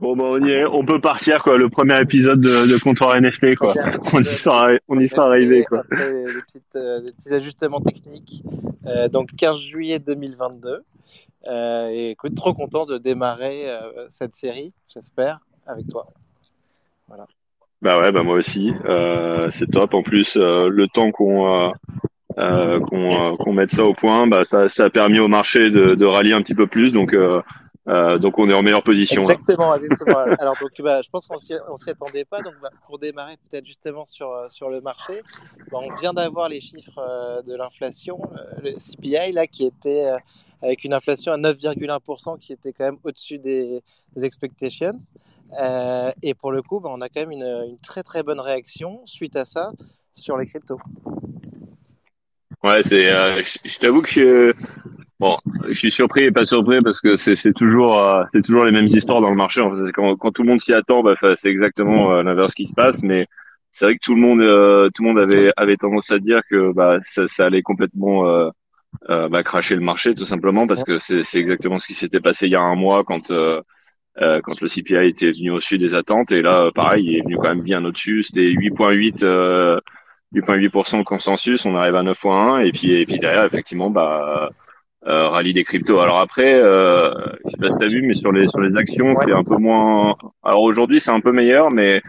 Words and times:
Bon, 0.00 0.16
bah, 0.16 0.24
on 0.26 0.40
y 0.42 0.50
est. 0.50 0.64
On 0.64 0.82
peut 0.84 1.00
partir, 1.00 1.42
quoi. 1.42 1.58
Le 1.58 1.68
premier 1.68 2.00
épisode 2.00 2.40
de, 2.40 2.72
de 2.72 2.78
Comptoir 2.78 3.20
NFT, 3.20 3.54
quoi. 3.54 3.74
On 4.14 4.20
y 4.20 4.24
sera, 4.24 4.70
on 4.88 4.98
y 4.98 5.06
sera 5.06 5.26
arrivé, 5.26 5.64
quoi. 5.64 5.80
Après 5.80 6.10
les, 6.10 6.40
petites, 6.40 6.76
euh, 6.76 7.00
les 7.02 7.12
petits 7.12 7.34
ajustements 7.34 7.82
techniques. 7.82 8.42
Euh, 8.86 9.08
donc, 9.08 9.36
15 9.36 9.58
juillet 9.58 9.98
2022. 9.98 10.84
Euh, 11.46 11.88
et 11.90 12.10
écoute, 12.10 12.34
trop 12.34 12.54
content 12.54 12.86
de 12.86 12.96
démarrer 12.96 13.66
cette 14.08 14.34
série, 14.34 14.72
j'espère, 14.92 15.40
avec 15.66 15.86
toi. 15.86 16.06
Voilà. 17.06 17.26
Bah 17.82 17.98
ouais, 17.98 18.10
bah 18.10 18.22
moi 18.22 18.36
aussi. 18.36 18.72
C'est 19.50 19.70
top. 19.70 19.92
En 19.94 20.02
plus, 20.02 20.36
le 20.36 20.86
temps 20.86 21.10
qu'on 21.12 21.72
qu'on 22.36 23.36
qu'on 23.36 23.52
mette 23.52 23.70
ça 23.70 23.84
au 23.84 23.94
point, 23.94 24.26
bah 24.26 24.44
ça, 24.44 24.68
ça 24.68 24.84
a 24.84 24.90
permis 24.90 25.18
au 25.18 25.28
marché 25.28 25.70
de, 25.70 25.94
de 25.94 26.04
rallier 26.06 26.34
un 26.34 26.42
petit 26.42 26.54
peu 26.54 26.66
plus. 26.66 26.92
Donc 26.92 27.16
euh, 27.90 28.18
donc 28.18 28.38
on 28.38 28.48
est 28.48 28.54
en 28.54 28.62
meilleure 28.62 28.82
position. 28.82 29.22
là. 29.22 29.34
Exactement, 29.34 29.74
exactement. 29.74 30.18
Alors 30.38 30.54
donc 30.60 30.70
bah, 30.78 31.02
je 31.02 31.10
pense 31.10 31.26
qu'on 31.26 31.38
s'y 31.38 31.54
on 31.68 31.76
s'y 31.76 31.90
attendait 31.90 32.24
pas. 32.24 32.40
Donc 32.40 32.54
bah, 32.62 32.70
pour 32.86 32.98
démarrer 32.98 33.36
peut-être 33.48 33.66
justement 33.66 34.06
sur 34.06 34.30
euh, 34.30 34.48
sur 34.48 34.70
le 34.70 34.80
marché, 34.80 35.20
bah, 35.70 35.78
on 35.82 35.94
vient 35.96 36.12
d'avoir 36.12 36.48
les 36.48 36.60
chiffres 36.60 36.98
euh, 36.98 37.42
de 37.42 37.54
l'inflation, 37.54 38.20
euh, 38.32 38.60
le 38.62 38.72
CPI 38.74 39.32
là 39.32 39.46
qui 39.46 39.64
était 39.64 40.06
avec 40.62 40.84
une 40.84 40.94
inflation 40.94 41.32
à 41.32 41.36
9,1% 41.36 42.38
qui 42.38 42.52
était 42.52 42.72
quand 42.72 42.84
même 42.84 42.98
au-dessus 43.02 43.38
des, 43.38 43.82
des 44.14 44.24
expectations. 44.24 44.96
Et 46.22 46.34
pour 46.34 46.52
le 46.52 46.62
coup, 46.62 46.80
on 46.84 47.00
a 47.00 47.08
quand 47.08 47.20
même 47.20 47.32
une, 47.32 47.64
une 47.70 47.78
très 47.78 48.04
très 48.04 48.22
bonne 48.22 48.40
réaction 48.40 49.00
suite 49.04 49.34
à 49.34 49.44
ça 49.44 49.72
sur 50.12 50.36
les 50.36 50.46
cryptos. 50.46 50.78
Ouais, 52.62 52.82
c'est. 52.84 53.08
euh, 53.10 53.40
je 53.64 53.78
t'avoue 53.78 54.02
que 54.02 54.10
je, 54.10 54.52
bon, 55.18 55.36
je 55.68 55.72
suis 55.74 55.92
surpris 55.92 56.24
et 56.24 56.30
pas 56.32 56.44
surpris 56.44 56.80
parce 56.82 57.00
que 57.00 57.16
c'est 57.16 57.52
toujours 57.54 57.98
euh, 57.98 58.24
c'est 58.32 58.42
toujours 58.42 58.64
les 58.64 58.72
mêmes 58.72 58.86
histoires 58.86 59.20
dans 59.22 59.30
le 59.30 59.36
marché. 59.36 59.60
En 59.62 59.70
fait, 59.74 59.92
quand 59.92 60.16
quand 60.16 60.30
tout 60.32 60.42
le 60.42 60.48
monde 60.50 60.60
s'y 60.60 60.72
attend, 60.74 61.02
bah, 61.02 61.14
c'est 61.36 61.48
exactement 61.50 62.12
euh, 62.14 62.22
l'inverse 62.22 62.54
qui 62.54 62.66
se 62.66 62.74
passe. 62.74 63.02
Mais 63.02 63.26
c'est 63.72 63.86
vrai 63.86 63.94
que 63.94 64.00
tout 64.02 64.14
le 64.14 64.20
monde 64.20 64.40
euh, 64.42 64.90
tout 64.94 65.02
le 65.04 65.08
monde 65.10 65.20
avait 65.22 65.52
avait 65.56 65.76
tendance 65.76 66.10
à 66.10 66.18
dire 66.18 66.42
que 66.50 66.72
bah 66.72 66.98
ça, 67.04 67.26
ça 67.28 67.46
allait 67.46 67.62
complètement 67.62 68.26
euh, 69.08 69.28
bah, 69.28 69.42
cracher 69.42 69.74
le 69.76 69.80
marché 69.82 70.14
tout 70.14 70.24
simplement 70.24 70.66
parce 70.66 70.84
que 70.84 70.98
c'est 70.98 71.22
exactement 71.36 71.78
ce 71.78 71.86
qui 71.86 71.94
s'était 71.94 72.20
passé 72.20 72.46
il 72.46 72.52
y 72.52 72.56
a 72.56 72.60
un 72.60 72.74
mois 72.74 73.04
quand 73.04 73.30
euh, 74.20 74.40
quand 74.42 74.60
le 74.60 74.68
CPI 74.68 75.06
était 75.08 75.30
venu 75.30 75.50
au-dessus 75.52 75.78
des 75.78 75.94
attentes 75.94 76.32
et 76.32 76.42
là 76.42 76.70
pareil 76.74 77.04
il 77.06 77.16
est 77.18 77.22
venu 77.22 77.36
quand 77.36 77.48
même 77.54 77.62
bien 77.62 77.84
au-dessus 77.84 78.22
c'était 78.24 78.42
8.8 78.50 79.24
euh, 79.24 79.78
8.8% 80.34 80.98
de 80.98 81.04
consensus 81.04 81.64
on 81.66 81.74
arrive 81.76 81.96
à 81.96 82.02
9.1 82.02 82.64
et 82.64 82.72
puis 82.72 82.92
et 82.92 83.06
puis 83.06 83.18
derrière 83.18 83.44
effectivement 83.44 83.90
bah 83.90 84.50
euh, 85.06 85.28
rallye 85.28 85.54
des 85.54 85.64
cryptos. 85.64 85.98
Alors 86.00 86.18
après 86.18 86.54
euh, 86.54 87.10
je 87.44 87.50
sais 87.50 87.56
pas 87.58 87.70
si 87.70 87.78
t'as 87.78 87.86
vu 87.86 88.02
mais 88.02 88.14
sur 88.14 88.32
les 88.32 88.46
sur 88.46 88.60
les 88.60 88.76
actions 88.76 89.14
c'est 89.16 89.32
un 89.32 89.44
peu 89.44 89.56
moins 89.56 90.14
alors 90.42 90.62
aujourd'hui 90.62 91.00
c'est 91.00 91.10
un 91.10 91.20
peu 91.20 91.32
meilleur 91.32 91.70
mais 91.70 92.02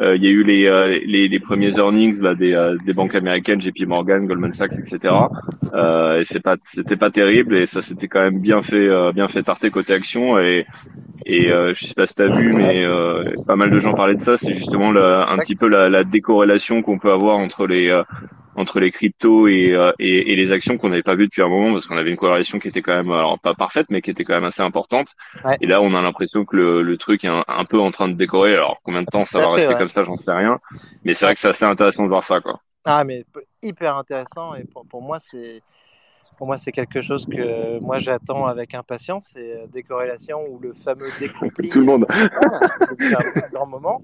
euh, 0.00 0.16
il 0.16 0.24
y 0.24 0.28
a 0.28 0.30
eu 0.30 0.44
les, 0.44 0.66
euh, 0.66 0.98
les 1.06 1.28
les 1.28 1.40
premiers 1.40 1.76
earnings 1.76 2.20
là 2.22 2.34
des 2.34 2.54
euh, 2.54 2.76
des 2.86 2.94
banques 2.94 3.14
américaines 3.14 3.60
JP 3.60 3.86
Morgan 3.86 4.26
Goldman 4.26 4.52
Sachs 4.52 4.78
etc 4.78 5.14
euh, 5.74 6.20
et 6.20 6.24
c'est 6.24 6.40
pas 6.40 6.56
c'était 6.62 6.96
pas 6.96 7.10
terrible 7.10 7.56
et 7.56 7.66
ça 7.66 7.82
s'était 7.82 8.08
quand 8.08 8.22
même 8.22 8.40
bien 8.40 8.62
fait 8.62 9.12
bien 9.12 9.28
fait 9.28 9.42
tarter 9.42 9.70
côté 9.70 9.92
action 9.92 10.38
et 10.38 10.66
et 11.26 11.50
euh, 11.52 11.74
je 11.74 11.84
sais 11.84 11.94
pas 11.94 12.06
si 12.06 12.14
t'as 12.14 12.28
vu 12.28 12.52
mais 12.52 12.84
euh, 12.84 13.22
pas 13.46 13.56
mal 13.56 13.70
de 13.70 13.80
gens 13.80 13.94
parlaient 13.94 14.14
de 14.16 14.22
ça 14.22 14.36
c'est 14.36 14.54
justement 14.54 14.92
la- 14.92 15.28
un 15.28 15.36
petit 15.38 15.56
peu 15.56 15.68
la, 15.68 15.88
la 15.88 16.04
décorrélation 16.04 16.82
qu'on 16.82 16.98
peut 16.98 17.12
avoir 17.12 17.36
entre 17.36 17.66
les 17.66 17.88
euh, 17.88 18.02
entre 18.56 18.80
les 18.80 18.90
cryptos 18.90 19.46
et, 19.46 19.72
euh, 19.74 19.92
et, 20.00 20.32
et 20.32 20.36
les 20.36 20.50
actions 20.50 20.78
qu'on 20.78 20.88
n'avait 20.88 21.04
pas 21.04 21.14
vu 21.14 21.26
depuis 21.26 21.42
un 21.42 21.48
moment 21.48 21.72
parce 21.72 21.86
qu'on 21.86 21.96
avait 21.96 22.10
une 22.10 22.16
corrélation 22.16 22.58
qui 22.58 22.68
était 22.68 22.82
quand 22.82 22.94
même 22.96 23.10
alors 23.10 23.38
pas 23.38 23.54
parfaite 23.54 23.86
mais 23.90 24.00
qui 24.02 24.10
était 24.10 24.24
quand 24.24 24.34
même 24.34 24.44
assez 24.44 24.62
importante 24.62 25.14
Ouais. 25.44 25.56
et 25.60 25.66
là 25.66 25.80
on 25.80 25.94
a 25.94 26.02
l'impression 26.02 26.44
que 26.44 26.56
le, 26.56 26.82
le 26.82 26.96
truc 26.96 27.24
est 27.24 27.28
un, 27.28 27.44
un 27.46 27.64
peu 27.64 27.78
en 27.78 27.90
train 27.90 28.08
de 28.08 28.14
décorer 28.14 28.54
alors 28.54 28.78
combien 28.82 29.02
de 29.02 29.06
temps 29.06 29.24
ça 29.26 29.38
va 29.38 29.48
fait, 29.50 29.54
rester 29.56 29.72
ouais. 29.74 29.78
comme 29.78 29.88
ça 29.88 30.04
j'en 30.04 30.16
sais 30.16 30.32
rien 30.32 30.58
mais 31.04 31.14
c'est 31.14 31.24
vrai 31.26 31.34
que 31.34 31.40
c'est 31.40 31.48
assez 31.48 31.64
intéressant 31.64 32.02
de 32.04 32.08
voir 32.08 32.24
ça 32.24 32.40
quoi 32.40 32.60
Ah, 32.84 33.04
mais 33.04 33.24
hyper 33.62 33.96
intéressant. 33.96 34.54
Et 34.54 34.64
pour, 34.64 34.86
pour 34.86 35.02
moi, 35.02 35.18
c'est 35.18 35.60
pour 36.38 36.46
moi 36.46 36.56
c'est 36.56 36.72
quelque 36.72 37.00
chose 37.00 37.26
que 37.26 37.80
moi 37.80 37.98
j'attends 37.98 38.46
avec 38.46 38.74
impatience. 38.74 39.30
C'est 39.34 39.60
euh, 39.60 39.66
des 39.66 39.82
corrélations 39.82 40.46
ou 40.48 40.58
le 40.58 40.72
fameux 40.72 41.08
découpling. 41.20 41.70
tout 41.70 41.80
le 41.80 41.84
monde 41.84 42.06
Voilà, 42.08 43.18
un, 43.34 43.48
grand 43.52 43.66
moment. 43.66 44.00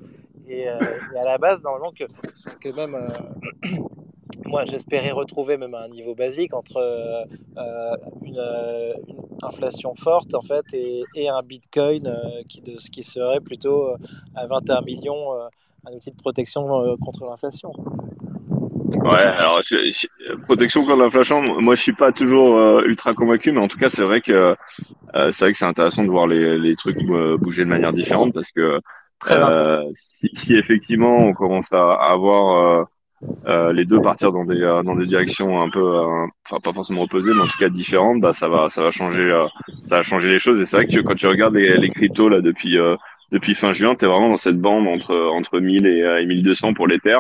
Et, 0.46 0.68
euh, 0.68 0.78
et 1.14 1.18
à 1.18 1.24
la 1.24 1.38
base, 1.38 1.62
normalement, 1.62 1.92
que, 1.92 2.04
que 2.60 2.68
même 2.74 2.94
euh, 2.94 3.68
moi 4.46 4.64
j'espérais 4.66 5.12
retrouver 5.12 5.56
même 5.56 5.74
un 5.74 5.88
niveau 5.88 6.14
basique 6.14 6.52
entre 6.52 6.76
euh, 6.76 7.96
une, 8.22 8.40
une 9.08 9.22
inflation 9.42 9.94
forte 9.94 10.34
en 10.34 10.42
fait 10.42 10.64
et, 10.72 11.04
et 11.14 11.28
un 11.28 11.42
bitcoin 11.42 12.12
qui, 12.48 12.60
de, 12.60 12.72
qui 12.72 13.02
serait 13.02 13.40
plutôt 13.40 13.94
à 14.34 14.46
21 14.46 14.82
millions 14.82 15.32
un 15.86 15.92
outil 15.92 16.10
de 16.10 16.16
protection 16.16 16.96
contre 16.98 17.24
l'inflation. 17.24 17.72
Ouais, 19.02 19.18
alors 19.18 19.60
je- 19.68 19.90
je- 19.92 20.34
protection 20.42 20.84
contre 20.84 20.96
l'inflation, 21.02 21.42
moi 21.60 21.74
je 21.74 21.82
suis 21.82 21.92
pas 21.92 22.12
toujours 22.12 22.56
euh, 22.58 22.82
ultra 22.86 23.12
convaincu, 23.12 23.50
mais 23.50 23.60
en 23.60 23.66
tout 23.68 23.78
cas 23.78 23.88
c'est 23.90 24.04
vrai 24.04 24.20
que 24.20 24.32
euh, 25.14 25.32
c'est 25.32 25.46
vrai 25.46 25.52
que 25.52 25.58
c'est 25.58 25.64
intéressant 25.66 26.04
de 26.04 26.10
voir 26.10 26.26
les, 26.28 26.58
les 26.58 26.76
trucs 26.76 26.98
euh, 27.10 27.36
bouger 27.38 27.64
de 27.64 27.70
manière 27.70 27.92
différente 27.92 28.34
parce 28.34 28.50
que 28.52 28.80
euh, 29.30 29.82
si, 29.94 30.30
si 30.34 30.54
effectivement 30.54 31.16
on 31.18 31.32
commence 31.34 31.72
à, 31.72 31.94
à 31.94 32.12
avoir 32.12 32.82
euh, 32.82 32.84
euh, 33.46 33.72
les 33.74 33.84
deux 33.86 34.00
partir 34.00 34.32
dans 34.32 34.44
des 34.44 34.60
euh, 34.62 34.82
dans 34.82 34.96
des 34.96 35.06
directions 35.06 35.62
un 35.62 35.70
peu, 35.70 35.80
euh, 35.80 36.26
enfin 36.46 36.60
pas 36.62 36.72
forcément 36.74 37.02
opposées, 37.02 37.32
mais 37.34 37.42
en 37.42 37.46
tout 37.48 37.58
cas 37.58 37.68
différentes, 37.70 38.20
bah 38.20 38.34
ça 38.34 38.48
va 38.48 38.70
ça 38.70 38.82
va 38.82 38.90
changer 38.92 39.22
euh, 39.22 39.46
ça 39.88 39.98
va 39.98 40.02
changer 40.04 40.28
les 40.30 40.38
choses. 40.40 40.60
Et 40.60 40.66
c'est 40.66 40.76
vrai 40.78 40.86
que 40.86 41.00
quand 41.00 41.16
tu 41.16 41.26
regardes 41.28 41.54
les, 41.56 41.76
les 41.78 41.90
cryptos 41.90 42.28
là 42.28 42.40
depuis 42.42 42.78
euh, 42.78 42.96
depuis 43.32 43.54
fin 43.54 43.72
juin, 43.72 43.94
t'es 43.96 44.06
vraiment 44.06 44.30
dans 44.30 44.36
cette 44.38 44.60
bande 44.60 44.86
entre 44.88 45.14
entre 45.34 45.60
1000 45.60 45.86
et, 45.86 46.00
et 46.22 46.26
1200 46.26 46.74
pour 46.74 46.86
l'Ether. 46.88 47.18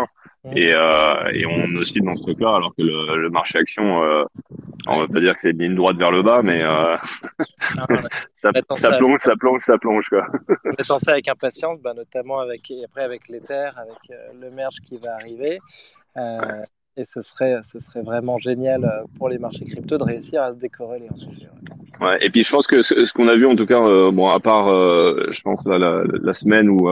Et, 0.52 0.74
euh, 0.74 1.30
et 1.32 1.46
on 1.46 1.74
oscille 1.76 2.02
dans 2.02 2.16
ce 2.16 2.22
truc-là, 2.22 2.56
alors 2.56 2.74
que 2.76 2.82
le, 2.82 3.16
le 3.22 3.30
marché 3.30 3.58
action, 3.58 4.02
euh, 4.04 4.24
on 4.88 5.00
va 5.00 5.08
pas 5.08 5.20
dire 5.20 5.34
que 5.34 5.40
c'est 5.42 5.50
une 5.50 5.58
ligne 5.62 5.74
droite 5.74 5.96
vers 5.96 6.10
le 6.12 6.22
bas, 6.22 6.42
mais 6.42 6.62
euh, 6.62 6.96
ça, 8.34 8.50
Attends, 8.54 8.76
ça 8.76 8.90
ça- 8.90 8.98
plonge, 8.98 9.20
ça 9.22 9.36
plonge, 9.36 9.62
ça 9.62 9.78
plonge, 9.78 10.08
quoi. 10.08 10.26
on 10.70 10.82
attend 10.82 10.98
ça 10.98 11.12
avec 11.12 11.28
impatience, 11.28 11.80
bah, 11.80 11.94
notamment 11.94 12.38
avec, 12.38 12.70
après 12.84 13.02
avec 13.02 13.28
l'Ether, 13.28 13.70
avec 13.76 14.10
euh, 14.10 14.32
le 14.34 14.50
merge 14.50 14.76
qui 14.84 14.96
va 14.98 15.14
arriver. 15.14 15.62
Euh, 16.16 16.64
et 16.96 17.04
ce 17.04 17.22
serait, 17.22 17.60
ce 17.64 17.80
serait 17.80 18.02
vraiment 18.02 18.38
génial 18.38 19.04
pour 19.16 19.28
les 19.28 19.38
marchés 19.38 19.64
crypto 19.66 19.98
de 19.98 20.04
réussir 20.04 20.42
à 20.42 20.52
se 20.52 20.58
décorréler. 20.58 21.10
En 21.10 21.20
effet, 21.20 21.46
ouais. 21.46 21.62
Ouais, 22.00 22.18
et 22.24 22.30
puis 22.30 22.42
je 22.44 22.50
pense 22.50 22.66
que 22.66 22.82
ce, 22.82 23.04
ce 23.04 23.12
qu'on 23.12 23.28
a 23.28 23.36
vu, 23.36 23.46
en 23.46 23.54
tout 23.56 23.66
cas, 23.66 23.80
bon, 24.10 24.28
à 24.28 24.40
part, 24.40 24.66
je 24.68 25.40
pense 25.42 25.64
là, 25.64 25.78
la, 25.78 26.02
la 26.22 26.32
semaine 26.32 26.68
où 26.68 26.88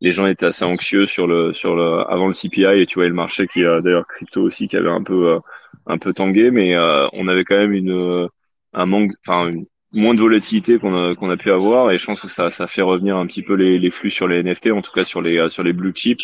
les 0.00 0.12
gens 0.12 0.26
étaient 0.26 0.46
assez 0.46 0.64
anxieux 0.64 1.06
sur 1.06 1.26
le, 1.26 1.52
sur 1.52 1.74
le, 1.76 2.00
avant 2.10 2.26
le 2.28 2.34
CPI, 2.34 2.80
et 2.82 2.86
tu 2.86 2.96
vois 2.98 3.08
le 3.08 3.14
marché 3.14 3.46
qui 3.48 3.64
a 3.64 3.78
d'ailleurs 3.80 4.06
crypto 4.06 4.42
aussi 4.42 4.68
qui 4.68 4.76
avait 4.76 4.88
un 4.90 5.02
peu, 5.02 5.28
euh, 5.34 5.38
un 5.86 5.98
peu 5.98 6.12
tangué, 6.12 6.50
mais 6.50 6.74
euh, 6.76 7.06
on 7.12 7.28
avait 7.28 7.44
quand 7.44 7.56
même 7.56 7.72
une, 7.72 7.90
euh, 7.92 8.26
un 8.72 8.86
manque, 8.86 9.12
enfin, 9.26 9.50
moins 9.92 10.14
de 10.14 10.20
volatilité 10.20 10.78
qu'on 10.78 10.94
a, 10.94 11.14
qu'on 11.14 11.30
a 11.30 11.36
pu 11.36 11.50
avoir, 11.52 11.90
et 11.90 11.98
je 11.98 12.06
pense 12.06 12.20
que 12.20 12.28
ça, 12.28 12.50
ça 12.50 12.66
fait 12.66 12.82
revenir 12.82 13.16
un 13.16 13.26
petit 13.26 13.42
peu 13.42 13.54
les, 13.54 13.78
les 13.78 13.90
flux 13.90 14.10
sur 14.10 14.28
les 14.28 14.42
NFT, 14.42 14.68
en 14.72 14.82
tout 14.82 14.92
cas 14.92 15.04
sur 15.04 15.20
les, 15.22 15.38
euh, 15.38 15.48
sur 15.50 15.62
les 15.62 15.72
blue 15.72 15.92
chips, 15.94 16.22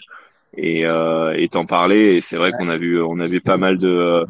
et, 0.56 0.86
euh, 0.86 1.34
et 1.36 1.48
t'en 1.48 1.66
parler, 1.66 2.16
et 2.16 2.20
c'est 2.20 2.36
vrai 2.38 2.52
qu'on 2.52 2.68
a 2.68 2.76
vu, 2.76 3.00
on 3.02 3.18
a 3.20 3.26
vu 3.28 3.40
pas 3.40 3.56
mal 3.58 3.78
de 3.78 3.88
euh, 3.88 4.24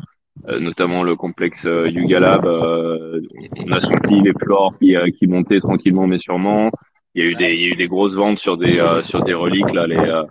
euh, 0.49 0.61
notamment 0.61 1.03
le 1.03 1.17
complexe 1.17 1.65
euh, 1.67 1.89
Yuga 1.89 2.21
Lab. 2.21 2.45
euh, 2.47 3.21
on 3.59 3.73
a 3.73 3.81
senti 3.81 4.21
les 4.21 4.33
flores 4.33 4.79
qui, 4.79 4.97
euh, 4.97 5.09
qui 5.19 5.27
montaient 5.27 5.61
tranquillement 5.61 6.07
mais 6.07 6.19
sûrement. 6.19 6.71
Il 7.17 7.25
y 7.25 7.29
a 7.29 7.31
eu 7.31 7.35
des, 7.35 7.55
il 7.55 7.61
y 7.63 7.65
a 7.65 7.69
eu 7.69 7.77
des 7.77 7.87
grosses 7.87 8.15
ventes 8.15 8.39
sur 8.39 8.59
des, 8.59 8.79
euh, 8.79 9.03
sur 9.03 9.25
des 9.25 9.33
reliques 9.33 9.73
là, 9.73 9.87
les, 9.87 9.97
euh, 9.97 10.23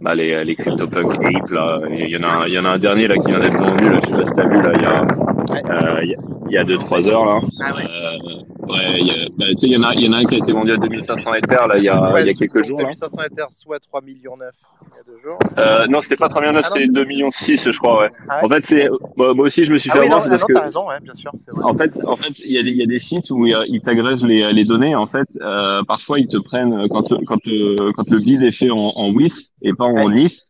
bah, 0.00 0.16
les, 0.16 0.44
les 0.44 0.56
CryptoPunk 0.56 1.14
Ape 1.14 1.50
là. 1.50 1.76
Il 1.90 2.08
y 2.08 2.16
en 2.16 2.24
a, 2.24 2.26
un, 2.26 2.46
il 2.48 2.54
y 2.54 2.58
en 2.58 2.64
a 2.64 2.70
un 2.70 2.78
dernier 2.78 3.06
là 3.06 3.16
qui 3.18 3.30
vient 3.30 3.38
d'être 3.38 3.56
vendu 3.56 3.88
là. 3.88 4.00
Je 4.02 4.08
sais 4.08 4.14
pas 4.16 4.24
si 4.24 4.34
t'as 4.34 4.48
vu 4.48 4.60
là. 4.60 4.72
Il 4.74 4.82
y 4.82 4.84
a, 4.84 5.00
euh, 5.00 6.00
il 6.02 6.10
y 6.10 6.14
a, 6.14 6.18
il 6.48 6.52
y 6.52 6.58
a 6.58 6.64
deux 6.64 6.78
trois 6.78 7.06
heures 7.06 7.24
là. 7.24 7.40
Ah 7.62 7.74
ouais. 7.76 8.43
Euh, 8.68 8.72
ouais, 8.72 9.00
il 9.00 9.06
y 9.06 9.30
bah, 9.38 9.46
il 9.62 9.68
y 9.72 9.76
en 9.76 9.82
a, 9.82 9.94
y 9.94 10.08
en 10.08 10.12
a 10.12 10.16
un 10.18 10.24
qui 10.24 10.34
a 10.36 10.38
été 10.38 10.52
vendu 10.52 10.72
à 10.72 10.76
2500 10.76 11.34
Ether 11.34 11.56
là. 11.68 11.78
Il 11.78 11.84
y 11.84 11.88
a, 11.88 12.12
Ouais, 12.12 12.24
y 12.24 12.30
a 12.30 12.34
quelques 12.34 12.64
jours 12.64 12.78
là. 12.78 12.84
2500 12.84 13.22
Ether, 13.22 13.44
soit 13.50 13.78
3 13.78 14.00
millions 14.02 14.36
9 14.36 14.50
il 14.82 14.96
y 14.96 15.00
a 15.00 15.02
deux 15.04 15.20
jours. 15.22 15.38
Euh, 15.58 15.86
non, 15.86 16.00
c'était 16.02 16.16
pas 16.16 16.28
3 16.28 16.40
millions, 16.42 16.52
Ah 16.56 16.60
non, 16.60 16.74
c'était 16.74 16.86
c'est- 16.86 16.92
2 16.92 17.04
millions 17.04 17.30
6 17.32 17.70
je 17.70 17.78
crois 17.78 18.00
ouais. 18.02 18.10
Ah 18.28 18.38
ouais. 18.38 18.44
En 18.44 18.48
fait 18.48 18.66
c'est, 18.66 18.88
moi 19.16 19.34
moi 19.34 19.46
aussi 19.46 19.64
je 19.64 19.72
me 19.72 19.78
suis 19.78 19.90
Ah 19.92 19.96
fait 19.96 20.00
oui, 20.02 20.08
non, 20.08 20.16
avoir 20.16 20.26
ah 20.26 20.30
parce 20.30 20.42
non, 20.42 20.46
que 20.48 20.52
t'as 20.54 20.62
raison, 20.64 20.88
ouais, 20.88 21.00
bien 21.02 21.14
sûr, 21.14 21.30
vrai. 21.48 21.64
En 21.64 21.74
fait, 21.74 21.92
en 22.06 22.16
fait, 22.16 22.38
il 22.40 22.52
y 22.52 22.58
a 22.58 22.60
y 22.62 22.82
a 22.82 22.86
des 22.86 22.98
sites 22.98 23.30
où 23.30 23.44
euh, 23.46 23.64
ils 23.68 23.80
t'agrègent 23.80 24.22
les, 24.24 24.52
les 24.52 24.64
données. 24.64 24.94
En 24.94 25.06
fait, 25.06 25.26
euh, 25.40 25.82
parfois 25.86 26.18
ils 26.20 26.28
te 26.28 26.36
prennent 26.38 26.72
euh, 26.74 26.86
quand 26.88 27.08
quand 27.26 27.38
le 27.44 27.92
quand 27.92 28.08
le 28.10 28.18
bid 28.18 28.42
est 28.42 28.52
fait 28.52 28.70
en, 28.70 28.92
en 28.96 29.10
WIS 29.12 29.50
et 29.62 29.72
pas 29.72 29.84
en. 29.84 30.08
LIS. 30.08 30.42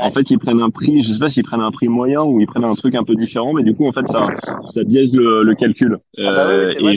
En 0.00 0.10
fait, 0.10 0.30
ils 0.30 0.38
prennent 0.38 0.60
un 0.60 0.70
prix. 0.70 1.02
Je 1.02 1.12
sais 1.12 1.18
pas 1.18 1.28
s'ils 1.28 1.44
prennent 1.44 1.60
un 1.60 1.70
prix 1.70 1.88
moyen 1.88 2.22
ou 2.22 2.40
ils 2.40 2.46
prennent 2.46 2.64
un 2.64 2.74
truc 2.74 2.94
un 2.94 3.04
peu 3.04 3.14
différent, 3.14 3.52
mais 3.52 3.62
du 3.62 3.74
coup, 3.74 3.86
en 3.86 3.92
fait, 3.92 4.06
ça 4.08 4.26
ça 4.70 4.82
biaise 4.84 5.14
le, 5.14 5.42
le 5.42 5.54
calcul. 5.54 5.98
Ah 6.18 6.30
bah 6.32 6.48
oui, 6.82 6.96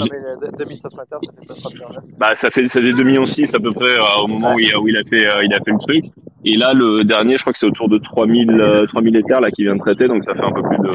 Euh, 0.61 0.65
oui, 0.67 0.79
c'est 0.81 0.87
et 0.91 0.95
vrai, 0.95 1.05
non, 1.11 1.19
j- 1.19 1.27
mais 1.27 1.27
euh, 1.27 1.27
2500 1.27 1.27
Ether, 1.27 1.27
ça 1.27 1.31
fait 1.39 1.45
pas 1.47 1.53
3 1.55 1.71
millions 1.71 1.89
9. 1.89 2.03
bah, 2.17 2.35
ça 2.35 2.49
fait 2.49 2.67
ça 2.67 2.81
fait 2.81 2.93
2 2.93 3.03
millions 3.03 3.25
6 3.25 3.53
à 3.53 3.59
peu 3.59 3.71
près 3.71 3.97
euh, 3.97 4.23
au 4.23 4.27
moment 4.27 4.53
où 4.55 4.59
il 4.59 4.73
a 4.73 4.79
où 4.79 4.87
il 4.87 4.97
a 4.97 5.03
fait 5.03 5.27
euh, 5.27 5.43
il 5.43 5.53
a 5.53 5.57
fait 5.57 5.71
le 5.71 5.79
truc. 5.79 6.05
Et 6.45 6.55
là, 6.55 6.73
le 6.73 7.03
dernier, 7.03 7.37
je 7.37 7.41
crois 7.41 7.51
que 7.51 7.59
c'est 7.59 7.65
autour 7.65 7.89
de 7.89 7.97
3000, 7.97 8.85
3000 8.87 9.15
hectares 9.17 9.41
là 9.41 9.51
qui 9.51 9.63
vient 9.63 9.75
de 9.75 9.81
traiter, 9.81 10.07
donc 10.07 10.23
ça 10.23 10.33
fait 10.33 10.43
un 10.43 10.51
peu 10.53 10.61
plus 10.63 10.77
de 10.77 10.89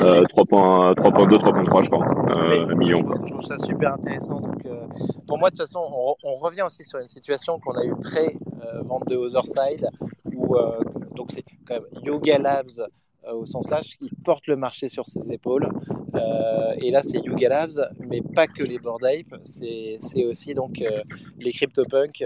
euh, 0.00 0.22
3.2, 0.24 0.94
3.3, 0.94 1.84
je 1.84 1.90
crois, 1.90 2.06
euh, 2.44 2.74
millions. 2.76 3.00
Je 3.26 3.32
trouve 3.32 3.44
ça 3.44 3.58
super 3.58 3.94
intéressant. 3.94 4.40
Donc, 4.40 4.64
euh, 4.66 4.86
pour 5.26 5.38
moi, 5.38 5.50
de 5.50 5.56
toute 5.56 5.66
façon, 5.66 5.80
on, 5.92 6.14
on, 6.22 6.34
revient 6.34 6.62
aussi 6.62 6.84
sur 6.84 7.00
une 7.00 7.08
situation 7.08 7.58
qu'on 7.58 7.72
a 7.72 7.84
eu 7.84 7.94
pré-vente 8.00 9.08
de 9.08 9.16
Otherside, 9.16 9.88
où 10.36 10.56
euh, 10.56 10.74
donc 11.16 11.30
c'est 11.32 11.44
quand 11.66 11.74
même 11.74 12.04
Yoga 12.04 12.38
Labs 12.38 12.66
euh, 12.78 12.86
au 13.34 13.46
sens 13.46 13.68
large, 13.70 13.96
qui 13.98 14.10
porte 14.24 14.46
le 14.46 14.56
marché 14.56 14.88
sur 14.88 15.06
ses 15.06 15.32
épaules. 15.32 15.68
Euh, 16.14 16.74
et 16.80 16.90
là, 16.90 17.02
c'est 17.02 17.18
Yuga 17.18 17.48
Labs, 17.48 17.90
mais 18.08 18.20
pas 18.20 18.46
que 18.46 18.62
les 18.62 18.78
Bored 18.78 19.04
Ape, 19.04 19.40
c'est 19.44 20.24
aussi 20.24 20.54
donc 20.54 20.80
euh, 20.80 21.02
les 21.38 21.52
CryptoPunk. 21.52 22.24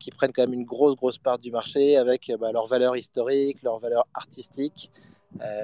qui 0.00 0.10
prennent 0.10 0.32
quand 0.32 0.42
même 0.42 0.54
une 0.54 0.64
grosse 0.64 0.96
grosse 0.96 1.18
part 1.18 1.38
du 1.38 1.50
marché 1.50 1.96
avec 1.96 2.32
bah, 2.40 2.50
leur 2.52 2.66
valeur 2.66 2.96
historique, 2.96 3.62
leur 3.62 3.78
valeur 3.78 4.06
artistique. 4.14 4.90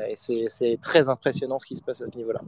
et 0.09 0.15
c'est 0.17 0.79
très 0.81 1.09
impressionnant 1.09 1.59
ce 1.59 1.67
qui 1.67 1.77
se 1.77 1.83
passe 1.83 2.01
à 2.01 2.07
ce 2.07 2.17
niveau-là. 2.17 2.43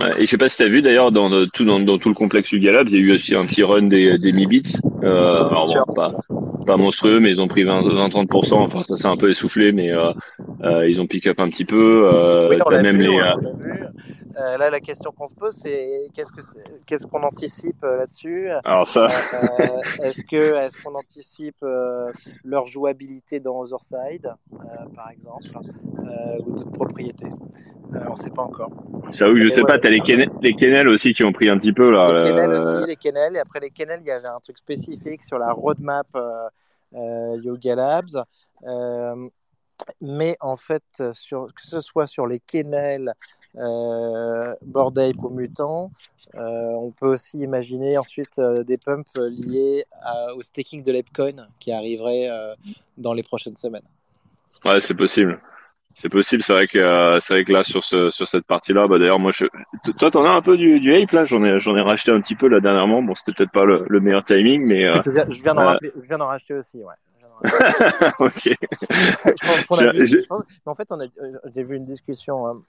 Ouais, 0.00 0.14
et 0.18 0.26
je 0.26 0.30
sais 0.30 0.38
pas 0.38 0.48
si 0.48 0.56
tu 0.56 0.62
as 0.62 0.68
vu 0.68 0.82
d'ailleurs 0.82 1.12
dans, 1.12 1.46
tout, 1.46 1.64
dans, 1.64 1.78
dans, 1.78 1.98
tout 1.98 2.08
le 2.08 2.14
complexe 2.14 2.50
Yuga 2.52 2.72
Labs, 2.72 2.88
il 2.88 2.94
y 2.94 2.98
a 2.98 3.00
eu 3.00 3.14
aussi 3.14 3.34
un 3.34 3.46
petit 3.46 3.62
run 3.62 3.82
des, 3.82 4.18
des 4.18 4.32
Mi-Bits. 4.32 4.76
Euh, 5.02 5.46
alors 5.48 5.72
bon, 5.86 5.94
pas, 5.94 6.14
pas 6.66 6.76
monstrueux, 6.76 7.20
mais 7.20 7.30
ils 7.30 7.40
ont 7.40 7.48
pris 7.48 7.64
20-30%. 7.64 8.54
Enfin, 8.54 8.82
ça 8.82 8.96
s'est 8.96 9.06
un 9.06 9.16
peu 9.16 9.30
essoufflé, 9.30 9.72
mais 9.72 9.92
euh, 9.92 10.12
euh, 10.64 10.88
ils 10.88 11.00
ont 11.00 11.06
pick 11.06 11.26
up 11.26 11.40
un 11.40 11.48
petit 11.50 11.64
peu. 11.64 12.10
Euh, 12.12 12.48
oui, 12.50 12.58
on 12.64 12.70
même 12.70 12.96
vu, 12.96 13.02
les, 13.02 13.22
on 13.22 13.54
vu. 13.54 13.72
Euh, 14.36 14.56
là, 14.56 14.70
la 14.70 14.80
question 14.80 15.12
qu'on 15.12 15.26
se 15.26 15.34
pose, 15.34 15.54
c'est 15.54 16.08
qu'est-ce 16.14 16.32
que 16.32 16.40
qu'est-ce 16.86 17.06
qu'on 17.06 17.22
anticipe 17.22 17.84
euh, 17.84 17.98
là-dessus? 17.98 18.48
Alors 18.64 18.86
ça. 18.86 19.08
est-ce 20.02 20.22
que 20.24 20.54
est-ce 20.56 20.82
qu'on 20.82 20.94
anticipe 20.94 21.64
leur 22.44 22.66
jouabilité 22.66 23.40
dans 23.40 23.60
Otherside, 23.60 24.32
par 24.94 25.10
exemple, 25.10 25.46
ou 26.46 26.52
d'autres 26.52 26.72
propriétés? 26.72 27.30
On 27.92 28.12
ne 28.12 28.16
sait 28.16 28.30
pas 28.30 28.42
encore. 28.42 28.70
J'avoue, 29.12 29.36
je 29.36 29.50
sais 29.50 29.62
pas. 29.62 29.78
T'as 29.78 29.90
les, 29.90 30.00
Ken 30.00 30.28
les 30.42 30.54
Kennel 30.54 30.88
aussi 30.88 31.12
qui 31.12 31.22
ont 31.22 31.32
pris 31.32 31.48
un 31.48 31.58
petit 31.58 31.72
peu 31.72 31.92
là. 31.92 32.12
Les 32.12 32.30
Kennel 32.30 32.52
aussi, 32.52 32.86
les 32.88 32.96
Kennel. 32.96 33.36
Et 33.36 33.38
après 33.38 33.60
les 33.60 33.70
Kennel, 33.70 34.00
il 34.02 34.08
y 34.08 34.10
avait 34.10 34.26
un 34.26 34.40
truc 34.40 34.58
spécifique 34.58 35.22
sur 35.22 35.38
la 35.38 35.52
roadmap 35.52 36.08
Yoga 36.92 37.74
Labs. 37.76 38.24
Mais 40.00 40.36
en 40.40 40.56
fait, 40.56 41.02
sur, 41.12 41.46
que 41.46 41.62
ce 41.62 41.80
soit 41.80 42.06
sur 42.06 42.26
les 42.26 42.40
Kennel, 42.40 43.12
euh, 43.56 44.54
Bored 44.62 44.98
Ape 44.98 45.22
ou 45.22 45.30
Mutant, 45.30 45.90
euh, 46.36 46.72
on 46.72 46.90
peut 46.90 47.06
aussi 47.06 47.38
imaginer 47.38 47.96
ensuite 47.96 48.38
euh, 48.38 48.64
des 48.64 48.76
pumps 48.76 49.12
liés 49.16 49.84
à, 50.02 50.34
au 50.34 50.42
staking 50.42 50.82
de 50.82 50.90
l'Epcoin 50.90 51.48
qui 51.60 51.70
arriverait 51.70 52.28
euh, 52.28 52.54
dans 52.98 53.12
les 53.12 53.22
prochaines 53.22 53.56
semaines. 53.56 53.86
Ouais, 54.64 54.80
c'est 54.82 54.94
possible. 54.94 55.40
C'est 55.96 56.08
possible, 56.08 56.42
c'est 56.42 56.52
vrai 56.52 56.66
que 56.66 56.78
euh, 56.78 57.20
c'est 57.20 57.34
vrai 57.34 57.44
que 57.44 57.52
là 57.52 57.62
sur 57.62 57.84
ce 57.84 58.10
sur 58.10 58.26
cette 58.26 58.46
partie-là, 58.46 58.88
bah 58.88 58.98
d'ailleurs 58.98 59.20
moi 59.20 59.30
je 59.32 59.44
toi 59.96 60.10
t'en 60.10 60.24
as 60.24 60.30
un 60.30 60.42
peu 60.42 60.56
du, 60.56 60.80
du 60.80 60.92
ape 60.92 61.12
là, 61.12 61.22
j'en 61.22 61.40
ai 61.44 61.60
j'en 61.60 61.76
ai 61.76 61.80
racheté 61.82 62.10
un 62.10 62.20
petit 62.20 62.34
peu 62.34 62.48
là 62.48 62.58
dernièrement. 62.58 63.00
Bon, 63.00 63.14
c'était 63.14 63.32
peut-être 63.32 63.52
pas 63.52 63.64
le, 63.64 63.84
le, 63.88 64.00
meilleur 64.00 64.24
timing, 64.24 64.66
mais 64.66 64.84
euh, 64.86 65.00
je 65.04 65.42
viens 65.42 65.54
d'en 65.54 66.24
euh... 66.24 66.26
racheter 66.26 66.54
aussi, 66.54 66.78
ouais. 66.78 66.94
ok. 68.20 68.42
je 68.44 69.46
pense 69.46 69.66
qu'on 69.66 69.76
a 69.76 69.92
vu, 69.92 70.08
je 70.08 70.26
pense, 70.26 70.42
mais 70.64 70.72
en 70.72 70.74
fait, 70.74 70.90
on 70.90 71.00
a, 71.00 71.04
j'ai 71.54 71.62
vu 71.62 71.76
une 71.76 71.84
discussion 71.84 72.46
hein, 72.46 72.62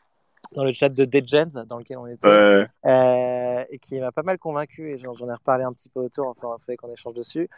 dans 0.54 0.64
le 0.64 0.74
chat 0.74 0.90
de 0.90 1.06
Deadgens 1.06 1.66
dans 1.68 1.78
lequel 1.78 1.98
on 1.98 2.08
était 2.08 2.28
ouais. 2.28 2.68
euh, 2.86 3.64
et 3.70 3.80
qui 3.80 4.00
m'a 4.00 4.12
pas 4.12 4.24
mal 4.24 4.38
convaincu 4.38 4.92
et 4.92 4.98
j'en 4.98 5.14
ai 5.14 5.34
reparlé 5.34 5.64
un 5.64 5.74
petit 5.74 5.90
peu 5.90 6.02
autour 6.02 6.28
enfin 6.28 6.50
on 6.56 6.60
fait 6.60 6.76
qu'on 6.78 6.92
échange 6.92 7.14
dessus 7.14 7.50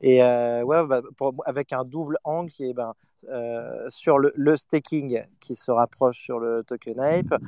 et 0.00 0.22
euh, 0.22 0.62
ouais 0.62 0.84
bah, 0.86 1.02
pour, 1.16 1.34
avec 1.46 1.72
un 1.72 1.84
double 1.84 2.18
angle 2.24 2.50
qui 2.50 2.68
est 2.68 2.74
ben 2.74 2.94
euh, 3.28 3.86
sur 3.88 4.18
le, 4.18 4.32
le, 4.36 4.56
staking 4.56 5.24
qui 5.40 5.56
se 5.56 5.72
rapproche 5.72 6.18
sur 6.18 6.38
le 6.38 6.62
token 6.62 7.00
ape 7.00 7.42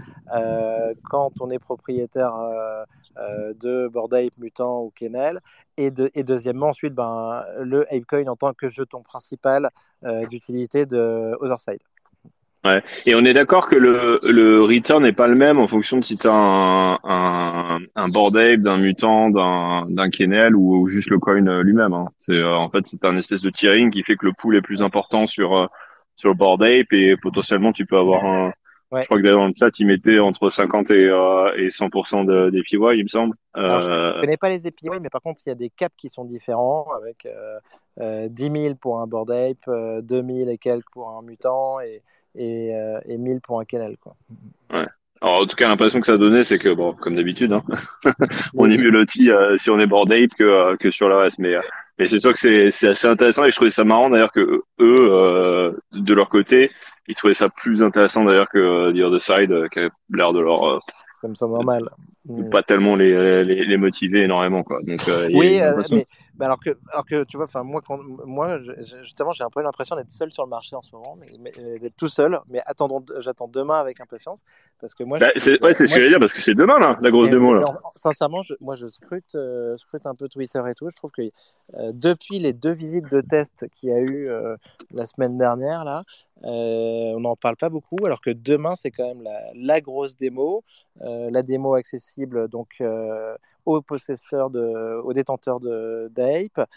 quand 1.04 1.40
on 1.40 1.50
est 1.50 1.58
propriétaire 1.58 2.34
de 3.16 3.86
Bored 3.88 4.12
Ape 4.14 4.36
Mutant 4.38 4.82
ou 4.82 4.90
Kennel 4.90 5.40
et, 5.76 5.90
de, 5.90 6.10
et 6.14 6.24
deuxièmement 6.24 6.68
ensuite 6.68 6.94
ben, 6.94 7.44
le 7.60 7.82
Apecoin 7.94 8.26
en 8.26 8.36
tant 8.36 8.52
que 8.54 8.68
jeton 8.68 9.02
principal 9.02 9.70
d'utilité 10.02 10.86
de 10.86 11.36
Otherside. 11.40 11.80
Ouais. 12.64 12.82
Et 13.06 13.14
on 13.14 13.24
est 13.24 13.34
d'accord 13.34 13.68
que 13.68 13.76
le, 13.76 14.18
le 14.24 14.62
return 14.64 15.02
n'est 15.02 15.12
pas 15.12 15.28
le 15.28 15.36
même 15.36 15.58
en 15.58 15.68
fonction 15.68 15.98
de 15.98 16.04
si 16.04 16.18
tu 16.18 16.26
as 16.26 16.32
un, 16.32 16.98
un, 17.04 17.78
un 17.94 18.08
board 18.08 18.36
ape, 18.36 18.60
d'un 18.60 18.78
mutant, 18.78 19.30
d'un, 19.30 19.84
d'un 19.88 20.10
kennel 20.10 20.56
ou, 20.56 20.80
ou, 20.80 20.88
juste 20.88 21.10
le 21.10 21.18
coin 21.20 21.40
lui-même. 21.62 21.92
Hein. 21.92 22.08
C'est 22.18 22.32
euh, 22.32 22.56
en 22.56 22.68
fait 22.68 22.84
c'est 22.86 23.04
un 23.04 23.16
espèce 23.16 23.42
de 23.42 23.50
tiering 23.50 23.90
qui 23.92 24.02
fait 24.02 24.16
que 24.16 24.26
le 24.26 24.32
pool 24.32 24.56
est 24.56 24.62
plus 24.62 24.82
important 24.82 25.28
sur 25.28 25.56
euh, 25.56 25.66
sur 26.16 26.30
le 26.30 26.34
board 26.34 26.62
ape 26.64 26.92
et 26.92 27.16
potentiellement 27.16 27.72
tu 27.72 27.86
peux 27.86 27.96
avoir 27.96 28.24
un. 28.24 28.52
Ouais. 28.90 29.02
Je 29.02 29.06
crois 29.06 29.18
que 29.18 29.22
d'ailleurs 29.22 29.40
dans 29.40 29.48
le 29.48 29.54
chat 29.56 29.78
il 29.78 29.86
mettait 29.86 30.18
entre 30.18 30.48
50 30.48 30.90
et, 30.90 31.08
euh, 31.08 31.52
et 31.58 31.68
100% 31.68 32.24
de, 32.24 32.50
des 32.50 32.62
PY 32.62 32.76
il 32.94 33.02
me 33.04 33.08
semble. 33.08 33.36
Alors, 33.52 33.80
je 33.80 33.86
ne 33.86 34.20
connais 34.22 34.38
pas 34.38 34.48
les 34.48 34.66
APY 34.66 34.88
mais 35.00 35.10
par 35.10 35.20
contre 35.20 35.40
il 35.44 35.50
y 35.50 35.52
a 35.52 35.54
des 35.54 35.68
caps 35.68 35.94
qui 35.96 36.08
sont 36.08 36.24
différents 36.24 36.88
avec 36.96 37.28
euh, 38.00 38.28
10 38.30 38.60
000 38.62 38.74
pour 38.76 39.00
un 39.00 39.06
board 39.06 39.30
ape, 39.30 40.02
2 40.02 40.02
000 40.08 40.50
et 40.50 40.56
quelques 40.56 40.90
pour 40.90 41.10
un 41.10 41.22
mutant 41.22 41.80
et 41.80 42.02
et, 42.38 42.74
euh, 42.74 43.00
et 43.06 43.18
1000 43.18 43.40
pour 43.40 43.60
un 43.60 43.64
canal. 43.64 43.96
Quoi. 43.98 44.16
Ouais. 44.72 44.86
Alors, 45.20 45.42
en 45.42 45.46
tout 45.46 45.56
cas, 45.56 45.66
l'impression 45.66 46.00
que 46.00 46.06
ça 46.06 46.16
donnait, 46.16 46.44
c'est 46.44 46.58
que, 46.58 46.72
bon, 46.72 46.92
comme 46.92 47.16
d'habitude, 47.16 47.52
hein, 47.52 47.64
on 48.54 48.70
est 48.70 48.76
mieux 48.76 48.90
loti 48.90 49.30
euh, 49.30 49.58
si 49.58 49.68
on 49.68 49.80
est 49.80 49.86
board 49.86 50.12
ape 50.12 50.30
que, 50.38 50.44
euh, 50.44 50.76
que 50.76 50.90
sur 50.90 51.08
le 51.08 51.16
reste. 51.16 51.40
Mais, 51.40 51.56
euh, 51.56 51.60
mais 51.98 52.06
c'est 52.06 52.20
sûr 52.20 52.32
que 52.32 52.38
c'est, 52.38 52.86
assez 52.86 53.08
intéressant 53.08 53.44
et 53.44 53.50
je 53.50 53.56
trouvais 53.56 53.70
ça 53.70 53.82
marrant 53.82 54.10
d'ailleurs 54.10 54.30
que 54.30 54.62
eux, 54.80 55.80
de 55.92 56.14
leur 56.14 56.28
côté, 56.28 56.70
ils 57.08 57.16
trouvaient 57.16 57.34
ça 57.34 57.48
plus 57.48 57.82
intéressant 57.82 58.24
d'ailleurs 58.24 58.48
que 58.48 58.92
The 58.92 59.02
Other 59.02 59.20
Side, 59.20 59.68
qui 59.70 59.80
a 59.80 59.88
l'air 60.10 60.32
de 60.32 60.40
leur. 60.40 60.78
Comme 61.20 61.34
ça, 61.34 61.46
normal. 61.46 61.90
Pas 62.50 62.62
tellement 62.62 62.96
les, 62.96 63.44
les, 63.44 63.64
les 63.64 63.76
motiver 63.76 64.22
énormément, 64.22 64.62
quoi. 64.62 64.80
Donc, 64.82 65.00
oui, 65.32 65.60
mais 65.90 66.06
bah 66.38 66.46
alors 66.46 66.60
que, 66.60 66.78
alors 66.92 67.04
que 67.04 67.24
tu 67.24 67.36
vois, 67.36 67.46
enfin 67.46 67.64
moi, 67.64 67.80
quand, 67.84 67.98
moi, 68.24 68.60
justement, 69.02 69.32
j'ai 69.32 69.42
un 69.42 69.50
peu 69.50 69.60
l'impression 69.60 69.96
d'être 69.96 70.10
seul 70.10 70.32
sur 70.32 70.44
le 70.44 70.48
marché 70.50 70.76
en 70.76 70.82
ce 70.82 70.94
moment, 70.94 71.16
mais, 71.18 71.26
mais 71.40 71.52
euh, 71.58 71.78
d'être 71.80 71.96
tout 71.96 72.06
seul. 72.06 72.38
Mais 72.48 72.60
attendons, 72.64 73.04
j'attends 73.18 73.48
demain 73.48 73.80
avec 73.80 74.00
impatience 74.00 74.44
parce 74.80 74.94
que 74.94 75.02
moi. 75.02 75.18
Bah, 75.18 75.30
c'est 75.36 75.60
ouais, 75.60 75.74
ce 75.74 75.80
que 75.80 75.86
je 75.86 75.94
veux 75.94 76.08
dire 76.08 76.20
parce 76.20 76.32
que 76.32 76.40
c'est 76.40 76.54
demain 76.54 76.78
là, 76.78 76.96
la 77.00 77.10
grosse 77.10 77.28
démo 77.30 77.54
là. 77.54 77.64
sincèrement, 77.96 78.42
je, 78.42 78.54
moi, 78.60 78.76
je 78.76 78.86
scrute, 78.86 79.34
euh, 79.34 79.76
scrute 79.78 80.06
un 80.06 80.14
peu 80.14 80.28
Twitter 80.28 80.62
et 80.70 80.74
tout. 80.74 80.88
Je 80.90 80.96
trouve 80.96 81.10
que 81.10 81.22
euh, 81.22 81.90
depuis 81.92 82.38
les 82.38 82.52
deux 82.52 82.72
visites 82.72 83.10
de 83.10 83.20
test 83.20 83.66
qu'il 83.74 83.88
y 83.88 83.92
a 83.92 83.98
eu 83.98 84.28
euh, 84.28 84.56
la 84.92 85.06
semaine 85.06 85.36
dernière 85.38 85.84
là, 85.84 86.04
euh, 86.44 87.14
on 87.16 87.20
n'en 87.20 87.34
parle 87.34 87.56
pas 87.56 87.68
beaucoup, 87.68 87.96
alors 88.04 88.20
que 88.20 88.30
demain, 88.30 88.74
c'est 88.76 88.92
quand 88.92 89.06
même 89.06 89.22
la, 89.22 89.40
la 89.56 89.80
grosse 89.80 90.16
démo, 90.16 90.62
euh, 91.00 91.30
la 91.32 91.42
démo 91.42 91.74
accessible 91.74 92.17
donc 92.26 92.76
euh, 92.80 93.36
aux 93.64 93.80
possesseurs, 93.80 94.50
de, 94.50 95.00
aux 95.02 95.12
détenteurs 95.12 95.60
d'Ape, 95.60 96.68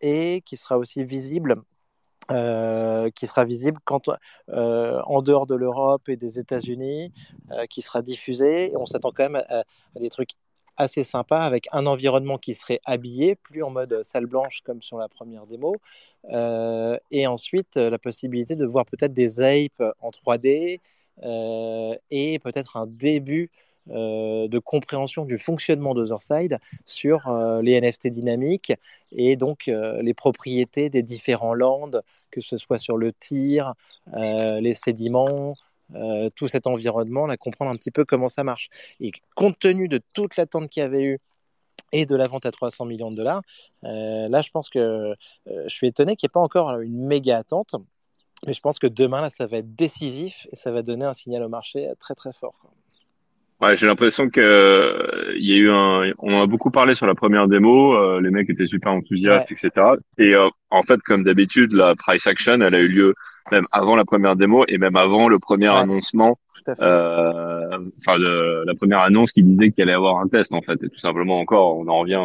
et 0.00 0.42
qui 0.44 0.56
sera 0.56 0.78
aussi 0.78 1.04
visible. 1.04 1.56
qui 2.28 3.26
sera 3.26 3.44
visible 3.44 3.78
quand, 3.84 4.08
en 4.48 5.22
dehors 5.22 5.46
de 5.46 5.54
l'Europe 5.54 6.08
et 6.08 6.16
des 6.16 6.38
États-Unis, 6.38 7.12
qui 7.70 7.82
sera 7.82 8.02
diffusé. 8.02 8.72
On 8.76 8.86
s'attend 8.86 9.12
quand 9.12 9.30
même 9.30 9.42
à, 9.48 9.64
des 9.98 10.10
trucs 10.10 10.32
assez 10.78 11.04
sympa 11.04 11.40
avec 11.40 11.66
un 11.72 11.86
environnement 11.86 12.38
qui 12.38 12.54
serait 12.54 12.80
habillé, 12.86 13.34
plus 13.34 13.62
en 13.62 13.70
mode 13.70 14.00
salle 14.02 14.26
blanche 14.26 14.62
comme 14.64 14.80
sur 14.80 14.96
la 14.96 15.08
première 15.08 15.46
démo, 15.46 15.76
euh, 16.30 16.96
et 17.10 17.26
ensuite 17.26 17.76
euh, 17.76 17.90
la 17.90 17.98
possibilité 17.98 18.56
de 18.56 18.64
voir 18.64 18.86
peut-être 18.86 19.12
des 19.12 19.40
apes 19.40 19.82
en 20.00 20.10
3D 20.10 20.80
euh, 21.24 21.96
et 22.10 22.38
peut-être 22.38 22.76
un 22.76 22.86
début 22.86 23.50
euh, 23.90 24.48
de 24.48 24.58
compréhension 24.58 25.24
du 25.24 25.38
fonctionnement 25.38 25.94
d'Otherside 25.94 26.58
sur 26.84 27.28
euh, 27.28 27.62
les 27.62 27.80
NFT 27.80 28.08
dynamiques 28.08 28.72
et 29.12 29.36
donc 29.36 29.68
euh, 29.68 30.02
les 30.02 30.12
propriétés 30.12 30.90
des 30.90 31.02
différents 31.02 31.54
lands, 31.54 31.90
que 32.30 32.42
ce 32.42 32.58
soit 32.58 32.78
sur 32.78 32.98
le 32.98 33.12
tir, 33.14 33.74
les 34.12 34.74
sédiments, 34.74 35.54
tout 36.34 36.48
cet 36.48 36.66
environnement, 36.66 37.26
là, 37.26 37.38
comprendre 37.38 37.70
un 37.70 37.76
petit 37.76 37.90
peu 37.90 38.04
comment 38.04 38.28
ça 38.28 38.44
marche. 38.44 38.68
Et 39.00 39.10
compte 39.34 39.58
tenu 39.58 39.88
de 39.88 40.00
toute 40.14 40.36
l'attente 40.36 40.68
qu'il 40.68 40.82
y 40.82 40.84
avait 40.84 41.04
eu 41.04 41.18
et 41.92 42.04
de 42.04 42.14
la 42.14 42.28
vente 42.28 42.44
à 42.44 42.50
300 42.50 42.84
millions 42.84 43.10
de 43.10 43.16
dollars, 43.16 43.42
là, 43.82 44.42
je 44.42 44.50
pense 44.50 44.68
que 44.68 45.14
je 45.46 45.68
suis 45.68 45.86
étonné 45.86 46.16
qu'il 46.16 46.26
n'y 46.26 46.30
ait 46.30 46.34
pas 46.34 46.40
encore 46.40 46.78
une 46.80 47.06
méga 47.06 47.38
attente. 47.38 47.74
Mais 48.46 48.52
je 48.52 48.60
pense 48.60 48.78
que 48.78 48.86
demain, 48.86 49.22
là, 49.22 49.30
ça 49.30 49.46
va 49.46 49.58
être 49.58 49.74
décisif 49.74 50.46
et 50.52 50.56
ça 50.56 50.70
va 50.70 50.82
donner 50.82 51.06
un 51.06 51.14
signal 51.14 51.42
au 51.42 51.48
marché 51.48 51.90
très, 51.98 52.14
très 52.14 52.32
fort. 52.32 52.54
Ouais, 53.60 53.76
j'ai 53.76 53.86
l'impression 53.86 54.30
que 54.30 54.40
euh, 54.40 55.34
il 55.36 55.44
y 55.44 55.54
a 55.54 55.56
eu 55.56 55.70
un, 55.70 56.12
on 56.18 56.40
a 56.40 56.46
beaucoup 56.46 56.70
parlé 56.70 56.94
sur 56.94 57.06
la 57.06 57.16
première 57.16 57.48
démo, 57.48 57.92
euh, 57.94 58.20
les 58.20 58.30
mecs 58.30 58.48
étaient 58.48 58.68
super 58.68 58.92
enthousiastes, 58.92 59.50
ouais. 59.50 59.56
etc. 59.60 59.96
Et 60.16 60.32
euh, 60.34 60.48
en 60.70 60.84
fait, 60.84 61.00
comme 61.02 61.24
d'habitude, 61.24 61.72
la 61.72 61.96
price 61.96 62.28
action, 62.28 62.60
elle 62.60 62.74
a 62.74 62.80
eu 62.80 62.86
lieu 62.86 63.14
même 63.50 63.66
avant 63.72 63.96
la 63.96 64.04
première 64.04 64.36
démo 64.36 64.64
et 64.68 64.78
même 64.78 64.96
avant 64.96 65.28
le 65.28 65.38
premier 65.38 65.68
ouais. 65.68 65.76
annoncement, 65.76 66.38
euh, 66.68 67.78
enfin 68.00 68.18
la 68.18 68.74
première 68.74 69.00
annonce 69.00 69.32
qui 69.32 69.42
disait 69.42 69.70
qu'il 69.70 69.82
allait 69.82 69.92
avoir 69.92 70.18
un 70.18 70.28
test 70.28 70.52
en 70.52 70.62
fait. 70.62 70.82
Et 70.82 70.88
tout 70.88 70.98
simplement 70.98 71.40
encore, 71.40 71.78
on 71.78 71.88
en 71.88 71.98
revient 71.98 72.22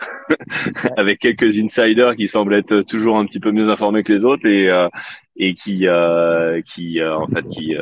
avec 0.96 1.18
quelques 1.18 1.58
insiders 1.58 2.16
qui 2.16 2.28
semblent 2.28 2.54
être 2.54 2.82
toujours 2.82 3.18
un 3.18 3.26
petit 3.26 3.40
peu 3.40 3.52
mieux 3.52 3.68
informés 3.68 4.02
que 4.02 4.12
les 4.12 4.24
autres 4.24 4.46
et 4.46 4.70
euh, 4.70 4.88
et 5.36 5.54
qui 5.54 5.86
euh, 5.86 6.60
qui 6.62 7.00
euh, 7.00 7.16
en 7.16 7.26
fait 7.26 7.42
qui 7.42 7.74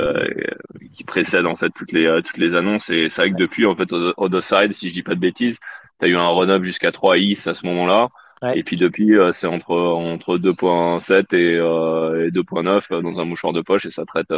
qui 0.93 1.05
précèdent 1.05 1.47
en 1.47 1.57
fait 1.57 1.71
toutes 1.75 1.93
les 1.93 2.21
toutes 2.25 2.39
les 2.39 2.55
annonces 2.55 2.91
et 2.91 3.09
c'est 3.09 3.23
vrai 3.23 3.31
que 3.31 3.39
depuis 3.39 3.67
en 3.67 3.75
fait 3.75 3.89
Other 4.17 4.43
Side 4.43 4.73
si 4.73 4.89
je 4.89 4.95
dis 4.95 5.03
pas 5.03 5.15
de 5.15 5.21
bêtises 5.21 5.59
tu 6.01 6.07
as 6.07 6.09
eu 6.09 6.17
un 6.17 6.29
run-up 6.29 6.65
jusqu'à 6.65 6.93
3 6.93 7.19
is 7.19 7.43
à 7.47 7.55
ce 7.55 7.67
moment-là 7.67 8.09
et 8.53 8.63
puis 8.65 8.77
depuis 8.77 9.13
c'est 9.33 9.47
entre 9.47 9.75
entre 9.77 10.39
2.7 10.39 11.35
et, 11.35 11.55
et 12.27 12.31
2.9 12.31 12.89
dans 13.03 13.19
un 13.21 13.25
mouchoir 13.25 13.53
de 13.53 13.61
poche 13.63 13.87
et 13.87 13.91
ça 13.91 14.05
traite 14.05 14.33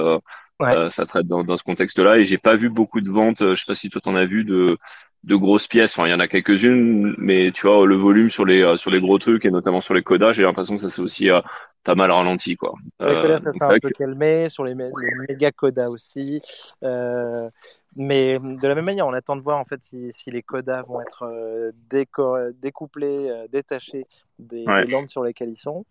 ça 0.90 1.06
traite 1.06 1.26
dans, 1.26 1.44
dans 1.44 1.56
ce 1.56 1.64
contexte-là. 1.64 2.18
Et 2.18 2.24
j'ai 2.24 2.38
pas 2.38 2.56
vu 2.56 2.68
beaucoup 2.70 3.00
de 3.00 3.10
ventes 3.10 3.40
je 3.40 3.54
sais 3.56 3.66
pas 3.66 3.74
si 3.74 3.90
toi 3.90 4.00
t'en 4.00 4.14
as 4.16 4.24
vu 4.26 4.44
de 4.44 4.78
de 5.24 5.36
grosses 5.36 5.68
pièces. 5.68 5.92
Enfin, 5.92 6.08
il 6.08 6.10
y 6.10 6.14
en 6.14 6.20
a 6.20 6.28
quelques-unes, 6.28 7.14
mais 7.18 7.52
tu 7.52 7.66
vois, 7.66 7.86
le 7.86 7.94
volume 7.96 8.30
sur 8.30 8.44
les 8.44 8.62
euh, 8.62 8.76
sur 8.76 8.90
les 8.90 9.00
gros 9.00 9.18
trucs 9.18 9.44
et 9.44 9.50
notamment 9.50 9.80
sur 9.80 9.94
les 9.94 10.02
codas, 10.02 10.32
j'ai 10.32 10.42
l'impression 10.42 10.76
que 10.76 10.82
ça 10.82 10.90
s'est 10.90 11.02
aussi 11.02 11.30
euh, 11.30 11.40
pas 11.84 11.94
mal 11.94 12.10
ralenti, 12.10 12.56
quoi. 12.56 12.74
Codas, 12.98 13.40
ça 13.40 13.52
s'est 13.52 13.62
un 13.62 13.78
peu 13.80 13.90
calmé 13.90 14.48
sur 14.48 14.64
les, 14.64 14.74
les 14.74 15.14
méga 15.28 15.50
codas 15.50 15.88
aussi. 15.88 16.40
Euh, 16.82 17.50
mais 17.96 18.38
de 18.38 18.66
la 18.66 18.74
même 18.74 18.84
manière, 18.84 19.06
on 19.06 19.12
attend 19.12 19.36
de 19.36 19.42
voir 19.42 19.58
en 19.58 19.64
fait 19.64 19.82
si, 19.82 20.12
si 20.12 20.30
les 20.30 20.42
codas 20.42 20.82
vont 20.82 21.00
être 21.00 21.24
euh, 21.24 21.72
découplés, 21.90 23.28
euh, 23.30 23.46
détachés 23.48 24.06
des, 24.38 24.64
ouais. 24.64 24.86
des, 24.86 25.06
sur 25.08 25.24
lesquelles 25.24 25.50
ils 25.50 25.56
sont. 25.56 25.84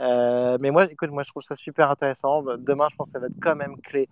Euh, 0.00 0.58
mais 0.60 0.70
moi, 0.70 0.84
écoute, 0.90 1.10
moi 1.10 1.22
je 1.22 1.30
trouve 1.30 1.42
ça 1.42 1.56
super 1.56 1.90
intéressant. 1.90 2.42
Demain, 2.58 2.88
je 2.90 2.96
pense 2.96 3.08
que 3.08 3.12
ça 3.12 3.18
va 3.20 3.26
être 3.26 3.40
quand 3.40 3.56
même 3.56 3.80
clé 3.80 4.08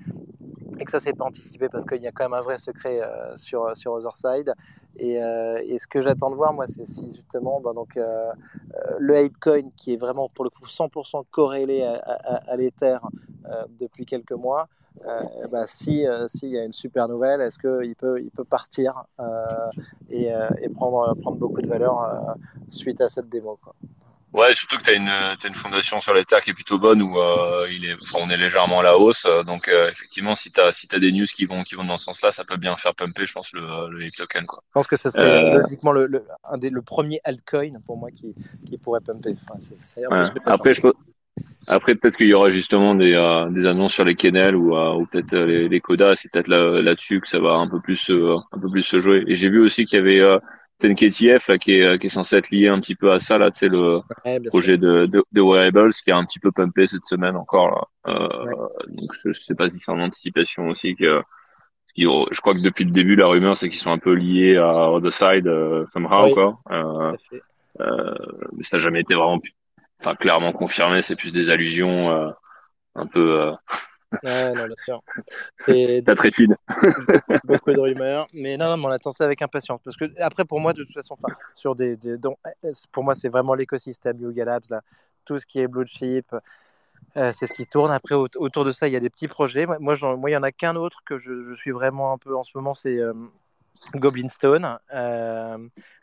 et 0.78 0.84
que 0.84 0.90
ça 0.90 1.00
s'est 1.00 1.12
pas 1.12 1.24
anticipé 1.24 1.68
parce 1.68 1.84
qu'il 1.84 2.02
y 2.02 2.06
a 2.06 2.12
quand 2.12 2.24
même 2.24 2.38
un 2.38 2.42
vrai 2.42 2.58
secret 2.58 3.00
euh, 3.00 3.36
sur 3.36 3.76
sur 3.76 3.92
Otherside. 3.92 4.54
Et, 4.96 5.20
euh, 5.20 5.60
et 5.64 5.78
ce 5.80 5.88
que 5.88 6.02
j'attends 6.02 6.30
de 6.30 6.36
voir, 6.36 6.52
moi, 6.52 6.68
c'est 6.68 6.86
si 6.86 7.12
justement, 7.12 7.60
ben, 7.60 7.74
donc 7.74 7.98
le 8.98 9.16
Apecoin 9.16 9.70
qui 9.76 9.94
est 9.94 9.96
vraiment 9.96 10.28
pour 10.28 10.44
le 10.44 10.50
coup 10.50 10.66
100% 10.66 11.24
corrélé 11.30 11.82
à, 11.82 12.56
l'Ether 12.56 12.98
depuis 13.78 14.06
quelques 14.06 14.32
mois. 14.32 14.68
Euh, 15.06 15.46
bah, 15.50 15.64
si 15.66 16.06
euh, 16.06 16.28
s'il 16.28 16.50
y 16.50 16.58
a 16.58 16.64
une 16.64 16.72
super 16.72 17.08
nouvelle, 17.08 17.40
est-ce 17.40 17.58
qu'il 17.58 17.94
peut 17.96 18.20
il 18.20 18.30
peut 18.30 18.44
partir 18.44 19.04
euh, 19.20 19.68
et, 20.08 20.30
et, 20.62 20.68
prendre 20.68 21.12
prendre 21.20 21.36
beaucoup 21.36 21.60
de 21.60 21.66
valeur 21.66 22.36
suite 22.68 23.00
à 23.00 23.08
cette 23.08 23.28
démo. 23.28 23.58
Ouais, 24.34 24.52
surtout 24.56 24.78
que 24.78 24.82
tu 24.82 24.90
as 24.90 24.94
une, 24.94 25.08
as 25.08 25.46
une 25.46 25.54
fondation 25.54 26.00
sur 26.00 26.12
les 26.12 26.24
terres 26.24 26.42
qui 26.42 26.50
est 26.50 26.54
plutôt 26.54 26.76
bonne 26.76 27.00
où 27.00 27.20
euh, 27.20 27.68
il 27.70 27.84
est, 27.84 27.94
enfin, 27.94 28.18
on 28.20 28.28
est 28.30 28.36
légèrement 28.36 28.80
à 28.80 28.82
la 28.82 28.98
hausse. 28.98 29.28
donc 29.46 29.68
euh, 29.68 29.88
effectivement, 29.88 30.34
si 30.34 30.50
tu 30.50 30.60
as, 30.60 30.72
si 30.72 30.88
as 30.92 30.98
des 30.98 31.12
news 31.12 31.26
qui 31.26 31.46
vont, 31.46 31.62
qui 31.62 31.76
vont 31.76 31.84
dans 31.84 31.98
ce 31.98 32.06
sens-là, 32.06 32.32
ça 32.32 32.42
peut 32.42 32.56
bien 32.56 32.74
faire 32.74 32.96
pumper, 32.96 33.26
je 33.26 33.32
pense, 33.32 33.52
le, 33.52 33.88
le 33.90 34.10
token. 34.10 34.44
Quoi. 34.44 34.60
Je 34.66 34.72
pense 34.72 34.88
que 34.88 34.96
ce 34.96 35.08
serait 35.08 35.44
euh... 35.44 35.54
logiquement 35.60 35.92
le, 35.92 36.06
le, 36.06 36.24
un 36.50 36.58
des, 36.58 36.70
le 36.70 36.82
premier 36.82 37.20
altcoin 37.22 37.80
pour 37.86 37.96
moi 37.96 38.10
qui, 38.10 38.34
qui 38.66 38.76
pourrait 38.76 39.02
pumper. 39.06 39.36
Enfin, 39.48 39.60
c 39.60 39.76
est, 39.78 39.84
c 39.84 40.00
est 40.00 40.06
ouais. 40.08 40.22
Après, 40.46 40.74
je, 40.74 40.82
après, 41.68 41.94
peut-être 41.94 42.16
qu'il 42.16 42.26
y 42.26 42.34
aura 42.34 42.50
justement 42.50 42.96
des, 42.96 43.14
euh, 43.14 43.48
des 43.50 43.66
annonces 43.68 43.92
sur 43.94 44.04
les 44.04 44.16
kennels 44.16 44.56
ou, 44.56 44.76
euh, 44.76 44.94
ou 44.94 45.06
peut-être 45.06 45.32
euh, 45.34 45.46
les, 45.46 45.68
les 45.68 45.80
codas. 45.80 46.16
C'est 46.16 46.28
peut-être 46.32 46.48
là, 46.48 46.82
là-dessus 46.82 47.20
que 47.20 47.28
ça 47.28 47.38
va 47.38 47.52
un 47.52 47.68
peu 47.68 47.80
plus, 47.80 48.10
euh, 48.10 48.36
un 48.50 48.58
peu 48.58 48.68
plus 48.68 48.82
se 48.82 49.00
jouer. 49.00 49.22
Et 49.28 49.36
j'ai 49.36 49.48
vu 49.48 49.60
aussi 49.60 49.86
qu'il 49.86 49.98
y 49.98 50.02
avait 50.02 50.40
euh, 50.82 50.88
TenKTF 50.88 51.48
là, 51.48 51.58
qui, 51.58 51.72
est, 51.72 51.98
qui 51.98 52.06
est 52.06 52.10
censé 52.10 52.36
être 52.36 52.50
lié 52.50 52.68
un 52.68 52.80
petit 52.80 52.94
peu 52.94 53.12
à 53.12 53.18
ça, 53.18 53.38
là, 53.38 53.50
tu 53.50 53.58
sais, 53.58 53.68
le 53.68 54.00
ouais, 54.24 54.40
projet 54.46 54.76
de, 54.76 55.06
de, 55.06 55.22
de, 55.30 55.40
Wearables 55.40 55.92
qui 55.92 56.10
a 56.10 56.16
un 56.16 56.24
petit 56.24 56.40
peu 56.40 56.50
pumpé 56.50 56.86
cette 56.86 57.04
semaine 57.04 57.36
encore. 57.36 57.88
Là. 58.04 58.12
Ouais. 58.12 58.54
Donc, 58.88 59.10
je, 59.22 59.32
je 59.32 59.40
sais 59.40 59.54
pas 59.54 59.70
si 59.70 59.78
c'est 59.78 59.90
en 59.90 60.00
anticipation 60.00 60.68
aussi 60.68 60.94
que. 60.96 61.22
Je 61.96 62.40
crois 62.40 62.54
que 62.54 62.60
depuis 62.60 62.84
le 62.84 62.90
début, 62.90 63.14
la 63.14 63.28
rumeur, 63.28 63.56
c'est 63.56 63.68
qu'ils 63.68 63.78
sont 63.78 63.92
un 63.92 63.98
peu 63.98 64.14
liés 64.14 64.56
à 64.56 64.90
Other 64.90 65.12
Side, 65.12 65.46
euh, 65.46 65.86
somehow, 65.92 66.26
oui, 66.26 66.34
quoi. 66.34 66.58
mais 68.52 68.64
ça 68.64 68.78
n'a 68.78 68.82
jamais 68.82 69.02
été 69.02 69.14
vraiment 69.14 69.40
enfin 70.00 70.14
clairement 70.16 70.52
confirmé, 70.52 71.02
c'est 71.02 71.16
plus 71.16 71.32
des 71.32 71.50
allusions 71.50 72.10
euh, 72.10 72.30
un 72.94 73.06
peu. 73.06 73.52
Ouais, 74.22 74.52
non, 74.52 74.66
bien 74.66 74.76
sûr. 74.84 75.02
T'as 75.66 76.14
très 76.14 76.30
fine. 76.30 76.56
beaucoup 77.44 77.72
de 77.72 77.80
rumeurs, 77.80 78.28
mais 78.32 78.56
non, 78.56 78.68
non, 78.68 78.76
mais 78.76 78.86
on 78.86 78.90
attend 78.90 79.10
ça 79.10 79.24
avec 79.24 79.42
impatience 79.42 79.80
parce 79.84 79.96
que 79.96 80.04
après 80.20 80.44
pour 80.44 80.60
moi 80.60 80.72
de 80.72 80.84
toute 80.84 80.94
façon, 80.94 81.16
sur 81.54 81.74
des, 81.74 81.96
des 81.96 82.16
donc, 82.18 82.38
pour 82.92 83.04
moi 83.04 83.14
c'est 83.14 83.28
vraiment 83.28 83.54
l'écosystème 83.54 84.18
Yuga 84.20 84.44
Labs 84.44 84.64
là, 84.70 84.82
tout 85.24 85.38
ce 85.38 85.46
qui 85.46 85.60
est 85.60 85.68
Blue 85.68 85.86
Chip. 85.86 86.34
Euh, 87.16 87.32
c'est 87.32 87.46
ce 87.46 87.52
qui 87.52 87.66
tourne. 87.66 87.92
Après, 87.92 88.14
autour 88.14 88.64
de 88.64 88.70
ça, 88.72 88.88
il 88.88 88.92
y 88.92 88.96
a 88.96 89.00
des 89.00 89.10
petits 89.10 89.28
projets. 89.28 89.66
Moi, 89.66 89.78
moi, 90.16 90.30
il 90.30 90.32
y 90.32 90.36
en 90.36 90.42
a 90.42 90.52
qu'un 90.52 90.74
autre 90.74 91.02
que 91.04 91.16
je, 91.16 91.44
je, 91.44 91.54
suis 91.54 91.70
vraiment 91.70 92.12
un 92.12 92.18
peu 92.18 92.36
en 92.36 92.42
ce 92.42 92.56
moment, 92.56 92.74
c'est 92.74 92.98
euh, 92.98 93.12
Goblin 93.94 94.28
Stone 94.28 94.78
euh, 94.92 95.58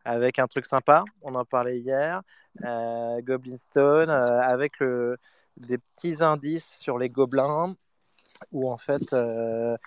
avec 0.06 0.40
un 0.40 0.48
truc 0.48 0.66
sympa. 0.66 1.04
On 1.22 1.36
en 1.36 1.46
parlait 1.46 1.80
hier. 1.80 2.22
Euh, 2.64 3.22
Goblin 3.22 3.58
Stone 3.58 4.10
avec 4.10 4.80
le, 4.80 5.18
des 5.58 5.78
petits 5.78 6.24
indices 6.24 6.78
sur 6.80 6.98
les 6.98 7.10
gobelins 7.10 7.76
où 8.52 8.72
en 8.72 8.78
fait 8.78 9.14
euh, 9.14 9.78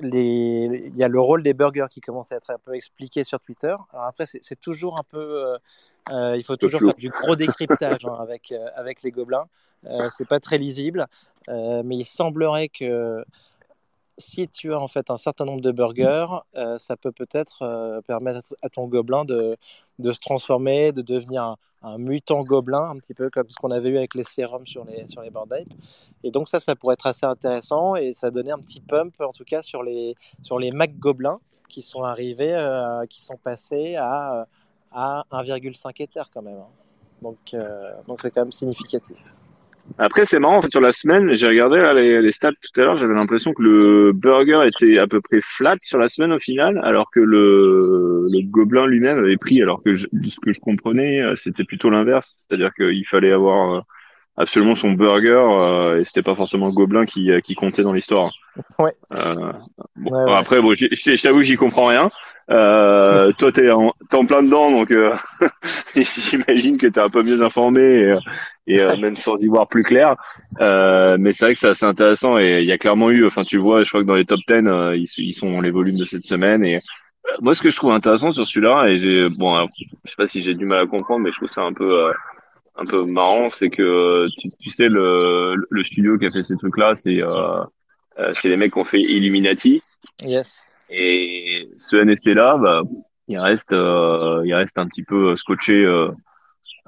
les... 0.00 0.90
il 0.92 0.96
y 0.96 1.04
a 1.04 1.08
le 1.08 1.20
rôle 1.20 1.42
des 1.42 1.54
burgers 1.54 1.86
qui 1.90 2.00
commence 2.00 2.32
à 2.32 2.36
être 2.36 2.50
un 2.50 2.58
peu 2.58 2.74
expliqué 2.74 3.24
sur 3.24 3.40
Twitter. 3.40 3.74
Alors 3.92 4.06
après 4.06 4.24
c'est 4.26 4.60
toujours 4.60 4.98
un 4.98 5.04
peu 5.04 5.56
euh, 6.10 6.36
il 6.36 6.42
faut 6.44 6.56
toujours 6.56 6.80
faire 6.80 6.94
du 6.94 7.10
gros 7.10 7.36
décryptage 7.36 8.04
hein, 8.04 8.16
avec 8.20 8.52
avec 8.74 9.02
les 9.02 9.10
gobelins. 9.10 9.46
c'est 10.16 10.28
pas 10.28 10.40
très 10.40 10.58
lisible, 10.58 11.06
mais 11.48 11.96
il 11.96 12.04
semblerait 12.04 12.68
que 12.68 13.24
si 14.20 14.48
tu 14.48 14.72
as 14.72 14.78
en 14.78 14.86
fait 14.86 15.10
un 15.10 15.16
certain 15.16 15.44
nombre 15.44 15.60
de 15.60 15.72
burgers, 15.72 16.26
euh, 16.54 16.78
ça 16.78 16.96
peut 16.96 17.12
peut-être 17.12 17.62
euh, 17.62 18.00
permettre 18.02 18.54
à 18.62 18.68
ton 18.68 18.86
gobelin 18.86 19.24
de, 19.24 19.56
de, 20.00 20.12
se 20.12 20.18
transformer, 20.18 20.92
de 20.92 21.02
devenir 21.02 21.56
un, 21.82 21.98
mutant 21.98 22.42
gobelin, 22.42 22.90
un 22.90 22.96
petit 22.98 23.14
peu 23.14 23.30
comme 23.30 23.48
ce 23.48 23.56
qu'on 23.56 23.70
avait 23.70 23.88
eu 23.88 23.96
avec 23.96 24.14
les 24.14 24.24
sérums 24.24 24.66
sur 24.66 24.84
les, 24.84 25.06
sur 25.08 25.22
les 25.22 25.30
Et 26.22 26.30
donc 26.30 26.48
ça, 26.48 26.60
ça 26.60 26.74
pourrait 26.74 26.94
être 26.94 27.06
assez 27.06 27.26
intéressant 27.26 27.96
et 27.96 28.12
ça 28.12 28.30
donnait 28.30 28.52
un 28.52 28.58
petit 28.58 28.80
pump 28.80 29.14
en 29.20 29.32
tout 29.32 29.44
cas 29.44 29.62
sur 29.62 29.82
les, 29.82 30.14
sur 30.42 30.58
les 30.58 30.70
Mac 30.70 30.98
gobelins 30.98 31.40
qui 31.68 31.82
sont 31.82 32.02
arrivés, 32.02 32.54
euh, 32.54 33.06
qui 33.06 33.22
sont 33.22 33.36
passés 33.36 33.96
à, 33.96 34.46
à 34.92 35.24
1,5 35.30 36.02
Ether 36.02 36.22
quand 36.32 36.42
même. 36.42 36.58
Hein. 36.58 36.68
Donc 37.22 37.54
euh, 37.54 37.92
donc 38.06 38.20
c'est 38.20 38.30
quand 38.30 38.42
même 38.42 38.52
significatif. 38.52 39.18
Après, 39.98 40.24
c'est 40.24 40.38
marrant, 40.38 40.58
en 40.58 40.62
fait, 40.62 40.70
sur 40.70 40.80
la 40.80 40.92
semaine, 40.92 41.34
j'ai 41.34 41.46
regardé 41.46 41.76
là, 41.78 41.92
les, 41.92 42.32
stats 42.32 42.52
tout 42.52 42.80
à 42.80 42.84
l'heure, 42.84 42.96
j'avais 42.96 43.14
l'impression 43.14 43.52
que 43.52 43.62
le 43.62 44.12
burger 44.12 44.66
était 44.66 44.98
à 44.98 45.06
peu 45.06 45.20
près 45.20 45.40
flat 45.40 45.76
sur 45.82 45.98
la 45.98 46.08
semaine 46.08 46.32
au 46.32 46.38
final, 46.38 46.80
alors 46.84 47.10
que 47.10 47.20
le, 47.20 48.26
le 48.30 48.50
gobelin 48.50 48.86
lui-même 48.86 49.18
avait 49.18 49.36
pris, 49.36 49.60
alors 49.60 49.82
que 49.82 49.96
je, 49.96 50.06
ce 50.28 50.40
que 50.40 50.52
je 50.52 50.60
comprenais, 50.60 51.20
euh, 51.20 51.34
c'était 51.36 51.64
plutôt 51.64 51.90
l'inverse, 51.90 52.36
c'est-à-dire 52.38 52.72
qu'il 52.74 53.06
fallait 53.06 53.32
avoir 53.32 53.74
euh, 53.74 53.80
absolument 54.36 54.74
son 54.74 54.92
burger 54.92 55.42
euh, 55.44 56.00
et 56.00 56.04
c'était 56.04 56.22
pas 56.22 56.34
forcément 56.34 56.66
le 56.66 56.72
gobelin 56.72 57.04
qui, 57.04 57.30
qui 57.42 57.54
comptait 57.54 57.82
dans 57.82 57.92
l'histoire. 57.92 58.30
Ouais. 58.78 58.92
Euh, 59.14 59.52
bon, 59.96 60.10
ouais, 60.10 60.24
ouais. 60.24 60.38
Après, 60.38 60.60
bon, 60.60 60.74
je 60.74 61.22
t'avoue 61.22 61.38
que 61.38 61.44
j'y 61.44 61.56
comprends 61.56 61.86
rien. 61.86 62.08
Euh, 62.50 63.30
toi, 63.32 63.52
t'es 63.52 63.70
en, 63.70 63.92
es 64.10 64.14
en 64.16 64.26
plein 64.26 64.42
dedans, 64.42 64.72
donc 64.72 64.90
euh, 64.90 65.14
j'imagine 65.94 66.78
que 66.78 66.88
t'es 66.88 67.00
un 67.00 67.08
peu 67.08 67.22
mieux 67.22 67.42
informé 67.42 67.80
et, 67.82 68.16
et 68.66 68.80
euh, 68.80 68.96
même 68.96 69.16
sans 69.16 69.36
y 69.36 69.46
voir 69.46 69.68
plus 69.68 69.84
clair. 69.84 70.16
Euh, 70.60 71.16
mais 71.18 71.32
c'est 71.32 71.44
vrai 71.44 71.54
que 71.54 71.60
c'est 71.60 71.68
assez 71.68 71.86
intéressant 71.86 72.38
et 72.38 72.60
il 72.60 72.66
y 72.66 72.72
a 72.72 72.78
clairement 72.78 73.10
eu, 73.10 73.24
enfin, 73.26 73.44
tu 73.44 73.58
vois, 73.58 73.84
je 73.84 73.88
crois 73.88 74.00
que 74.00 74.06
dans 74.06 74.16
les 74.16 74.24
top 74.24 74.40
10, 74.48 74.64
ils, 74.96 75.06
ils, 75.18 75.32
sont 75.32 75.60
les 75.60 75.70
volumes 75.70 75.98
de 75.98 76.04
cette 76.04 76.24
semaine 76.24 76.64
et 76.64 76.80
moi, 77.40 77.54
ce 77.54 77.62
que 77.62 77.70
je 77.70 77.76
trouve 77.76 77.92
intéressant 77.92 78.32
sur 78.32 78.44
celui-là, 78.44 78.88
et 78.88 78.96
j'ai, 78.96 79.28
bon, 79.28 79.64
je 80.04 80.10
sais 80.10 80.16
pas 80.16 80.26
si 80.26 80.42
j'ai 80.42 80.54
du 80.54 80.64
mal 80.64 80.80
à 80.80 80.86
comprendre, 80.86 81.20
mais 81.20 81.30
je 81.30 81.36
trouve 81.36 81.48
ça 81.48 81.62
un 81.62 81.72
peu 81.72 82.10
un 82.80 82.86
peu 82.86 83.04
marrant, 83.04 83.50
c'est 83.50 83.70
que 83.70 84.26
tu, 84.38 84.48
tu, 84.58 84.70
sais 84.70 84.88
le, 84.88 85.54
le 85.68 85.84
studio 85.84 86.18
qui 86.18 86.26
a 86.26 86.30
fait 86.30 86.42
ces 86.42 86.56
trucs-là, 86.56 86.94
c'est 86.94 87.22
euh, 87.22 87.62
c'est 88.34 88.48
les 88.48 88.56
mecs 88.56 88.72
qui 88.72 88.78
ont 88.78 88.84
fait 88.84 89.00
Illuminati. 89.00 89.82
Yes. 90.24 90.74
Et 90.90 91.68
ce 91.76 91.96
NFT-là, 91.96 92.56
bah, 92.58 92.82
il 93.28 93.38
reste, 93.38 93.72
euh, 93.72 94.42
il 94.44 94.54
reste 94.54 94.76
un 94.78 94.86
petit 94.86 95.04
peu 95.04 95.36
scotché 95.36 95.84
euh, 95.84 96.10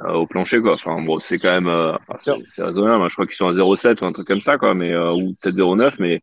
au 0.04 0.26
plancher, 0.26 0.60
quoi. 0.60 0.74
Enfin, 0.74 1.00
bon, 1.02 1.20
c'est 1.20 1.38
quand 1.38 1.52
même, 1.52 1.68
euh, 1.68 1.92
c'est 2.18 2.62
raisonnable. 2.62 3.04
Hein. 3.04 3.08
Je 3.08 3.14
crois 3.14 3.26
qu'ils 3.26 3.36
sont 3.36 3.46
à 3.46 3.52
0,7 3.52 4.02
ou 4.02 4.06
un 4.06 4.12
truc 4.12 4.26
comme 4.26 4.40
ça, 4.40 4.58
quoi, 4.58 4.74
mais 4.74 4.96
ou 4.96 5.34
peut-être 5.40 5.56
0,9, 5.56 5.96
mais 6.00 6.20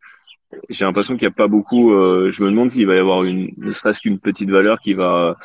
j'ai 0.70 0.84
l'impression 0.86 1.16
qu'il 1.16 1.28
n'y 1.28 1.34
a 1.34 1.36
pas 1.36 1.48
beaucoup. 1.48 1.92
je 1.92 2.44
me 2.44 2.50
demande 2.50 2.70
s'il 2.70 2.88
va 2.88 2.96
y 2.96 3.00
avoir 3.00 3.24
une, 3.24 3.52
ne 3.58 3.72
serait-ce 3.72 4.00
qu'une 4.00 4.20
petite 4.20 4.50
valeur 4.50 4.80
qui 4.80 4.94
va 4.94 5.38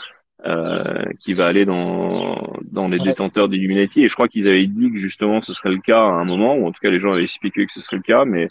euh, 0.47 1.05
qui 1.21 1.33
va 1.33 1.47
aller 1.47 1.65
dans, 1.65 2.55
dans 2.71 2.87
les 2.87 2.99
détenteurs 2.99 3.49
d'Illuminati. 3.49 4.05
Et 4.05 4.09
je 4.09 4.15
crois 4.15 4.29
qu'ils 4.29 4.47
avaient 4.47 4.67
dit 4.67 4.93
que 4.93 4.99
justement 4.99 5.41
ce 5.41 5.55
serait 5.55 5.71
le 5.71 5.81
cas 5.81 6.01
à 6.01 6.11
un 6.11 6.25
moment, 6.25 6.55
ou 6.55 6.67
en 6.67 6.73
tout 6.73 6.81
cas 6.83 6.91
les 6.91 7.01
gens 7.01 7.13
avaient 7.13 7.27
spéculé 7.27 7.67
que 7.67 7.73
ce 7.73 7.81
serait 7.81 7.97
le 7.97 8.03
cas, 8.03 8.25
mais 8.27 8.49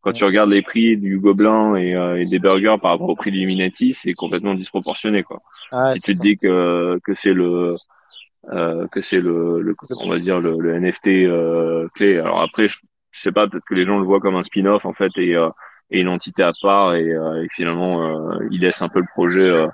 quand 0.00 0.12
tu 0.12 0.24
regardes 0.24 0.50
les 0.50 0.62
prix 0.62 0.96
du 0.96 1.18
Gobelin 1.18 1.76
et, 1.76 1.94
euh, 1.94 2.20
et 2.20 2.26
des 2.26 2.38
burgers 2.38 2.76
par 2.80 2.92
rapport 2.92 3.08
au 3.08 3.16
prix 3.16 3.30
d'Illuminati, 3.30 3.92
c'est 3.92 4.14
complètement 4.14 4.54
disproportionné. 4.54 5.22
Quoi. 5.22 5.38
Ah, 5.72 5.94
si 5.94 6.00
tu 6.00 6.16
te 6.16 6.22
dis 6.22 6.36
que, 6.36 6.98
que 7.04 7.14
c'est 7.14 7.32
le 7.32 7.72
euh, 8.52 8.86
que 8.88 9.00
c'est 9.00 9.20
le, 9.20 9.60
le, 9.60 9.74
on 10.00 10.08
va 10.08 10.18
dire 10.18 10.40
le, 10.40 10.56
le 10.58 10.78
NFT 10.80 11.06
euh, 11.26 11.88
clé. 11.94 12.18
Alors 12.18 12.40
après, 12.40 12.68
je, 12.68 12.78
je 13.10 13.20
sais 13.20 13.32
pas, 13.32 13.48
peut-être 13.48 13.64
que 13.64 13.74
les 13.74 13.84
gens 13.84 13.98
le 13.98 14.04
voient 14.04 14.20
comme 14.20 14.36
un 14.36 14.44
spin-off 14.44 14.84
en 14.84 14.92
fait 14.92 15.10
et, 15.16 15.34
euh, 15.34 15.48
et 15.90 16.00
une 16.00 16.08
entité 16.08 16.42
à 16.42 16.52
part 16.60 16.94
et, 16.94 17.06
et 17.06 17.48
finalement 17.52 18.32
il 18.50 18.60
laisse 18.60 18.82
un 18.82 18.88
peu 18.88 19.00
le 19.00 19.06
projet 19.12 19.66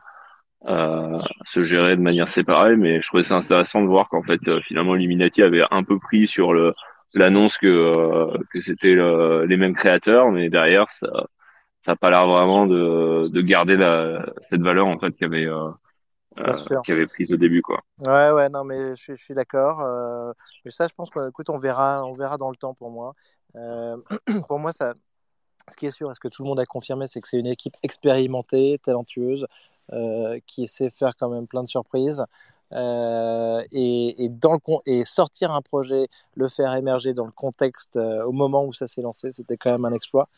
se 0.64 1.64
gérer 1.64 1.96
de 1.96 2.02
manière 2.02 2.28
séparée. 2.28 2.76
Mais 2.76 3.00
je 3.00 3.06
trouvais 3.08 3.22
ça 3.22 3.36
intéressant 3.36 3.82
de 3.82 3.86
voir 3.86 4.08
qu'en 4.08 4.22
fait, 4.22 4.40
finalement, 4.60 4.96
Illuminati 4.96 5.42
avait 5.42 5.64
un 5.70 5.84
peu 5.84 5.98
pris 5.98 6.26
sur 6.26 6.52
le 6.52 6.74
l'annonce 7.14 7.58
que 7.58 7.92
que 8.50 8.60
c'était 8.60 8.94
les 9.46 9.56
mêmes 9.56 9.74
créateurs, 9.74 10.30
mais 10.30 10.48
derrière, 10.50 10.88
ça 10.90 11.08
ça 11.84 11.92
a 11.92 11.96
pas 11.96 12.10
l'air 12.10 12.26
vraiment 12.26 12.66
de, 12.66 13.28
de 13.28 13.40
garder 13.40 13.76
la, 13.76 14.24
cette 14.48 14.62
valeur 14.62 14.86
en 14.86 14.98
fait 14.98 15.12
qu'il 15.12 15.26
avait 15.26 15.46
euh, 15.46 15.70
qui 16.84 16.92
avait 16.92 17.06
prise 17.06 17.32
au 17.32 17.36
début 17.36 17.60
quoi. 17.60 17.80
Ouais 17.98 18.30
ouais 18.30 18.48
non 18.48 18.64
mais 18.64 18.94
je, 18.96 19.14
je 19.14 19.22
suis 19.22 19.34
d'accord. 19.34 19.80
Euh, 19.80 20.32
mais 20.64 20.70
ça 20.70 20.86
je 20.86 20.94
pense 20.94 21.10
qu'écoute 21.10 21.50
on 21.50 21.56
verra 21.56 22.04
on 22.04 22.14
verra 22.14 22.36
dans 22.36 22.50
le 22.50 22.56
temps 22.56 22.74
pour 22.74 22.90
moi. 22.90 23.14
Euh, 23.56 23.96
pour 24.48 24.58
moi 24.58 24.72
ça 24.72 24.94
ce 25.68 25.76
qui 25.76 25.86
est 25.86 25.90
sûr, 25.90 26.10
est-ce 26.10 26.18
que 26.18 26.28
tout 26.28 26.42
le 26.42 26.48
monde 26.48 26.58
a 26.58 26.66
confirmé, 26.66 27.06
c'est 27.06 27.20
que 27.20 27.28
c'est 27.28 27.38
une 27.38 27.46
équipe 27.46 27.76
expérimentée, 27.84 28.78
talentueuse, 28.82 29.44
euh, 29.44 29.46
qui 30.46 30.66
sait 30.66 30.90
faire 30.90 31.16
quand 31.16 31.28
même 31.28 31.46
plein 31.46 31.62
de 31.62 31.68
surprises. 31.68 32.24
Euh, 32.74 33.62
et, 33.72 34.28
dans 34.30 34.52
le 34.54 34.58
et 34.86 35.04
sortir 35.04 35.52
un 35.52 35.60
projet, 35.60 36.08
le 36.34 36.48
faire 36.48 36.74
émerger 36.74 37.12
dans 37.12 37.26
le 37.26 37.32
contexte 37.32 37.96
euh, 37.96 38.24
au 38.24 38.32
moment 38.32 38.64
où 38.64 38.72
ça 38.72 38.88
s'est 38.88 39.02
lancé, 39.02 39.30
c'était 39.32 39.56
quand 39.56 39.70
même 39.70 39.84
un 39.84 39.92
exploit. 39.92 40.28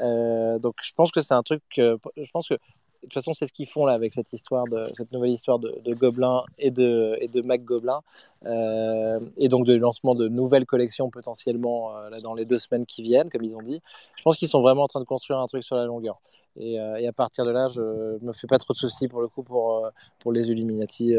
Euh, 0.00 0.58
donc 0.58 0.76
je 0.82 0.92
pense 0.94 1.10
que 1.12 1.20
c'est 1.20 1.34
un 1.34 1.42
truc 1.42 1.62
que 1.74 1.98
je 2.16 2.30
pense 2.32 2.48
que 2.48 2.58
de 3.02 3.08
toute 3.08 3.14
façon, 3.14 3.32
c'est 3.32 3.46
ce 3.46 3.52
qu'ils 3.52 3.68
font 3.68 3.84
là 3.84 3.94
avec 3.94 4.12
cette 4.12 4.32
histoire, 4.32 4.64
de, 4.66 4.84
cette 4.96 5.10
nouvelle 5.10 5.30
histoire 5.30 5.58
de, 5.58 5.76
de 5.84 5.92
Gobelin 5.92 6.44
et 6.58 6.70
de, 6.70 7.16
et 7.20 7.26
de 7.26 7.42
Mac 7.42 7.64
Gobelin, 7.64 8.00
euh, 8.46 9.18
et 9.36 9.48
donc 9.48 9.66
de 9.66 9.74
lancement 9.74 10.14
de 10.14 10.28
nouvelles 10.28 10.66
collections 10.66 11.10
potentiellement 11.10 11.96
euh, 11.96 12.10
là, 12.10 12.20
dans 12.20 12.34
les 12.34 12.44
deux 12.44 12.58
semaines 12.58 12.86
qui 12.86 13.02
viennent, 13.02 13.28
comme 13.28 13.42
ils 13.42 13.56
ont 13.56 13.62
dit. 13.62 13.82
Je 14.16 14.22
pense 14.22 14.36
qu'ils 14.36 14.48
sont 14.48 14.62
vraiment 14.62 14.84
en 14.84 14.86
train 14.86 15.00
de 15.00 15.04
construire 15.04 15.40
un 15.40 15.46
truc 15.46 15.64
sur 15.64 15.76
la 15.76 15.84
longueur. 15.84 16.20
Et, 16.56 16.78
euh, 16.78 16.96
et 16.96 17.08
à 17.08 17.12
partir 17.12 17.44
de 17.44 17.50
là, 17.50 17.68
je 17.68 17.80
ne 17.80 18.24
me 18.24 18.32
fais 18.32 18.46
pas 18.46 18.58
trop 18.58 18.72
de 18.72 18.78
soucis 18.78 19.08
pour 19.08 19.20
le 19.20 19.26
coup 19.26 19.42
pour, 19.42 19.90
pour 20.20 20.32
les 20.32 20.50
Illuminati 20.50 21.16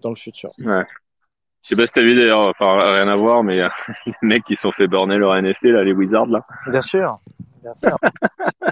dans 0.00 0.10
le 0.10 0.16
futur. 0.16 0.50
Ouais. 0.58 0.84
Je 1.62 1.70
sais 1.70 1.76
pas 1.76 1.86
si 1.86 1.92
t'as 1.92 2.00
vu 2.00 2.14
d'ailleurs, 2.14 2.48
enfin 2.48 2.78
rien 2.92 3.08
à 3.08 3.16
voir, 3.16 3.42
mais 3.42 3.60
les 4.06 4.14
mecs 4.22 4.44
qui 4.44 4.56
sont 4.56 4.72
fait 4.72 4.86
burner 4.86 5.18
leur 5.18 5.34
NFT 5.34 5.64
là, 5.64 5.84
les 5.84 5.92
Wizards 5.92 6.28
là. 6.28 6.46
Bien 6.68 6.80
sûr, 6.80 7.20
bien 7.62 7.74
sûr. 7.74 7.98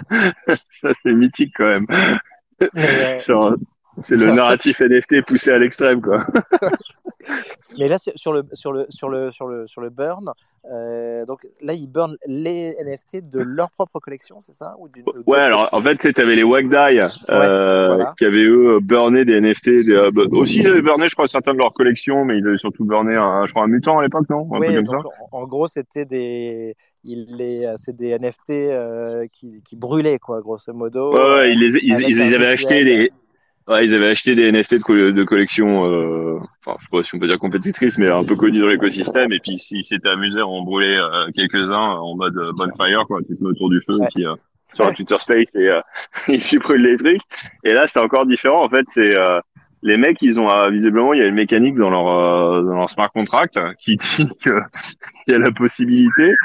Ça 0.81 0.89
c'est 1.03 1.13
mythique 1.13 1.53
quand 1.55 1.65
même. 1.65 1.85
Mais, 2.73 3.19
Genre, 3.21 3.55
c'est 3.97 4.15
le 4.15 4.31
narratif 4.31 4.81
NFT 4.81 5.25
poussé 5.25 5.51
à 5.51 5.57
l'extrême, 5.57 6.01
quoi. 6.01 6.25
Mais 7.77 7.87
là, 7.87 7.97
sur 7.99 8.33
le, 8.33 8.43
sur 8.53 8.71
le, 8.71 8.85
sur 8.89 9.09
le, 9.09 9.31
sur 9.31 9.47
le, 9.47 9.67
sur 9.67 9.81
le 9.81 9.89
burn, 9.89 10.31
euh, 10.71 11.25
donc 11.25 11.47
là, 11.61 11.73
ils 11.73 11.87
burnent 11.87 12.17
les 12.27 12.73
NFT 12.83 13.29
de 13.29 13.39
leur 13.39 13.71
propre 13.71 13.99
collection, 13.99 14.41
c'est 14.41 14.53
ça 14.53 14.75
ou 14.79 14.89
Ouais, 15.25 15.39
alors 15.39 15.69
en 15.71 15.81
fait, 15.81 15.97
tu 15.97 16.21
avais 16.21 16.35
les 16.35 16.43
Wagdai 16.43 17.07
euh, 17.29 17.87
voilà. 17.87 18.13
qui 18.17 18.25
avaient 18.25 18.45
eux 18.45 18.79
burné 18.81 19.23
des 19.23 19.39
NFT. 19.39 19.69
Des, 19.69 19.91
euh, 19.91 20.11
bah, 20.11 20.23
aussi, 20.31 20.59
ils 20.59 20.67
avaient 20.67 20.81
burné, 20.81 21.07
je 21.07 21.15
crois, 21.15 21.27
certains 21.27 21.53
de 21.53 21.59
leurs 21.59 21.73
collections, 21.73 22.25
mais 22.25 22.37
ils 22.37 22.47
avaient 22.47 22.57
surtout 22.57 22.83
burné, 22.83 23.15
un, 23.15 23.45
je 23.45 23.51
crois, 23.51 23.63
un 23.63 23.67
mutant 23.67 23.99
à 23.99 24.03
l'époque, 24.03 24.29
non? 24.29 24.47
Un 24.53 24.81
donc, 24.81 25.05
en, 25.05 25.39
en, 25.39 25.47
gros, 25.47 25.67
c'était 25.67 26.05
des, 26.05 26.75
il 27.03 27.27
les, 27.37 27.73
c'est 27.77 27.95
des 27.95 28.17
NFT 28.17 29.29
qui, 29.31 29.61
qui 29.63 29.75
brûlaient, 29.75 30.19
quoi, 30.19 30.41
grosso 30.41 30.73
modo. 30.73 31.13
Ouais, 31.13 31.35
ouais 31.35 31.53
ils, 31.53 31.59
les, 31.59 31.79
ils, 31.81 32.09
ils, 32.09 32.27
ils 32.27 32.35
avaient 32.35 32.51
acheté 32.51 32.83
les 32.83 33.11
Ouais, 33.67 33.85
ils 33.85 33.93
avaient 33.93 34.09
acheté 34.09 34.33
des 34.33 34.49
NFT 34.49 34.75
de, 34.75 35.11
de 35.11 35.23
collection, 35.25 35.85
euh, 35.85 36.39
enfin, 36.65 36.77
je 36.79 36.85
sais 36.85 36.89
pas 36.89 37.03
si 37.03 37.15
on 37.15 37.19
peut 37.19 37.27
dire 37.27 37.37
compétitrice, 37.37 37.97
mais 37.97 38.07
un 38.07 38.23
peu 38.23 38.37
connu 38.37 38.59
dans 38.59 38.67
l'écosystème. 38.67 39.33
Et 39.33 39.39
puis, 39.39 39.61
ils 39.71 39.83
s'étaient 39.83 40.07
amusés 40.07 40.39
à 40.39 40.47
en 40.47 40.61
brûler 40.61 40.95
euh, 40.95 41.29
quelques-uns 41.35 41.75
en 41.75 42.15
mode 42.15 42.37
euh, 42.37 42.53
bonfire, 42.53 43.03
quoi. 43.07 43.19
Tu 43.27 43.35
te 43.35 43.43
mets 43.43 43.49
autour 43.49 43.69
du 43.69 43.81
feu, 43.85 43.97
ouais. 43.97 44.07
puis 44.15 44.25
euh, 44.25 44.35
sur 44.73 44.85
un 44.85 44.93
Twitter 44.93 45.17
Space 45.19 45.53
et 45.55 45.67
euh, 45.67 45.81
ils 46.29 46.41
suppriment 46.41 46.83
les 46.83 46.95
trucs. 46.95 47.19
Et 47.65 47.73
là, 47.73 47.87
c'est 47.87 47.99
encore 47.99 48.25
différent. 48.25 48.63
En 48.63 48.69
fait, 48.69 48.83
c'est 48.85 49.19
euh, 49.19 49.41
les 49.83 49.97
mecs, 49.97 50.21
ils 50.21 50.39
ont 50.39 50.69
visiblement, 50.69 51.13
il 51.13 51.19
y 51.19 51.23
a 51.23 51.27
une 51.27 51.35
mécanique 51.35 51.75
dans 51.75 51.89
leur 51.89 52.63
dans 52.63 52.73
leur 52.73 52.89
smart 52.89 53.11
contract 53.11 53.59
qui 53.79 53.95
dit 54.17 54.29
qu'il 54.41 54.61
y 55.27 55.33
a 55.33 55.37
la 55.37 55.51
possibilité 55.51 56.35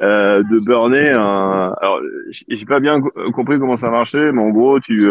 euh, 0.00 0.42
de 0.42 0.58
burner 0.64 1.10
un. 1.10 1.74
Alors, 1.80 2.00
j'ai 2.48 2.64
pas 2.64 2.80
bien 2.80 3.00
compris 3.34 3.58
comment 3.58 3.76
ça 3.76 3.90
marchait, 3.90 4.32
mais 4.32 4.40
en 4.40 4.50
gros, 4.50 4.80
tu 4.80 5.10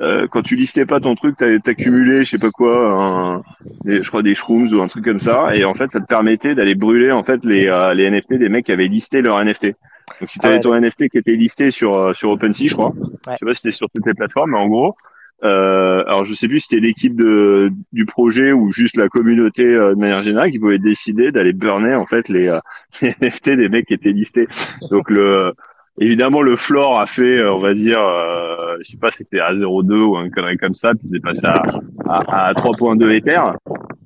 euh, 0.00 0.26
quand 0.30 0.42
tu 0.42 0.56
listais 0.56 0.86
pas 0.86 1.00
ton 1.00 1.14
truc, 1.14 1.36
t'as 1.38 1.58
accumulé, 1.66 2.24
je 2.24 2.30
sais 2.30 2.38
pas 2.38 2.50
quoi, 2.50 2.92
un, 2.92 3.42
des, 3.84 4.02
je 4.02 4.08
crois 4.08 4.22
des 4.22 4.34
shrooms 4.34 4.72
ou 4.72 4.80
un 4.80 4.88
truc 4.88 5.04
comme 5.04 5.20
ça, 5.20 5.54
et 5.54 5.64
en 5.64 5.74
fait, 5.74 5.90
ça 5.90 6.00
te 6.00 6.06
permettait 6.06 6.54
d'aller 6.54 6.74
brûler 6.74 7.12
en 7.12 7.22
fait 7.22 7.44
les 7.44 7.66
euh, 7.66 7.94
les 7.94 8.10
NFT 8.10 8.34
des 8.34 8.48
mecs 8.48 8.66
qui 8.66 8.72
avaient 8.72 8.88
listé 8.88 9.22
leur 9.22 9.42
NFT. 9.44 9.74
Donc, 10.20 10.30
si 10.30 10.38
tu 10.38 10.46
avais 10.46 10.56
ah 10.64 10.68
ouais, 10.68 10.80
ton 10.80 10.80
NFT 10.80 11.08
qui 11.08 11.18
était 11.18 11.36
listé 11.36 11.70
sur 11.70 11.96
euh, 11.96 12.14
sur 12.14 12.30
OpenSea, 12.30 12.68
je 12.68 12.74
crois, 12.74 12.88
ouais. 12.88 13.32
je 13.32 13.36
sais 13.38 13.46
pas 13.46 13.54
si 13.54 13.60
c'était 13.62 13.76
sur 13.76 13.88
toutes 13.90 14.06
les 14.06 14.14
plateformes, 14.14 14.52
mais 14.52 14.58
en 14.58 14.68
gros, 14.68 14.96
euh, 15.44 16.04
alors 16.06 16.24
je 16.24 16.34
sais 16.34 16.46
plus 16.46 16.60
si 16.60 16.68
c'était 16.68 16.86
l'équipe 16.86 17.14
du 17.16 18.06
projet 18.06 18.52
ou 18.52 18.70
juste 18.70 18.96
la 18.96 19.08
communauté 19.08 19.64
euh, 19.64 19.94
de 19.94 19.98
manière 19.98 20.22
générale 20.22 20.52
qui 20.52 20.60
pouvait 20.60 20.78
décider 20.78 21.32
d'aller 21.32 21.52
burner 21.52 21.94
en 21.94 22.06
fait 22.06 22.28
les, 22.28 22.46
euh, 22.46 22.60
les 23.02 23.14
NFT 23.20 23.50
des 23.50 23.68
mecs 23.68 23.86
qui 23.86 23.94
étaient 23.94 24.12
listés. 24.12 24.46
Donc 24.90 25.10
le 25.10 25.52
évidemment 25.98 26.42
le 26.42 26.56
floor 26.56 27.00
a 27.00 27.06
fait 27.06 27.44
on 27.44 27.58
va 27.58 27.74
dire 27.74 28.00
euh, 28.00 28.76
je 28.82 28.90
sais 28.90 28.96
pas 28.96 29.08
c'était 29.10 29.40
à 29.40 29.52
0,2 29.52 29.92
ou 29.94 30.16
un 30.16 30.30
connerie 30.30 30.58
comme 30.58 30.74
ça 30.74 30.94
puis 30.94 31.08
c'est 31.12 31.20
passé 31.20 31.44
à, 31.44 31.62
à, 32.08 32.48
à 32.48 32.52
3.2 32.54 33.10
Ether. 33.10 33.38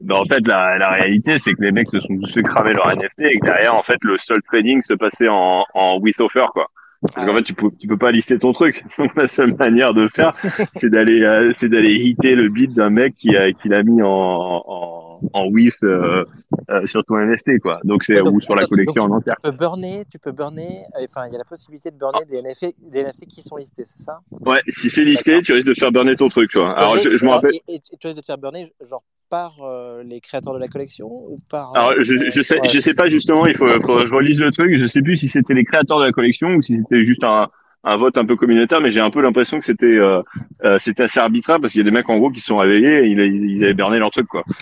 Ben, 0.00 0.16
en 0.16 0.24
fait 0.24 0.46
la, 0.46 0.78
la 0.78 0.88
réalité 0.88 1.38
c'est 1.38 1.52
que 1.52 1.62
les 1.62 1.72
mecs 1.72 1.90
se 1.90 2.00
sont 2.00 2.16
tous 2.16 2.32
fait 2.32 2.42
cramer 2.42 2.72
leur 2.72 2.88
NFT 2.96 3.20
et 3.22 3.38
que 3.38 3.44
derrière 3.44 3.74
en 3.74 3.82
fait 3.82 3.98
le 4.00 4.16
seul 4.16 4.40
trading 4.42 4.82
se 4.82 4.94
passait 4.94 5.28
en 5.28 5.64
en 5.74 5.98
with 5.98 6.18
offer 6.20 6.46
quoi. 6.54 6.68
Parce 7.02 7.26
qu'en 7.26 7.36
fait, 7.36 7.42
tu 7.42 7.54
peux, 7.54 7.70
tu 7.78 7.86
peux 7.86 7.96
pas 7.96 8.10
lister 8.10 8.38
ton 8.38 8.52
truc. 8.52 8.84
Donc, 8.98 9.14
la 9.16 9.26
seule 9.26 9.54
manière 9.56 9.94
de 9.94 10.02
le 10.02 10.08
faire, 10.08 10.32
c'est 10.76 10.90
d'aller, 10.90 11.22
euh, 11.22 11.52
c'est 11.56 11.68
d'aller 11.68 11.94
hitter 11.94 12.34
le 12.34 12.48
bid 12.48 12.74
d'un 12.74 12.90
mec 12.90 13.14
qui 13.16 13.36
a, 13.36 13.52
qui 13.52 13.68
l'a 13.68 13.82
mis 13.82 14.02
en, 14.02 14.08
en, 14.08 15.20
en 15.32 15.46
with 15.48 15.76
euh, 15.82 16.24
euh, 16.70 16.86
sur 16.86 17.04
ton 17.04 17.16
NFT, 17.16 17.58
quoi. 17.60 17.80
Donc, 17.84 18.04
c'est, 18.04 18.20
ou 18.20 18.40
sur 18.40 18.54
la 18.54 18.66
collection 18.66 19.04
en 19.04 19.10
entière. 19.10 19.36
Tu 19.36 19.50
peux 19.50 19.56
burner, 19.56 20.04
tu 20.10 20.18
peux 20.18 20.32
burner, 20.32 20.84
enfin, 21.04 21.26
il 21.26 21.32
y 21.32 21.36
a 21.36 21.38
la 21.38 21.44
possibilité 21.44 21.90
de 21.90 21.96
burner 21.96 22.24
des 22.28 22.42
NFT, 22.42 22.90
des 22.90 23.04
NFT 23.04 23.26
qui 23.26 23.42
sont 23.42 23.56
listés, 23.56 23.84
c'est 23.84 24.00
ça? 24.00 24.20
Ouais, 24.30 24.60
si 24.68 24.90
c'est 24.90 25.04
listé, 25.04 25.42
tu 25.42 25.52
risques 25.52 25.66
de 25.66 25.74
faire 25.74 25.92
burner 25.92 26.16
ton 26.16 26.28
truc, 26.28 26.50
tu 26.50 26.58
vois. 26.58 26.72
Alors, 26.72 26.96
je, 26.98 27.16
je 27.16 27.24
me 27.24 27.30
rappelle. 27.30 27.52
Et, 27.68 27.76
et, 27.76 27.80
tu 27.80 28.06
risques 28.06 28.16
de 28.16 28.22
te 28.22 28.26
faire 28.26 28.38
burner, 28.38 28.72
genre, 28.88 29.02
par 29.28 29.62
euh, 29.62 30.02
les 30.02 30.20
créateurs 30.20 30.54
de 30.54 30.58
la 30.58 30.68
collection 30.68 31.06
ou 31.08 31.38
par 31.48 31.76
Alors 31.76 31.92
je, 31.98 32.30
je 32.30 32.42
sais 32.42 32.58
je 32.72 32.80
sais 32.80 32.94
pas 32.94 33.08
justement 33.08 33.46
il 33.46 33.56
faut, 33.56 33.68
faut 33.82 34.06
je 34.06 34.14
relise 34.14 34.40
le 34.40 34.52
truc 34.52 34.76
je 34.76 34.86
sais 34.86 35.02
plus 35.02 35.16
si 35.16 35.28
c'était 35.28 35.54
les 35.54 35.64
créateurs 35.64 35.98
de 35.98 36.04
la 36.04 36.12
collection 36.12 36.48
ou 36.54 36.62
si 36.62 36.78
c'était 36.78 37.02
juste 37.02 37.24
un, 37.24 37.48
un 37.84 37.96
vote 37.96 38.16
un 38.18 38.24
peu 38.24 38.36
communautaire 38.36 38.80
mais 38.80 38.90
j'ai 38.90 39.00
un 39.00 39.10
peu 39.10 39.20
l'impression 39.22 39.58
que 39.58 39.66
c'était 39.66 39.86
euh, 39.86 40.22
euh, 40.64 40.78
c'était 40.78 41.04
assez 41.04 41.18
arbitraire 41.18 41.60
parce 41.60 41.72
qu'il 41.72 41.80
y 41.80 41.86
a 41.86 41.90
des 41.90 41.96
mecs 41.96 42.08
en 42.08 42.18
gros 42.18 42.30
qui 42.30 42.40
se 42.40 42.46
sont 42.46 42.56
réveillés 42.56 43.04
et 43.04 43.08
ils, 43.08 43.18
ils 43.18 43.64
avaient 43.64 43.74
berné 43.74 43.98
leur 43.98 44.10
truc 44.10 44.26
quoi. 44.26 44.42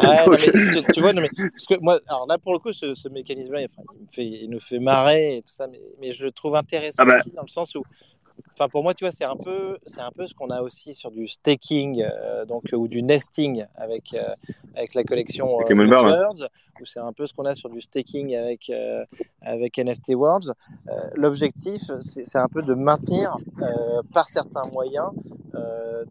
Ouais, 0.00 0.16
non, 0.26 0.30
mais, 0.30 0.38
tu, 0.38 0.92
tu, 0.94 1.00
vois 1.00 1.12
non, 1.12 1.20
mais, 1.20 1.30
parce 1.36 1.66
que 1.66 1.78
moi 1.80 2.00
alors 2.08 2.26
là 2.26 2.38
pour 2.38 2.52
le 2.52 2.58
coup 2.58 2.72
ce, 2.72 2.94
ce 2.94 3.08
mécanisme 3.08 3.52
là 3.52 3.60
il, 3.60 3.68
il, 3.68 4.02
me 4.02 4.08
fait, 4.10 4.24
il 4.24 4.50
nous 4.50 4.60
fait 4.60 4.78
marrer 4.78 5.36
et 5.36 5.40
tout 5.42 5.48
ça 5.48 5.66
mais, 5.66 5.80
mais 6.00 6.12
je 6.12 6.24
le 6.24 6.32
trouve 6.32 6.56
intéressant 6.56 7.02
ah 7.02 7.04
bah. 7.04 7.18
aussi 7.20 7.30
dans 7.30 7.42
le 7.42 7.48
sens 7.48 7.74
où 7.74 7.84
enfin 8.56 8.68
pour 8.68 8.82
moi 8.82 8.94
tu 8.94 9.04
vois 9.04 9.12
c'est 9.12 9.24
un 9.24 9.36
peu 9.36 9.78
c'est 9.86 10.00
un 10.00 10.10
peu 10.10 10.26
ce 10.26 10.34
qu'on 10.34 10.50
a 10.50 10.62
aussi 10.62 10.94
sur 10.94 11.10
du 11.10 11.26
staking 11.26 12.02
euh, 12.02 12.44
donc 12.44 12.64
ou 12.72 12.88
du 12.88 13.02
nesting 13.02 13.64
avec 13.76 14.14
euh, 14.14 14.34
avec 14.76 14.94
la 14.94 15.04
collection 15.04 15.58
euh, 15.60 15.74
Worlds 15.74 16.48
ou 16.80 16.84
c'est 16.84 17.00
un 17.00 17.12
peu 17.12 17.26
ce 17.26 17.34
qu'on 17.34 17.44
a 17.44 17.54
sur 17.54 17.68
du 17.68 17.80
staking 17.80 18.34
avec 18.36 18.70
euh, 18.70 19.04
avec 19.42 19.78
NFT 19.78 20.14
Worlds. 20.14 20.52
Euh, 20.88 20.92
l'objectif 21.14 21.82
c'est 22.00 22.38
un 22.38 22.48
peu 22.48 22.62
de 22.62 22.74
maintenir 22.74 23.36
par 24.12 24.28
certains 24.28 24.66
moyens 24.66 25.10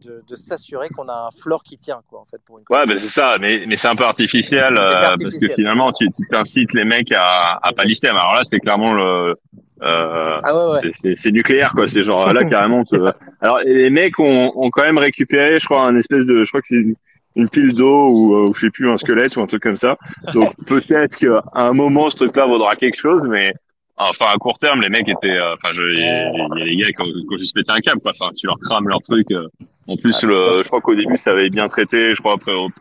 de, 0.02 0.24
de 0.26 0.34
s'assurer 0.34 0.88
qu'on 0.88 1.08
a 1.08 1.26
un 1.26 1.30
floor 1.30 1.62
qui 1.62 1.76
tient 1.76 2.02
quoi 2.08 2.20
en 2.20 2.24
fait 2.24 2.40
pour 2.44 2.58
une 2.58 2.64
ouais 2.70 2.86
ben 2.86 2.98
c'est 2.98 3.08
ça 3.08 3.36
mais 3.38 3.64
mais 3.66 3.76
c'est 3.76 3.88
un 3.88 3.94
peu 3.94 4.04
artificiel, 4.04 4.76
artificiel, 4.76 5.14
parce 5.22 5.38
que 5.38 5.54
finalement 5.54 5.92
tu 5.92 6.08
t'incites 6.30 6.72
les 6.72 6.84
mecs 6.84 7.12
à 7.12 7.58
à 7.62 7.72
pas 7.72 7.84
lister. 7.84 8.08
Alors 8.08 8.34
là 8.34 8.42
c'est 8.50 8.58
clairement 8.58 8.92
le 8.92 9.36
euh, 9.82 10.34
ah 10.42 10.68
ouais, 10.68 10.80
ouais. 10.82 11.14
C'est 11.16 11.32
nucléaire 11.32 11.72
quoi, 11.72 11.88
c'est 11.88 12.04
genre 12.04 12.32
là 12.32 12.44
carrément. 12.48 12.84
Tu... 12.84 12.98
Alors 13.40 13.58
les 13.64 13.90
mecs 13.90 14.18
ont, 14.18 14.52
ont, 14.54 14.70
quand 14.70 14.84
même 14.84 14.98
récupéré, 14.98 15.58
je 15.58 15.64
crois, 15.64 15.82
un 15.82 15.96
espèce 15.96 16.24
de, 16.26 16.44
je 16.44 16.48
crois 16.48 16.60
que 16.60 16.68
c'est 16.68 16.76
une, 16.76 16.94
une, 17.34 17.48
pile 17.48 17.74
d'eau 17.74 18.08
ou, 18.08 18.34
euh, 18.34 18.48
ou, 18.48 18.54
je 18.54 18.60
sais 18.60 18.70
plus 18.70 18.88
un 18.88 18.96
squelette 18.96 19.36
ou 19.36 19.40
un 19.40 19.46
truc 19.46 19.62
comme 19.62 19.76
ça. 19.76 19.96
Donc 20.32 20.54
peut-être 20.66 21.16
qu'à 21.16 21.42
un 21.54 21.72
moment 21.72 22.08
ce 22.08 22.16
truc-là 22.16 22.46
vaudra 22.46 22.76
quelque 22.76 22.98
chose, 22.98 23.26
mais 23.28 23.52
enfin 23.96 24.26
à 24.32 24.36
court 24.36 24.58
terme 24.58 24.80
les 24.80 24.88
mecs 24.88 25.08
étaient, 25.08 25.28
euh, 25.36 25.54
enfin 25.54 25.74
il 25.74 26.00
y, 26.00 26.06
a 26.06 26.64
les 26.64 26.76
gars 26.76 26.90
qui 26.92 27.02
ont, 27.02 27.36
juste 27.36 27.54
pété 27.54 27.72
un 27.72 27.80
câble 27.80 28.00
quoi. 28.00 28.12
Enfin 28.18 28.32
tu 28.36 28.46
leur 28.46 28.58
crames 28.60 28.88
leur 28.88 29.00
truc. 29.00 29.26
Euh. 29.32 29.48
En 29.88 29.96
plus 29.96 30.16
ah, 30.22 30.26
le, 30.26 30.54
je 30.58 30.64
crois 30.64 30.80
qu'au 30.80 30.94
début 30.94 31.18
ça 31.18 31.32
avait 31.32 31.50
bien 31.50 31.68
traité, 31.68 32.12
je 32.12 32.16
crois 32.18 32.34
après. 32.34 32.52
je 32.52 32.78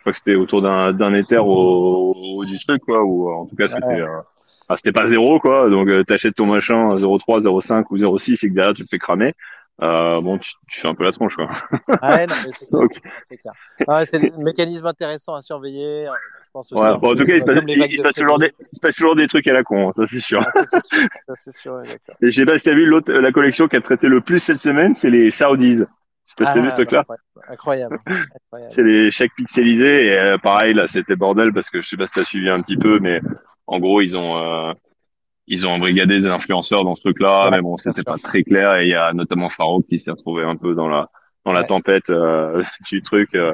crois 0.00 0.12
que 0.12 0.16
c'était 0.16 0.34
autour 0.36 0.62
d'un 0.62 1.14
éther 1.14 1.46
au, 1.46 2.14
au, 2.38 2.44
du 2.46 2.58
truc 2.58 2.82
quoi, 2.82 3.04
ou 3.04 3.30
en 3.30 3.44
tout 3.44 3.56
cas 3.56 3.68
c'était. 3.68 4.02
Ouais 4.02 4.08
ah, 4.74 4.76
c'était 4.76 4.92
pas 4.92 5.06
zéro 5.06 5.40
quoi. 5.40 5.68
Donc 5.70 5.88
euh, 5.88 6.04
t'achètes 6.04 6.34
ton 6.34 6.46
machin 6.46 6.90
à 6.90 6.94
0,3 6.94 7.42
0,5 7.42 7.84
ou 7.90 7.98
0,6 7.98 8.32
et 8.32 8.48
que 8.48 8.54
derrière 8.54 8.74
tu 8.74 8.84
te 8.84 8.88
fais 8.88 8.98
cramer. 8.98 9.34
Euh, 9.82 10.20
bon 10.20 10.38
tu, 10.38 10.52
tu, 10.68 10.80
fais 10.80 10.88
un 10.88 10.94
peu 10.94 11.04
la 11.04 11.12
tronche 11.12 11.34
quoi. 11.34 11.48
Ah 12.00 12.14
ouais, 12.14 12.26
non, 12.26 12.34
c'est 12.50 12.66
clair, 12.68 12.88
c'est 13.20 13.36
clair. 13.36 13.52
Ah, 13.88 14.04
c'est 14.04 14.32
un 14.32 14.38
mécanisme 14.38 14.86
intéressant 14.86 15.34
à 15.34 15.42
surveiller 15.42 16.06
je 16.44 16.50
pense 16.52 16.70
aussi, 16.70 16.80
ouais, 16.80 16.98
bon, 16.98 17.12
en 17.12 17.16
tout 17.16 17.24
cas 17.24 17.34
il 17.34 17.40
se 17.40 17.44
passe, 17.44 17.58
il, 17.66 17.86
il 17.90 18.02
passe 18.02 18.14
toujours 18.14 18.38
des 18.38 18.52
il 18.72 18.76
se 18.76 18.80
passe 18.80 18.94
toujours 18.94 19.16
des 19.16 19.26
trucs 19.26 19.48
à 19.48 19.52
la 19.52 19.64
con 19.64 19.88
hein, 19.88 19.92
ça 19.96 20.06
c'est 20.06 20.20
sûr. 20.20 20.40
Ah, 20.46 20.64
ça 20.64 20.80
c'est 21.34 21.52
sûr, 21.52 21.74
ouais, 21.74 21.98
et 22.22 22.30
je 22.30 22.30
sais 22.30 22.44
pas 22.44 22.56
si 22.58 22.64
t'as 22.66 22.74
vu 22.74 22.86
l'autre 22.86 23.12
la 23.12 23.32
collection 23.32 23.66
qui 23.66 23.74
a 23.74 23.80
traité 23.80 24.06
le 24.06 24.20
plus 24.20 24.38
cette 24.38 24.60
semaine 24.60 24.94
c'est 24.94 25.10
les 25.10 25.32
Saudis. 25.32 25.82
Tu 26.36 26.44
ah, 26.44 26.58
vu 26.58 26.68
ce 26.68 26.72
truc-là. 26.72 27.04
Incroyable. 27.48 27.98
c'est 28.70 28.82
les 28.82 29.10
chèques 29.10 29.34
pixelisés 29.36 30.06
et 30.06 30.18
euh, 30.18 30.38
pareil 30.38 30.74
là, 30.74 30.88
c'était 30.88 31.14
bordel 31.14 31.52
parce 31.52 31.70
que 31.70 31.80
je 31.80 31.88
sais 31.88 31.96
pas 31.96 32.06
si 32.06 32.14
t'as 32.14 32.24
suivi 32.24 32.48
un 32.48 32.60
petit 32.60 32.76
peu, 32.76 32.98
mais 32.98 33.20
en 33.66 33.78
gros 33.78 34.00
ils 34.00 34.16
ont 34.16 34.38
euh, 34.38 34.72
ils 35.46 35.66
ont 35.66 35.70
embrigadé 35.70 36.20
des 36.20 36.26
influenceurs 36.26 36.84
dans 36.84 36.94
ce 36.94 37.02
truc-là, 37.02 37.50
mais 37.50 37.60
bon 37.60 37.76
c'était 37.76 38.02
pas 38.02 38.16
très 38.16 38.42
clair 38.42 38.76
et 38.76 38.84
il 38.84 38.90
y 38.90 38.94
a 38.94 39.12
notamment 39.12 39.50
Farouk 39.50 39.86
qui 39.86 39.98
s'est 39.98 40.10
retrouvé 40.10 40.44
un 40.44 40.56
peu 40.56 40.74
dans 40.74 40.88
la 40.88 41.08
dans 41.44 41.52
la 41.52 41.64
tempête 41.64 42.10
euh, 42.10 42.62
du 42.90 43.02
truc. 43.02 43.34
Euh, 43.34 43.52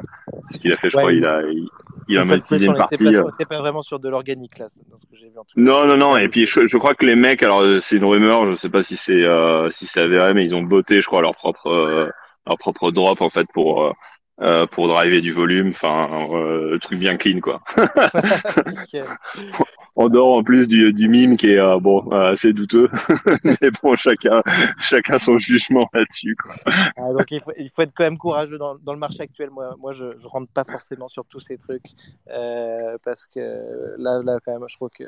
ce 0.51 0.57
qu'il 0.59 0.71
a 0.71 0.77
fait, 0.77 0.89
je 0.89 0.97
crois, 0.97 1.13
il 1.13 1.25
a, 1.25 1.41
il, 1.43 1.67
il 2.07 2.17
a 2.17 2.23
monétisé 2.23 2.65
une 2.65 2.75
partie. 2.75 2.95
On 3.01 3.27
n'était 3.27 3.45
pas 3.45 3.59
vraiment 3.59 3.81
sur 3.81 3.99
de 3.99 4.09
l'organique 4.09 4.57
là, 4.57 4.67
dans 4.89 4.99
ce 4.99 5.05
que 5.05 5.15
j'ai 5.15 5.29
vu. 5.29 5.37
En 5.37 5.43
tout 5.43 5.55
cas. 5.55 5.61
Non, 5.61 5.85
non, 5.85 5.97
non. 5.97 6.17
Et 6.17 6.27
puis 6.29 6.47
je, 6.47 6.67
je, 6.67 6.77
crois 6.77 6.95
que 6.95 7.05
les 7.05 7.15
mecs, 7.15 7.43
alors 7.43 7.63
c'est 7.81 7.97
une 7.97 8.05
rumeur, 8.05 8.49
je 8.49 8.55
sais 8.55 8.69
pas 8.69 8.83
si 8.83 8.97
c'est 8.97 9.23
euh, 9.23 9.69
si 9.71 9.85
c'est 9.85 10.01
avéré, 10.01 10.33
mais 10.33 10.45
ils 10.45 10.55
ont 10.55 10.63
botté, 10.63 11.01
je 11.01 11.07
crois, 11.07 11.21
leur 11.21 11.35
propre 11.35 11.67
euh, 11.67 12.09
leur 12.47 12.57
propre 12.57 12.91
drop 12.91 13.21
en 13.21 13.29
fait 13.29 13.47
pour 13.53 13.93
euh, 14.41 14.65
pour 14.65 14.87
driver 14.87 15.21
du 15.21 15.31
volume, 15.31 15.69
enfin 15.69 16.09
euh, 16.33 16.79
truc 16.79 16.97
bien 16.99 17.15
clean 17.17 17.39
quoi. 17.39 17.61
en 19.95 20.09
dehors 20.09 20.37
en 20.37 20.43
plus 20.43 20.67
du, 20.67 20.91
du 20.93 21.07
mime 21.07 21.37
qui 21.37 21.51
est 21.51 21.59
euh, 21.59 21.79
bon 21.79 22.11
euh, 22.11 22.31
assez 22.31 22.51
douteux, 22.51 22.89
mais 23.43 23.57
bon 23.83 23.95
chacun 23.95 24.41
chacun 24.79 25.19
son 25.19 25.37
jugement 25.37 25.87
là-dessus. 25.93 26.35
Ah, 26.65 27.13
donc 27.13 27.29
il 27.29 27.39
faut, 27.39 27.51
il 27.57 27.69
faut 27.69 27.83
être 27.83 27.93
quand 27.95 28.03
même 28.03 28.17
courageux 28.17 28.57
dans, 28.57 28.75
dans 28.75 28.93
le 28.93 28.99
marché 28.99 29.21
actuel. 29.21 29.51
Moi 29.51 29.75
moi 29.77 29.93
je, 29.93 30.17
je 30.17 30.27
rentre 30.27 30.51
pas 30.51 30.63
forcément 30.63 31.07
sur 31.07 31.25
tous 31.25 31.39
ces 31.39 31.57
trucs 31.57 31.85
parce 33.03 33.27
que 33.27 33.95
là 33.99 34.21
là 34.23 34.39
quand 34.43 34.53
même 34.53 34.67
je 34.67 34.75
crois 34.75 34.89
que 34.89 35.03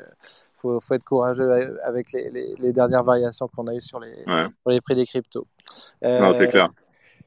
faut, 0.54 0.78
faut 0.80 0.94
être 0.94 1.04
courageux 1.04 1.50
avec 1.82 2.12
les, 2.12 2.30
les, 2.30 2.54
les 2.58 2.72
dernières 2.72 3.02
variations 3.04 3.48
qu'on 3.48 3.66
a 3.66 3.74
eues 3.74 3.80
sur 3.80 3.98
les, 3.98 4.14
sur 4.14 4.70
les 4.70 4.80
prix 4.80 4.94
des 4.94 5.06
cryptos. 5.06 5.46
non 6.02 6.34
c'est 6.38 6.50
clair. 6.50 6.70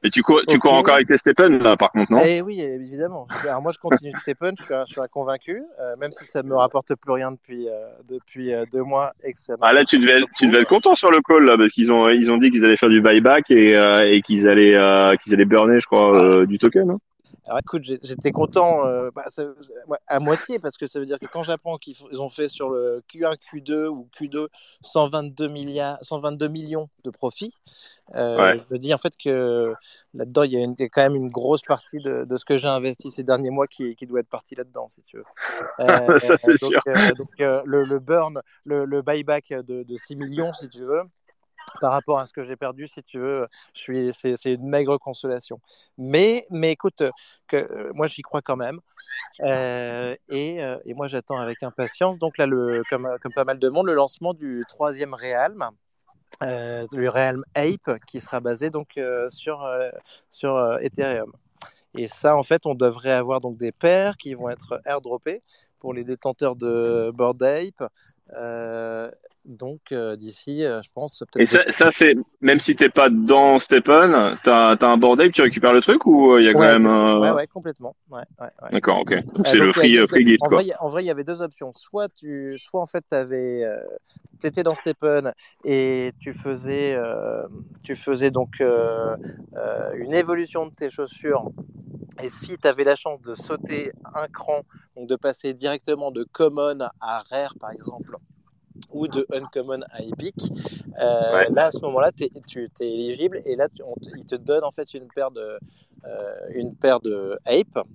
Et 0.04 0.10
tu 0.10 0.22
cours, 0.22 0.40
tu 0.48 0.58
cours 0.58 0.74
encore 0.74 0.94
avec 0.94 1.08
tes 1.08 1.18
Stephen, 1.18 1.58
là, 1.58 1.76
par 1.76 1.90
contre, 1.90 2.12
non? 2.12 2.20
Eh 2.24 2.40
oui, 2.40 2.60
évidemment. 2.60 3.26
Alors 3.42 3.60
moi, 3.60 3.72
je 3.72 3.78
continue 3.78 4.12
de 4.12 4.18
Stephen, 4.18 4.54
je 4.56 4.62
suis, 4.62 4.74
je 4.86 4.92
suis 4.92 5.00
convaincu, 5.10 5.60
euh, 5.80 5.96
même 5.96 6.12
si 6.12 6.24
ça 6.24 6.42
ne 6.42 6.48
me 6.48 6.54
rapporte 6.54 6.94
plus 6.94 7.12
rien 7.12 7.32
depuis, 7.32 7.68
euh, 7.68 7.72
depuis 8.08 8.54
euh, 8.54 8.64
deux 8.72 8.82
mois. 8.84 9.12
ah 9.60 9.72
là, 9.72 9.84
tu 9.84 9.98
devais, 9.98 10.20
tu 10.38 10.46
devais 10.46 10.60
être 10.60 10.68
content 10.68 10.94
sur 10.94 11.10
le 11.10 11.18
call, 11.20 11.44
là, 11.44 11.56
parce 11.58 11.72
qu'ils 11.72 11.90
ont, 11.90 12.08
ils 12.10 12.30
ont 12.30 12.36
dit 12.36 12.50
qu'ils 12.50 12.64
allaient 12.64 12.76
faire 12.76 12.88
du 12.88 13.00
buyback 13.00 13.50
et, 13.50 13.72
et 13.72 14.22
qu'ils 14.22 14.46
allaient, 14.46 14.76
qu'ils 15.22 15.34
allaient 15.34 15.44
burner, 15.44 15.80
je 15.80 15.86
crois, 15.86 16.46
du 16.46 16.58
token. 16.58 16.90
Hein 16.90 16.98
alors 17.48 17.60
écoute, 17.60 17.82
j'étais 17.84 18.30
content 18.30 18.86
euh, 18.86 19.10
bah, 19.10 19.24
à 20.06 20.20
moitié 20.20 20.58
parce 20.58 20.76
que 20.76 20.86
ça 20.86 21.00
veut 21.00 21.06
dire 21.06 21.18
que 21.18 21.24
quand 21.24 21.42
j'apprends 21.42 21.78
qu'ils 21.78 22.20
ont 22.20 22.28
fait 22.28 22.46
sur 22.46 22.68
le 22.68 23.02
Q1, 23.10 23.36
Q2 23.36 23.86
ou 23.86 24.06
Q2 24.20 24.48
122, 24.82 25.48
milliards, 25.48 25.96
122 26.02 26.48
millions 26.48 26.90
de 27.04 27.10
profits, 27.10 27.54
euh, 28.14 28.54
je 28.54 28.74
me 28.74 28.78
dis 28.78 28.92
en 28.92 28.98
fait 28.98 29.14
que 29.16 29.72
là-dedans, 30.12 30.42
il 30.42 30.52
y, 30.52 30.62
a 30.62 30.88
quand 30.90 31.00
même 31.00 31.16
une 31.16 31.30
grosse 31.30 31.62
partie 31.62 32.00
de, 32.00 32.24
de 32.24 32.36
ce 32.36 32.44
que 32.44 32.58
j'ai 32.58 32.68
investi 32.68 33.10
ces 33.10 33.22
derniers 33.22 33.50
mois 33.50 33.66
qui, 33.66 33.96
qui 33.96 34.06
doit 34.06 34.20
être 34.20 34.28
partie 34.28 34.54
là-dedans, 34.54 34.88
si 34.90 35.02
tu 35.02 35.16
veux. 35.16 35.24
Euh, 35.80 36.18
donc, 36.60 37.16
donc 37.16 37.28
le, 37.38 37.84
le, 37.84 37.98
burn, 38.00 38.42
le, 38.64 38.84
le 38.84 39.00
buyback 39.00 39.50
de, 39.50 39.84
de 39.84 39.96
6 39.96 40.16
millions, 40.16 40.52
si 40.52 40.68
tu 40.68 40.80
veux, 40.80 41.02
par 41.80 41.92
rapport 41.92 42.18
à 42.18 42.26
ce 42.26 42.32
que 42.32 42.42
j'ai 42.42 42.56
perdu, 42.56 42.86
si 42.86 43.02
tu 43.02 43.18
veux, 43.18 43.46
je 43.74 43.80
suis, 43.80 44.12
c'est, 44.12 44.44
une 44.44 44.68
maigre 44.68 44.98
consolation. 44.98 45.60
Mais, 45.96 46.46
mais 46.50 46.72
écoute, 46.72 47.02
que, 47.46 47.56
euh, 47.56 47.90
moi 47.94 48.06
j'y 48.06 48.22
crois 48.22 48.42
quand 48.42 48.56
même. 48.56 48.80
Euh, 49.42 50.16
et, 50.28 50.62
euh, 50.62 50.78
et, 50.84 50.94
moi 50.94 51.06
j'attends 51.06 51.38
avec 51.38 51.62
impatience, 51.62 52.18
donc 52.18 52.38
là, 52.38 52.46
le, 52.46 52.82
comme, 52.90 53.08
comme 53.20 53.32
pas 53.32 53.44
mal 53.44 53.58
de 53.58 53.68
monde, 53.68 53.86
le 53.86 53.94
lancement 53.94 54.34
du 54.34 54.64
troisième 54.68 55.14
Realm. 55.14 55.64
Euh, 56.42 56.86
le 56.92 57.08
Realm 57.08 57.42
Ape 57.54 57.98
qui 58.06 58.20
sera 58.20 58.38
basé 58.40 58.70
donc 58.70 59.00
sur, 59.28 59.66
sur 60.28 60.78
Ethereum. 60.80 61.32
Et 61.96 62.06
ça, 62.06 62.36
en 62.36 62.42
fait, 62.42 62.66
on 62.66 62.74
devrait 62.74 63.12
avoir 63.12 63.40
donc 63.40 63.56
des 63.56 63.72
paires 63.72 64.16
qui 64.16 64.34
vont 64.34 64.50
être 64.50 64.80
airdroppées 64.84 65.42
pour 65.80 65.94
les 65.94 66.04
détenteurs 66.04 66.54
de 66.54 67.10
Bored 67.14 67.42
Ape, 67.42 67.82
donc 69.48 69.80
euh, 69.92 70.14
d'ici, 70.14 70.64
euh, 70.64 70.82
je 70.82 70.90
pense. 70.92 71.24
Et 71.38 71.46
ça, 71.46 71.60
ça 71.72 71.90
c'est 71.90 72.14
même 72.40 72.60
si 72.60 72.76
t'es 72.76 72.90
pas 72.90 73.08
dans 73.10 73.58
Stephen, 73.58 74.38
t'as 74.44 74.76
as 74.76 74.86
un 74.86 74.96
bordel, 74.96 75.32
tu 75.32 75.42
récupères 75.42 75.72
le 75.72 75.80
truc 75.80 76.06
ou 76.06 76.38
il 76.38 76.44
y 76.44 76.48
a 76.48 76.52
quand 76.52 76.60
même. 76.60 76.86
Ouais, 77.20 77.30
ouais, 77.30 77.46
complètement. 77.46 77.96
Ouais, 78.10 78.22
ouais, 78.40 78.48
D'accord, 78.70 79.00
ok. 79.00 79.14
c'est 79.46 79.56
le 79.56 79.72
free, 79.72 79.96
free 80.06 80.36
en, 80.40 80.48
Vrai, 80.48 80.66
en 80.78 80.88
vrai, 80.90 81.02
il 81.02 81.06
y 81.06 81.10
avait 81.10 81.24
deux 81.24 81.40
options. 81.42 81.72
Soit 81.72 82.08
tu, 82.10 82.56
soit 82.58 82.80
en 82.80 82.86
fait 82.86 83.04
t'avais, 83.08 83.64
t'étais 84.38 84.62
dans 84.62 84.74
Stephen 84.74 85.32
et 85.64 86.12
tu 86.20 86.34
faisais, 86.34 86.96
tu 87.82 87.96
faisais 87.96 88.30
donc 88.30 88.60
une 88.60 90.14
évolution 90.14 90.66
de 90.66 90.74
tes 90.74 90.90
chaussures. 90.90 91.50
Et 92.22 92.28
si 92.28 92.56
tu 92.60 92.68
avais 92.68 92.84
la 92.84 92.96
chance 92.96 93.22
de 93.22 93.34
sauter 93.34 93.92
un 94.14 94.26
cran, 94.26 94.62
donc 94.96 95.08
de 95.08 95.16
passer 95.16 95.54
directement 95.54 96.10
de 96.10 96.24
common 96.24 96.78
à 97.00 97.22
rare 97.30 97.54
par 97.60 97.70
exemple, 97.70 98.16
ou 98.90 99.08
de 99.08 99.26
Uncommon 99.32 99.80
à 99.90 100.02
Epic, 100.02 100.50
euh, 101.00 101.44
là 101.50 101.66
à 101.66 101.70
ce 101.70 101.80
moment-là, 101.80 102.10
tu 102.12 102.24
es 102.24 102.70
éligible 102.80 103.40
et 103.44 103.56
là 103.56 103.68
il 104.16 104.26
te 104.26 104.34
donne 104.34 104.64
en 104.64 104.70
fait 104.70 104.94
une 104.94 105.08
paire 105.08 105.30
de, 105.30 105.58
euh, 106.04 106.34
une 106.54 106.74
paire 106.74 107.00
de 107.00 107.38
Ape. 107.46 107.86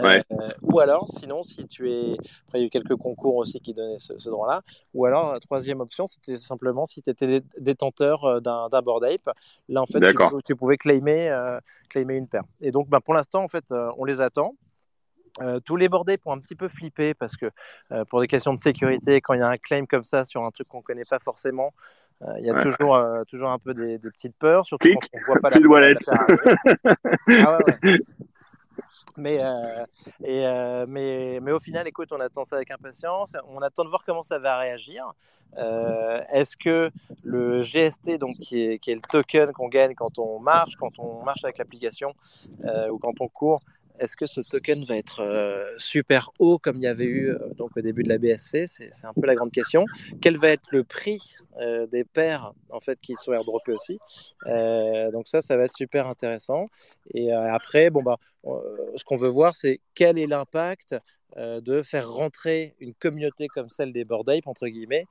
Euh, 0.00 0.22
ou 0.62 0.78
alors, 0.78 1.06
sinon, 1.10 1.42
si 1.42 1.66
tu 1.66 1.90
es. 1.90 2.12
Après, 2.46 2.58
il 2.58 2.60
y 2.60 2.62
a 2.62 2.66
eu 2.66 2.70
quelques 2.70 2.96
concours 2.96 3.34
aussi 3.36 3.60
qui 3.60 3.74
donnaient 3.74 3.98
ce, 3.98 4.28
droit-là. 4.30 4.62
Ou 4.94 5.04
alors, 5.04 5.32
la 5.32 5.40
troisième 5.40 5.80
option, 5.80 6.06
c'était 6.06 6.36
simplement 6.36 6.86
si 6.86 7.02
tu 7.02 7.10
étais 7.10 7.42
détenteur 7.58 8.40
d'un 8.40 8.82
board 8.82 9.04
ape. 9.04 9.36
Là, 9.68 9.82
en 9.82 9.86
fait, 9.86 10.00
tu, 10.46 10.56
pouvais 10.56 10.78
claimer, 10.78 11.36
claimer 11.90 12.16
une 12.16 12.28
paire. 12.28 12.44
Et 12.60 12.70
donc, 12.70 12.88
ben, 12.88 13.00
pour 13.00 13.12
l'instant, 13.12 13.42
en 13.42 13.48
fait, 13.48 13.74
on 13.98 14.04
les 14.04 14.20
attend. 14.20 14.54
Euh, 15.40 15.60
tous 15.60 15.76
les 15.76 15.88
bordés 15.88 16.18
pour 16.18 16.32
un 16.32 16.38
petit 16.38 16.54
peu 16.54 16.68
flipper 16.68 17.14
parce 17.14 17.36
que 17.36 17.50
euh, 17.90 18.04
pour 18.04 18.20
des 18.20 18.26
questions 18.26 18.52
de 18.52 18.58
sécurité, 18.58 19.22
quand 19.22 19.32
il 19.32 19.40
y 19.40 19.42
a 19.42 19.48
un 19.48 19.56
claim 19.56 19.86
comme 19.86 20.04
ça 20.04 20.24
sur 20.24 20.44
un 20.44 20.50
truc 20.50 20.68
qu'on 20.68 20.78
ne 20.78 20.82
connaît 20.82 21.06
pas 21.06 21.18
forcément, 21.18 21.72
euh, 22.20 22.34
il 22.38 22.44
y 22.44 22.50
a 22.50 22.62
toujours, 22.62 22.98
toujours 23.28 23.50
un 23.50 23.58
peu 23.58 23.72
des, 23.72 23.98
petites 23.98 24.36
peurs, 24.36 24.66
surtout 24.66 24.88
quand 24.92 25.08
on 25.14 25.18
ne 25.18 25.24
voit 25.24 25.40
pas 25.40 25.50
la, 25.50 25.66
wallet. 25.66 25.94
ah 26.06 27.58
ouais, 27.58 27.98
Mais, 29.16 29.40
et, 30.22 30.84
mais, 30.86 31.40
mais 31.40 31.52
au 31.52 31.60
final, 31.60 31.88
écoute, 31.88 32.12
on 32.12 32.20
attend 32.20 32.44
ça 32.44 32.56
avec 32.56 32.70
impatience. 32.70 33.34
On 33.48 33.60
attend 33.62 33.84
de 33.84 33.88
voir 33.88 34.04
comment 34.04 34.22
ça 34.22 34.38
va 34.38 34.58
réagir. 34.58 35.12
Est-ce 35.56 36.56
que 36.56 36.90
le 37.24 37.62
GST, 37.62 38.18
donc, 38.18 38.36
qui, 38.36 38.64
est, 38.64 38.78
qui 38.78 38.90
est 38.90 38.94
le 38.94 39.00
token 39.00 39.52
qu'on 39.52 39.68
gagne 39.68 39.94
quand 39.94 40.18
on 40.18 40.40
marche, 40.40 40.76
quand 40.76 40.98
on 40.98 41.24
marche 41.24 41.42
avec 41.42 41.58
l'application 41.58 42.14
ou 42.90 42.98
quand 42.98 43.20
on 43.20 43.28
court, 43.28 43.60
est-ce 43.98 44.16
que 44.16 44.26
ce 44.26 44.40
token 44.40 44.82
va 44.84 44.96
être 44.96 45.20
euh, 45.20 45.68
super 45.78 46.30
haut 46.38 46.58
comme 46.58 46.76
il 46.76 46.84
y 46.84 46.88
avait 46.88 47.04
eu 47.04 47.30
euh, 47.30 47.38
donc 47.56 47.76
au 47.76 47.80
début 47.80 48.02
de 48.02 48.08
la 48.08 48.18
BSC 48.18 48.66
C'est 48.66 48.90
un 49.04 49.12
peu 49.12 49.26
la 49.26 49.34
grande 49.34 49.52
question. 49.52 49.84
Quel 50.20 50.36
va 50.36 50.48
être 50.48 50.70
le 50.70 50.84
prix 50.84 51.36
euh, 51.60 51.86
des 51.86 52.04
paires 52.04 52.52
en 52.70 52.80
fait 52.80 52.98
qui 53.00 53.14
sont 53.14 53.32
airdroppées 53.32 53.72
aussi? 53.72 53.98
Donc 55.12 55.28
ça, 55.28 55.42
ça 55.42 55.56
va 55.56 55.64
être 55.64 55.76
super 55.76 56.06
intéressant. 56.06 56.66
Et 57.14 57.32
après, 57.32 57.90
bon 57.90 58.02
bah, 58.02 58.18
ce 58.44 59.04
qu'on 59.04 59.16
veut 59.16 59.28
voir, 59.28 59.54
c'est 59.54 59.80
quel 59.94 60.18
est 60.18 60.26
l'impact 60.26 60.96
de 61.36 61.82
faire 61.82 62.10
rentrer 62.10 62.74
une 62.80 62.92
communauté 62.92 63.48
comme 63.48 63.68
celle 63.68 63.92
des 63.92 64.04
Bored 64.04 64.28
Ape, 64.28 64.46
entre 64.46 64.66
guillemets, 64.68 65.06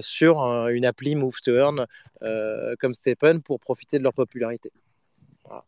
sur 0.00 0.40
une 0.68 0.84
appli 0.84 1.14
Move 1.14 1.40
to 1.42 1.52
Earn 1.52 1.86
comme 2.78 2.92
Stephen 2.92 3.42
pour 3.42 3.60
profiter 3.60 3.98
de 3.98 4.02
leur 4.02 4.14
popularité. 4.14 4.72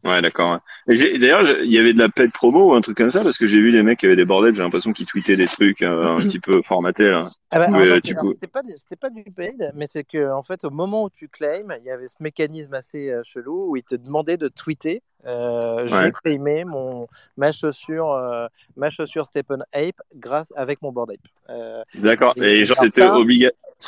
Ouais, 0.04 0.22
d'accord. 0.22 0.60
D'ailleurs, 0.86 1.42
il 1.60 1.70
y 1.70 1.78
avait 1.78 1.92
de 1.92 1.98
la 1.98 2.08
paid 2.08 2.32
promo 2.32 2.70
ou 2.70 2.74
un 2.74 2.80
truc 2.80 2.96
comme 2.96 3.10
ça, 3.10 3.22
parce 3.22 3.36
que 3.36 3.46
j'ai 3.46 3.60
vu 3.60 3.72
des 3.72 3.82
mecs 3.82 3.98
qui 3.98 4.06
avaient 4.06 4.16
des 4.16 4.24
bordels, 4.24 4.54
j'ai 4.54 4.62
l'impression 4.62 4.92
qu'ils 4.92 5.06
tweetaient 5.06 5.36
des 5.36 5.46
trucs 5.46 5.82
euh, 5.82 6.02
un 6.02 6.16
petit 6.16 6.40
peu 6.40 6.62
formatés. 6.62 7.10
là. 7.10 7.30
Ah 7.50 7.58
bah, 7.58 7.78
euh, 7.78 7.98
c'était 8.00 8.46
pas, 8.46 8.62
pas, 9.00 9.10
du 9.10 9.24
paid, 9.24 9.70
mais 9.74 9.86
c'est 9.86 10.04
que 10.04 10.32
en 10.32 10.42
fait, 10.42 10.64
au 10.64 10.70
moment 10.70 11.04
où 11.04 11.10
tu 11.10 11.28
claims, 11.28 11.76
il 11.80 11.86
y 11.86 11.90
avait 11.90 12.08
ce 12.08 12.16
mécanisme 12.20 12.74
assez 12.74 13.10
euh, 13.10 13.22
chelou 13.24 13.70
où 13.70 13.76
il 13.76 13.84
te 13.84 13.94
demandait 13.94 14.36
de 14.36 14.48
tweeter. 14.48 15.02
J'ai 15.24 16.12
claimé 16.22 16.64
mon, 16.64 17.08
ma 17.36 17.52
chaussure, 17.52 18.48
ma 18.76 18.90
chaussure 18.90 19.26
Stephen 19.26 19.64
Ape 19.72 20.00
grâce 20.14 20.52
avec 20.56 20.80
mon 20.82 20.92
board 20.92 21.10
Ape. 21.10 21.82
D'accord. 21.96 22.32
Et, 22.36 22.64
genre, 22.64 22.76
c'était 22.80 23.06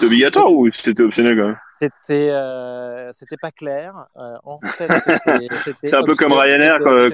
obligatoire 0.00 0.52
ou 0.52 0.68
c'était 0.72 1.02
optionnel 1.02 1.36
quand 1.36 1.46
même? 1.46 1.58
C'était 1.80 2.30
euh, 2.30 3.10
c'était 3.12 3.36
pas 3.40 3.50
clair. 3.50 4.06
Euh, 4.16 4.36
en 4.44 4.60
fait, 4.60 4.88
c'est 5.80 5.94
un 5.94 6.02
peu 6.02 6.14
comme 6.14 6.32
Ryanair 6.32 6.78
quand, 6.80 7.10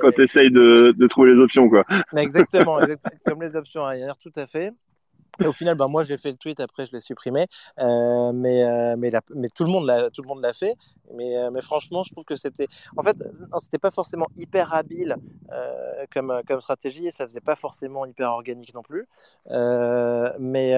quand, 0.00 0.12
tu 0.12 0.22
essayes 0.22 0.50
de, 0.50 0.94
de, 0.96 1.06
trouver 1.06 1.34
les 1.34 1.40
options. 1.40 1.68
Quoi. 1.68 1.84
Exactement, 2.16 2.78
comme 3.26 3.42
les 3.42 3.56
options 3.56 3.84
Ryanair, 3.84 4.16
tout 4.18 4.32
à 4.36 4.46
fait. 4.46 4.72
Et 5.40 5.46
au 5.46 5.52
final, 5.52 5.76
ben, 5.76 5.88
moi 5.88 6.02
j'ai 6.02 6.16
fait 6.16 6.30
le 6.30 6.36
tweet, 6.36 6.60
après 6.60 6.86
je 6.86 6.92
l'ai 6.92 7.00
supprimé, 7.00 7.46
euh, 7.78 8.32
mais, 8.32 8.64
euh, 8.64 8.96
mais, 8.96 9.10
mais, 9.34 9.48
tout 9.48 9.64
le 9.64 9.70
monde 9.70 9.86
l'a 9.86 10.10
tout 10.10 10.22
le 10.22 10.28
monde 10.28 10.40
l'a 10.42 10.52
fait. 10.52 10.74
Mais, 11.14 11.36
euh, 11.36 11.50
mais 11.50 11.60
franchement, 11.60 12.02
je 12.04 12.12
trouve 12.12 12.24
que 12.24 12.36
c'était, 12.36 12.68
en 12.96 13.02
fait, 13.02 13.16
c'était 13.58 13.78
pas 13.78 13.90
forcément 13.90 14.28
hyper 14.36 14.72
habile 14.72 15.16
comme, 16.12 16.40
comme 16.46 16.60
stratégie 16.60 17.06
et 17.06 17.10
ça 17.10 17.26
faisait 17.26 17.40
pas 17.40 17.56
forcément 17.56 18.06
hyper 18.06 18.30
organique 18.30 18.74
non 18.74 18.82
plus. 18.82 19.06
mais 20.38 20.74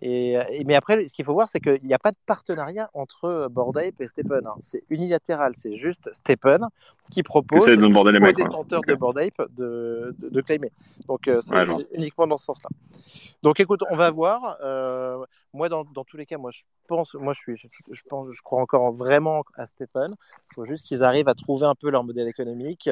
Et, 0.00 0.38
mais 0.64 0.74
après, 0.74 1.02
ce 1.02 1.12
qu'il 1.12 1.24
faut 1.24 1.32
voir, 1.32 1.48
c'est 1.48 1.60
qu'il 1.60 1.84
n'y 1.84 1.94
a 1.94 1.98
pas 1.98 2.10
de 2.10 2.16
partenariat 2.26 2.88
entre 2.94 3.48
Bored 3.50 3.76
Ape 3.76 4.00
et 4.00 4.06
Stepen. 4.06 4.46
Hein. 4.46 4.54
C'est 4.60 4.84
unilatéral. 4.90 5.52
C'est 5.56 5.74
juste 5.74 6.10
Stepen 6.12 6.66
qui 7.10 7.22
propose 7.22 7.66
de 7.66 7.84
aux 7.84 8.32
détenteurs 8.32 8.82
de 8.82 8.94
Bored 8.94 9.18
Ape 9.18 9.42
de, 9.56 10.14
de, 10.18 10.28
de 10.28 10.40
claimer. 10.40 10.70
Donc, 11.08 11.28
c'est 11.40 11.54
uniquement 11.92 12.26
dans 12.26 12.38
ce 12.38 12.44
sens-là. 12.44 12.70
Donc, 13.42 13.58
écoute, 13.60 13.82
on 13.90 13.96
va 13.96 14.10
voir. 14.10 14.58
moi, 15.52 15.68
dans, 15.68 15.84
dans, 15.84 16.04
tous 16.04 16.16
les 16.16 16.26
cas, 16.26 16.38
moi, 16.38 16.50
je 16.52 16.62
pense, 16.86 17.14
moi, 17.14 17.32
je, 17.32 17.40
suis, 17.40 17.56
je, 17.56 18.02
pense, 18.08 18.28
je 18.30 18.42
crois 18.42 18.62
encore 18.62 18.92
vraiment 18.92 19.42
à 19.56 19.66
Stepen. 19.66 20.14
Il 20.52 20.54
faut 20.54 20.64
juste 20.64 20.86
qu'ils 20.86 21.02
arrivent 21.02 21.28
à 21.28 21.34
trouver 21.34 21.66
un 21.66 21.74
peu 21.74 21.90
leur 21.90 22.04
modèle 22.04 22.28
économique 22.28 22.90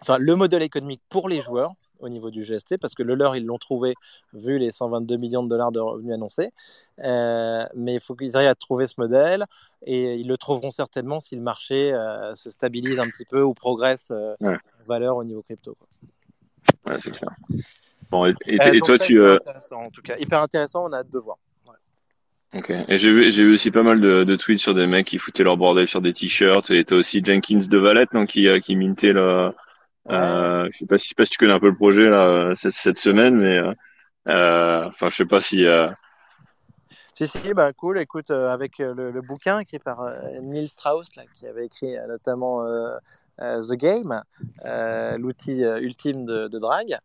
enfin 0.00 0.18
le 0.18 0.36
modèle 0.36 0.62
économique 0.62 1.02
pour 1.08 1.28
les 1.28 1.40
joueurs 1.40 1.72
au 2.04 2.08
niveau 2.08 2.30
du 2.30 2.42
GST, 2.42 2.76
parce 2.78 2.94
que 2.94 3.02
le 3.02 3.14
leur, 3.14 3.36
ils 3.36 3.44
l'ont 3.44 3.58
trouvé 3.58 3.94
vu 4.32 4.58
les 4.58 4.70
122 4.70 5.16
millions 5.16 5.42
de 5.42 5.48
dollars 5.48 5.72
de 5.72 5.80
revenus 5.80 6.14
annoncés. 6.14 6.50
Euh, 7.02 7.64
mais 7.74 7.94
il 7.94 8.00
faut 8.00 8.14
qu'ils 8.14 8.36
arrivent 8.36 8.48
à 8.48 8.54
trouver 8.54 8.86
ce 8.86 8.94
modèle, 8.98 9.44
et 9.86 10.14
ils 10.14 10.28
le 10.28 10.36
trouveront 10.36 10.70
certainement 10.70 11.20
si 11.20 11.34
le 11.34 11.42
marché 11.42 11.92
euh, 11.92 12.34
se 12.34 12.50
stabilise 12.50 13.00
un 13.00 13.08
petit 13.08 13.24
peu 13.24 13.42
ou 13.42 13.54
progresse 13.54 14.10
euh, 14.10 14.34
en 14.42 14.56
valeur 14.86 15.16
au 15.16 15.24
niveau 15.24 15.42
crypto. 15.42 15.74
Ouais, 16.86 16.94
c'est 17.00 17.10
clair. 17.10 17.30
Bon, 18.10 18.26
et, 18.26 18.34
toi, 18.78 18.98
tu. 18.98 19.24
Intéressant, 19.24 19.82
en 19.84 19.90
tout 19.90 20.02
cas, 20.02 20.16
hyper 20.18 20.40
intéressant, 20.40 20.86
on 20.88 20.92
a 20.92 20.98
hâte 20.98 21.10
de 21.10 21.18
voir. 21.18 21.38
Ok. 22.54 22.70
Et 22.70 22.98
j'ai 22.98 23.10
vu, 23.10 23.32
j'ai 23.32 23.42
vu 23.42 23.54
aussi 23.54 23.72
pas 23.72 23.82
mal 23.82 24.00
de, 24.00 24.22
de, 24.22 24.36
tweets 24.36 24.60
sur 24.60 24.74
des 24.74 24.86
mecs 24.86 25.08
qui 25.08 25.18
foutaient 25.18 25.42
leur 25.42 25.56
bordel 25.56 25.88
sur 25.88 26.00
des 26.00 26.12
t-shirts. 26.12 26.70
Et 26.70 26.84
t'as 26.84 26.94
aussi 26.94 27.20
Jenkins 27.24 27.66
de 27.68 27.78
Valette, 27.78 28.10
donc 28.12 28.28
qui, 28.28 28.46
qui 28.60 28.76
mintait 28.76 29.12
le, 29.12 29.50
euh, 30.10 30.68
je 30.72 30.78
sais 30.78 30.86
pas, 30.86 30.98
si 30.98 31.08
sais 31.08 31.14
pas 31.14 31.24
si 31.24 31.30
tu 31.30 31.38
connais 31.38 31.52
un 31.52 31.60
peu 31.60 31.68
le 31.68 31.76
projet 31.76 32.08
là 32.08 32.52
cette, 32.56 32.74
cette 32.74 32.98
semaine, 32.98 33.36
mais 33.36 33.58
euh, 33.58 33.72
euh 34.28 34.84
enfin 34.86 35.08
je 35.10 35.16
sais 35.16 35.24
pas 35.24 35.40
si. 35.40 35.64
Si 37.14 37.26
si, 37.28 37.54
bah 37.54 37.72
cool. 37.72 37.98
Écoute, 37.98 38.30
euh, 38.30 38.50
avec 38.50 38.78
le, 38.78 39.12
le, 39.12 39.20
bouquin 39.22 39.60
écrit 39.60 39.78
par 39.78 40.04
Neil 40.42 40.66
Strauss 40.66 41.14
là, 41.16 41.22
qui 41.32 41.46
avait 41.46 41.66
écrit 41.66 41.94
notamment 42.08 42.64
The 43.38 43.72
Game, 43.72 44.20
l'outil 45.16 45.62
ultime 45.62 46.26
de, 46.26 46.48
de 46.48 46.58
drague, 46.58 46.98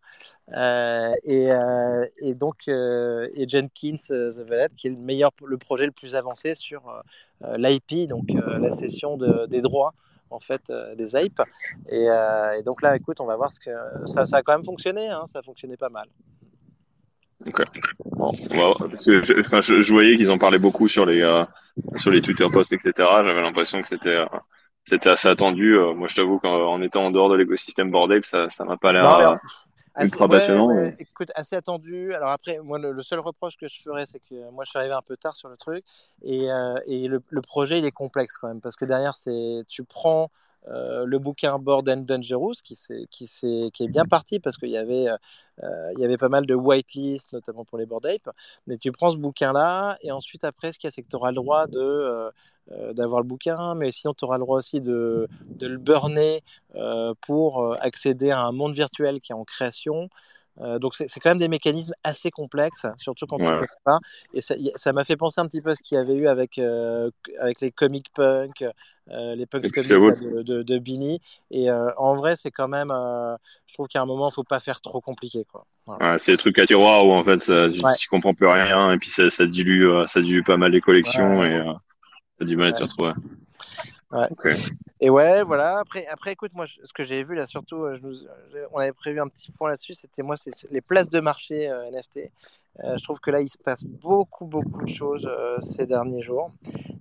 et, 1.23 1.49
et, 2.21 2.33
donc 2.33 2.67
et 2.67 3.47
Jenkins 3.47 3.97
The 4.07 4.39
Valet, 4.39 4.69
qui 4.75 4.88
est 4.88 4.91
le 4.91 4.97
meilleur, 4.97 5.31
le 5.45 5.57
projet 5.57 5.85
le 5.85 5.91
plus 5.91 6.15
avancé 6.15 6.55
sur 6.55 7.03
l'IP, 7.57 8.09
donc 8.09 8.29
la 8.33 8.71
cession 8.71 9.15
de, 9.15 9.45
des 9.45 9.62
droits 9.62 9.93
en 10.29 10.39
fait 10.39 10.69
euh, 10.69 10.95
des 10.95 11.15
apes. 11.15 11.41
Euh, 11.91 12.53
et, 12.53 12.63
donc 12.63 12.81
là, 12.81 12.95
écoute, 12.95 13.21
on 13.21 13.25
va 13.25 13.35
voir 13.35 13.51
ce 13.51 13.59
que 13.59 13.71
ça, 14.05 14.25
ça 14.25 14.37
a 14.37 14.41
quand 14.41 14.53
même 14.53 14.65
fonctionné. 14.65 15.07
Hein, 15.07 15.23
ça 15.25 15.39
a 15.39 15.41
fonctionné 15.41 15.77
pas 15.77 15.89
mal. 15.89 16.07
Ok. 17.45 17.63
Bon, 18.05 18.31
je, 18.33 19.39
enfin, 19.39 19.61
je, 19.61 19.91
voyais 19.91 20.17
qu'ils 20.17 20.29
en 20.29 20.37
parlaient 20.37 20.59
beaucoup 20.59 20.89
sur 20.89 21.05
les 21.05 21.21
euh, 21.21 21.45
sur 21.95 22.11
les 22.11 22.21
Twitter 22.21 22.45
posts, 22.51 22.73
etc. 22.73 22.91
J'avais 22.97 23.41
l'impression 23.41 23.81
que 23.81 23.87
c'était 23.87 24.17
c'était 24.87 25.09
assez 25.09 25.29
attendu. 25.29 25.77
moi, 25.95 26.07
je 26.07 26.15
t'avoue 26.15 26.39
qu'en 26.39 26.81
étant 26.81 27.05
en 27.05 27.11
dehors 27.11 27.29
de 27.29 27.35
l'écosystème 27.35 27.91
Bored 27.91 28.25
ça 28.25 28.49
ça 28.49 28.65
m'a 28.65 28.75
pas 28.75 28.91
l'air 28.91 29.35
ultra 30.03 30.27
passionnant. 30.27 30.71
Écoute, 30.99 31.31
assez 31.35 31.55
attendu. 31.55 32.13
Alors 32.13 32.29
après, 32.29 32.59
moi, 32.59 32.79
le, 32.79 33.01
seul 33.01 33.19
reproche 33.19 33.57
que 33.57 33.67
je 33.67 33.81
ferais, 33.81 34.05
c'est 34.05 34.19
que 34.19 34.49
moi, 34.51 34.63
je 34.65 34.69
suis 34.69 34.79
arrivé 34.79 34.93
un 34.93 35.01
peu 35.01 35.17
tard 35.17 35.35
sur 35.35 35.49
le 35.49 35.57
truc 35.57 35.83
et, 36.23 36.51
euh, 36.51 36.79
et 36.85 37.07
le, 37.07 37.21
le, 37.29 37.41
projet, 37.41 37.79
il 37.79 37.85
est 37.85 37.91
complexe 37.91 38.38
quand 38.38 38.47
même 38.47 38.62
parce 38.62 38.75
que 38.75 38.85
derrière, 38.85 39.15
c'est 39.15 39.63
tu 39.67 39.83
prends 39.83 40.31
euh, 40.69 41.05
le 41.05 41.19
bouquin 41.19 41.58
Board 41.58 41.89
and 41.89 42.03
Dangerous 42.08 42.55
qui, 42.63 42.77
est, 42.89 43.08
qui, 43.08 43.23
est, 43.23 43.71
qui 43.71 43.84
est 43.84 43.88
bien 43.88 44.05
parti 44.05 44.39
parce 44.39 44.58
qu'il 44.58 44.69
y, 44.69 44.77
avait, 44.77 45.08
euh, 45.08 45.91
il 45.93 45.99
y 45.99 46.05
avait 46.05 46.17
pas 46.17 46.29
mal 46.29 46.45
de 46.45 46.53
whitelist, 46.53 47.34
notamment 47.34 47.65
pour 47.65 47.77
les 47.77 47.86
Board 47.86 48.05
Ape. 48.05 48.29
Mais 48.67 48.77
tu 48.77 48.91
prends 48.91 49.10
ce 49.10 49.17
bouquin-là 49.17 49.97
et 50.01 50.12
ensuite, 50.12 50.43
après, 50.43 50.71
ce 50.71 50.79
qu'il 50.79 50.88
y 50.88 50.91
a, 50.91 50.91
c'est 50.91 51.01
que 51.01 51.10
tu 51.10 51.15
auras 51.15 51.29
le 51.29 51.36
droit 51.36 51.67
de. 51.67 51.79
Euh, 51.79 52.32
d'avoir 52.93 53.19
le 53.19 53.25
bouquin, 53.25 53.73
mais 53.73 53.89
sinon 53.89 54.13
tu 54.13 54.25
auras 54.25 54.38
le 54.38 54.43
droit 54.43 54.60
aussi 54.60 54.79
de, 54.79 55.27
de 55.41 55.65
le 55.65 55.77
burner 55.77 56.43
pour 57.19 57.75
accéder 57.82 58.29
à 58.29 58.41
un 58.41 58.51
monde 58.51 58.75
virtuel 58.75 59.21
qui 59.21 59.32
est 59.32 59.36
en 59.36 59.43
création. 59.43 60.08
Euh, 60.62 60.80
donc 60.80 60.95
c'est 60.95 61.19
quand 61.19 61.30
même 61.30 61.39
des 61.39 61.48
mécanismes 61.48 61.93
assez 62.04 62.32
complexes, 62.32 62.86
surtout 62.98 63.26
quand 63.28 63.38
tu 63.38 63.43
ne 63.43 63.50
connais 63.50 63.67
pas. 63.84 64.00
Et 64.34 64.41
ça 64.41 64.93
m'a 64.93 65.04
fait 65.04 65.15
penser 65.15 65.39
un 65.39 65.48
petit 65.48 65.62
peu 65.62 65.72
à 65.72 65.76
ce 65.76 65.82
qu'il 65.82 65.95
y 65.95 66.00
avait 66.00 66.15
eu 66.15 66.28
avec, 66.28 66.58
euh, 66.58 67.10
avec 67.39 67.62
les 67.62 67.72
comic 67.72 68.08
punk, 68.13 68.63
euh, 69.10 69.36
les 69.36 69.45
punks 69.45 69.72
comics 69.72 69.89
de, 69.89 70.41
de, 70.41 70.63
de, 70.63 70.78
Bini. 70.80 71.22
Et 71.52 71.72
en 71.72 72.15
vrai, 72.15 72.36
c'est 72.36 72.52
quand 72.52 72.67
même, 72.67 72.93
je 73.67 73.74
trouve 73.74 73.88
qu'à 73.88 74.02
un 74.02 74.06
moment, 74.06 74.28
il 74.28 74.32
ne 74.32 74.34
faut 74.34 74.43
pas 74.43 74.60
faire 74.60 74.82
trop 74.82 75.02
compliqué. 75.02 75.45
Quoi. 75.45 75.65
c'est 76.19 76.34
des 76.34 76.38
trucs 76.38 76.60
à 76.60 76.65
tiroir 76.65 77.06
où 77.06 77.13
en 77.13 77.24
fait, 77.24 77.41
ça, 77.41 77.69
tu 77.69 77.80
ne 77.80 78.10
comprends 78.10 78.34
plus 78.34 78.48
rien 78.48 78.91
et 78.91 78.98
puis 78.98 79.10
ça, 79.10 79.30
ça, 79.30 79.45
dilue, 79.45 79.88
ça 80.08 80.22
dilue 80.22 80.43
pas 80.43 80.58
mal 80.58 80.72
les 80.72 80.82
collections 80.82 81.43
et 81.43 81.54
ça 81.54 81.82
a 82.41 82.45
du 82.45 82.58
mal 82.58 82.69
à 82.69 82.74
s'y 82.74 82.84
retrouver. 82.84 83.13
Ouais. 84.12 84.28
Et 85.02 85.10
ouais, 85.10 85.43
voilà. 85.43 85.80
Après, 85.80 86.06
après 86.08 86.34
écoute, 86.34 86.52
moi, 86.54 86.65
ce 86.67 86.91
que 86.93 87.04
j'ai 87.04 87.24
vu 87.24 87.36
là, 87.36 87.45
surtout, 87.45 87.84
euh, 87.84 88.00
on 88.72 88.80
avait 88.80 88.91
prévu 88.91 89.19
un 89.22 89.28
petit 89.28 89.52
point 89.52 89.69
là-dessus, 89.69 89.93
c'était 89.93 90.24
moi, 90.24 90.36
c'est 90.36 90.52
les 90.72 90.82
places 90.82 91.10
de 91.10 91.19
marché 91.19 91.69
euh, 91.69 91.89
NFT. 91.91 92.32
Euh, 92.84 92.98
je 92.98 93.04
trouve 93.04 93.19
que 93.19 93.32
là, 93.32 93.41
il 93.41 93.50
se 93.50 93.58
passe 93.58 93.86
beaucoup, 93.86 94.45
beaucoup 94.45 94.84
de 94.84 94.89
choses 94.89 95.30
ces 95.62 95.86
derniers 95.86 96.22
jours. 96.22 96.52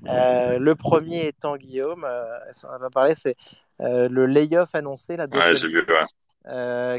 le 0.05 0.73
premier 0.75 1.27
étant 1.27 1.57
Guillaume, 1.57 2.07
on 2.07 2.79
va 2.79 2.91
parler, 2.91 3.15
c'est 3.15 3.37
le 3.81 4.27
layoff 4.27 4.75
annoncé 4.75 5.17
là. 5.17 5.27
Ouais, 5.33 5.57
j'ai 5.57 5.69
vu, 5.69 5.87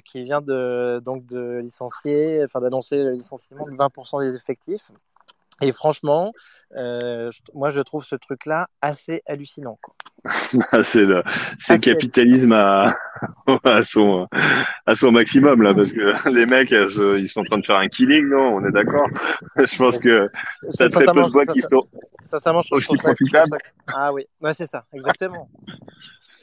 qui 0.05 0.23
vient 0.23 0.41
de 0.41 1.01
donc 1.05 1.25
de 1.25 1.59
licencier, 1.59 2.43
enfin 2.43 2.59
d'annoncer 2.61 3.03
le 3.03 3.11
licenciement 3.11 3.65
de 3.65 3.71
20% 3.71 4.21
des 4.21 4.35
effectifs. 4.35 4.91
Et 5.61 5.71
franchement, 5.71 6.31
euh, 6.77 7.31
moi, 7.53 7.69
je 7.69 7.81
trouve 7.81 8.03
ce 8.03 8.15
truc-là 8.15 8.67
assez 8.81 9.21
hallucinant. 9.27 9.79
c'est 10.85 11.05
le, 11.05 11.23
le 11.69 11.79
capitalisme 11.79 12.51
à, 12.51 12.95
à, 13.63 13.83
son, 13.83 14.27
à 14.85 14.95
son 14.95 15.11
maximum, 15.11 15.61
là, 15.61 15.73
parce 15.73 15.91
que 15.91 16.29
les 16.33 16.45
mecs, 16.45 16.71
ils 16.71 17.27
sont 17.29 17.41
en 17.41 17.45
train 17.45 17.57
de 17.59 17.65
faire 17.65 17.77
un 17.77 17.87
killing, 17.87 18.29
non 18.29 18.55
On 18.55 18.65
est 18.65 18.71
d'accord 18.71 19.07
Je 19.57 19.77
pense 19.77 19.97
que 19.97 20.25
ça 20.71 20.89
serait 20.89 21.05
peu 21.05 21.23
de 21.23 21.31
boîtes 21.31 21.51
qui 21.53 21.61
sont 21.61 21.87
aussi 22.71 22.97
profitables. 22.97 23.57
Ah 23.87 24.13
oui, 24.13 24.25
ouais, 24.41 24.53
c'est 24.53 24.67
ça, 24.67 24.85
exactement 24.93 25.49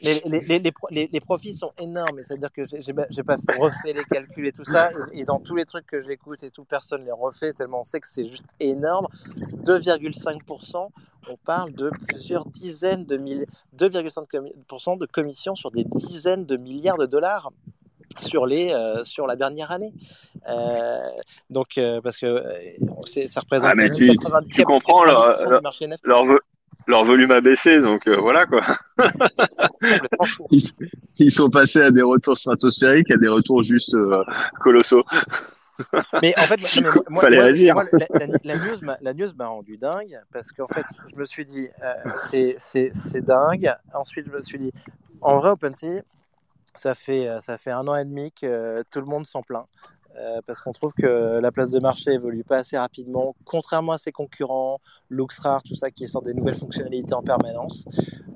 les, 0.02 0.20
les, 0.26 0.58
les, 0.90 1.08
les, 1.12 1.20
profits 1.20 1.54
sont 1.54 1.72
énormes. 1.78 2.20
C'est-à-dire 2.22 2.52
que 2.52 2.62
j'ai 2.64 3.22
pas 3.22 3.36
refait 3.58 3.92
les 3.92 4.04
calculs 4.04 4.46
et 4.46 4.52
tout 4.52 4.64
ça. 4.64 4.90
Et, 5.12 5.24
dans 5.24 5.40
tous 5.40 5.56
les 5.56 5.64
trucs 5.64 5.86
que 5.86 6.02
j'écoute 6.02 6.42
et 6.42 6.50
tout, 6.50 6.64
personne 6.64 7.04
les 7.04 7.12
refait 7.12 7.52
tellement 7.52 7.80
on 7.80 7.84
sait 7.84 8.00
que 8.00 8.08
c'est 8.08 8.28
juste 8.28 8.48
énorme. 8.60 9.08
2,5%, 9.64 10.88
on 11.28 11.36
parle 11.36 11.72
de 11.72 11.90
plusieurs 12.08 12.46
dizaines 12.46 13.04
de 13.04 13.16
milliers, 13.16 13.46
2,5% 13.76 14.98
de 14.98 15.06
commissions 15.06 15.54
sur 15.54 15.70
des 15.70 15.84
dizaines 15.84 16.46
de 16.46 16.56
milliards 16.56 16.98
de 16.98 17.06
dollars 17.06 17.50
sur 18.18 18.46
les 18.46 18.72
euh, 18.72 19.04
sur 19.04 19.26
la 19.26 19.36
dernière 19.36 19.70
année. 19.70 19.92
Euh, 20.48 21.00
donc 21.50 21.76
euh, 21.76 22.00
parce 22.00 22.16
que 22.16 22.42
ça 23.26 23.40
représente 23.40 23.72
ah, 23.76 23.90
tu, 23.90 24.08
tu 24.54 24.64
comprends 24.64 25.04
leur, 25.04 25.48
leur, 25.48 25.60
leur 25.60 26.24
volume 26.86 27.30
a 27.30 27.40
baissé, 27.40 27.80
donc 27.80 28.06
euh, 28.06 28.16
voilà 28.16 28.46
quoi. 28.46 28.62
ils, 31.18 31.30
sont 31.30 31.50
passés 31.50 31.82
à 31.82 31.90
des 31.90 32.02
retours 32.02 32.36
stratosphériques, 32.36 33.10
à 33.10 33.16
des 33.16 33.28
retours 33.28 33.62
juste 33.62 33.94
euh, 33.94 34.22
colossaux. 34.60 35.04
mais 36.22 36.34
en 36.38 36.42
fait, 36.42 36.60
moi, 37.10 37.22
Fallait 37.22 37.42
agir. 37.42 37.76
la, 38.44 38.56
news 38.56 38.76
la 39.00 39.14
news 39.14 39.30
m'a 39.36 39.46
rendu 39.46 39.76
dingue 39.76 40.18
parce 40.32 40.52
qu'en 40.52 40.68
fait, 40.68 40.86
je 41.12 41.18
me 41.18 41.24
suis 41.24 41.44
dit, 41.44 41.68
euh, 41.82 42.54
c'est 42.58 43.24
dingue. 43.24 43.74
Ensuite, 43.94 44.26
je 44.26 44.32
me 44.32 44.40
suis 44.40 44.58
dit, 44.58 44.72
en 45.20 45.38
vrai, 45.38 45.50
OpenSea, 45.50 46.02
ça 46.74 46.94
fait, 46.94 47.28
ça 47.40 47.58
fait 47.58 47.70
un 47.70 47.86
an 47.88 47.96
et 47.96 48.04
demi 48.04 48.32
que 48.32 48.82
tout 48.90 49.00
le 49.00 49.06
monde 49.06 49.26
s'en 49.26 49.42
plaint. 49.42 49.66
Euh, 50.18 50.40
parce 50.46 50.60
qu'on 50.60 50.72
trouve 50.72 50.92
que 50.94 51.38
la 51.40 51.52
place 51.52 51.70
de 51.70 51.78
marché 51.78 52.12
évolue 52.12 52.42
pas 52.42 52.58
assez 52.58 52.78
rapidement, 52.78 53.36
contrairement 53.44 53.92
à 53.92 53.98
ses 53.98 54.12
concurrents, 54.12 54.80
LuxRare, 55.10 55.62
tout 55.62 55.74
ça, 55.74 55.90
qui 55.90 56.08
sort 56.08 56.22
des 56.22 56.32
nouvelles 56.32 56.56
fonctionnalités 56.56 57.12
en 57.12 57.22
permanence. 57.22 57.84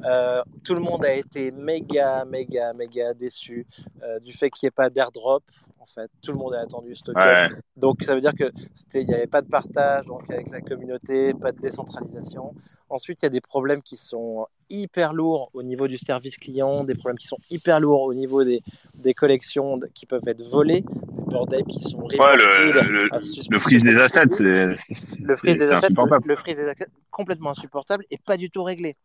Euh, 0.05 0.43
tout 0.63 0.75
le 0.75 0.81
monde 0.81 1.05
a 1.05 1.15
été 1.15 1.51
méga, 1.51 2.25
méga, 2.27 2.75
méga 2.75 3.15
déçu 3.15 3.67
euh, 4.03 4.21
du 4.21 4.33
fait 4.33 4.51
qu'il 4.51 4.67
n'y 4.67 4.69
ait 4.69 4.73
pas 4.73 4.91
d'airdrop. 4.91 5.43
En 5.83 5.87
fait, 5.87 6.11
tout 6.23 6.33
le 6.33 6.39
monde 6.39 6.53
a 6.53 6.61
attendu 6.61 6.95
ce 6.95 7.03
token. 7.03 7.59
Donc, 7.75 8.03
ça 8.03 8.15
veut 8.15 8.21
dire 8.21 8.35
qu'il 8.35 9.07
n'y 9.07 9.15
avait 9.15 9.27
pas 9.27 9.41
de 9.41 9.49
partage 9.49 10.05
donc 10.05 10.31
avec 10.31 10.51
la 10.51 10.61
communauté, 10.61 11.33
pas 11.33 11.53
de 11.53 11.59
décentralisation. 11.59 12.55
Ensuite, 12.91 13.23
il 13.23 13.25
y 13.25 13.27
a 13.27 13.31
des 13.31 13.41
problèmes 13.41 13.81
qui 13.81 13.97
sont 13.97 14.47
hyper 14.69 15.15
lourds 15.15 15.51
au 15.55 15.63
niveau 15.63 15.89
du 15.89 15.97
service 15.97 16.37
client, 16.37 16.85
des 16.85 16.95
problèmes 16.95 17.17
qui 17.17 17.27
sont 17.27 17.39
hyper 17.51 17.81
lourds 17.81 18.03
au 18.03 18.13
niveau 18.13 18.45
des, 18.45 18.63
des 18.95 19.15
collections 19.15 19.81
qui 19.95 20.05
peuvent 20.05 20.27
être 20.27 20.43
volées, 20.43 20.83
des 20.83 21.25
bordels 21.25 21.65
qui 21.65 21.81
sont 21.81 21.99
ouais, 21.99 22.37
le, 22.37 23.09
le, 23.51 23.59
freeze 23.59 23.83
des 23.83 23.97
assets, 23.97 24.27
c'est 24.37 24.43
le 24.43 25.37
freeze 25.37 25.59
des 25.59 25.71
assets, 25.71 25.89
le, 26.25 26.37
freeze 26.37 26.57
des 26.57 26.69
assets 26.69 26.91
complètement 27.11 27.51
insupportable 27.51 28.05
et 28.11 28.19
pas 28.19 28.37
du 28.37 28.51
tout 28.51 28.63
réglé. 28.63 28.97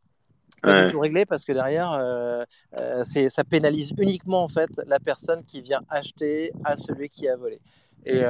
Pas 0.61 0.85
du 0.85 0.91
tout 0.91 0.99
réglé 0.99 1.25
parce 1.25 1.45
que 1.45 1.51
derrière, 1.51 1.91
euh, 1.93 2.43
euh, 2.79 3.03
ça 3.03 3.43
pénalise 3.43 3.91
uniquement 3.97 4.43
en 4.43 4.47
fait 4.47 4.69
la 4.87 4.99
personne 4.99 5.43
qui 5.45 5.61
vient 5.61 5.81
acheter 5.89 6.51
à 6.63 6.75
celui 6.75 7.09
qui 7.09 7.27
a 7.27 7.35
volé. 7.35 7.59
Et, 8.07 8.21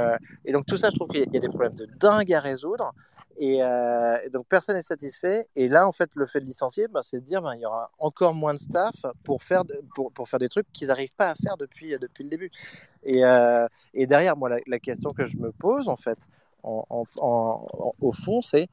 et 0.45 0.53
donc 0.53 0.65
tout 0.65 0.77
ça, 0.77 0.89
je 0.89 0.95
trouve 0.95 1.09
qu'il 1.09 1.19
y 1.19 1.37
a 1.37 1.39
des 1.39 1.49
problèmes 1.49 1.75
de 1.75 1.85
dingue 1.99 2.33
à 2.33 2.39
résoudre. 2.39 2.93
Euh, 3.41 4.17
et, 4.23 4.29
donc 4.29 4.47
personne 4.47 4.75
n'est 4.75 4.81
satisfait. 4.81 5.47
Et 5.55 5.67
là, 5.67 5.87
en 5.87 5.91
fait, 5.91 6.09
le 6.15 6.25
fait 6.25 6.39
de 6.39 6.45
licencier, 6.45 6.87
bah, 6.87 7.01
c'est 7.03 7.19
de 7.19 7.25
dire 7.25 7.41
il 7.53 7.61
y 7.61 7.65
aura 7.65 7.91
encore 7.99 8.33
moins 8.33 8.53
de 8.53 8.59
staff 8.59 8.95
pour 9.23 9.43
faire, 9.43 9.63
pour, 9.93 10.11
pour 10.11 10.27
faire 10.27 10.39
des 10.39 10.49
trucs 10.49 10.71
qu'ils 10.71 10.87
n'arrivent 10.87 11.13
pas 11.15 11.31
à 11.31 11.35
faire 11.35 11.57
depuis, 11.57 11.97
depuis 11.99 12.23
le 12.23 12.29
début. 12.29 12.51
Et, 13.03 13.25
euh, 13.25 13.67
et 13.93 14.07
derrière, 14.07 14.37
moi, 14.37 14.49
la, 14.65 14.79
question 14.79 15.13
que 15.13 15.25
je 15.25 15.37
me 15.37 15.51
pose, 15.51 15.89
en 15.89 15.97
fait, 15.97 16.19
en, 16.63 17.05
en, 17.17 17.93
au 18.01 18.11
fond, 18.11 18.41
c'est 18.41 18.69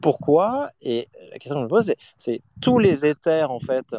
pourquoi 0.00 0.70
Et 0.82 1.08
la 1.30 1.38
question 1.38 1.56
que 1.56 1.60
je 1.60 1.64
me 1.64 1.68
pose, 1.68 1.92
c'est 2.16 2.42
tous 2.60 2.78
les 2.78 3.06
éthers, 3.06 3.50
en 3.50 3.60
fait, 3.60 3.96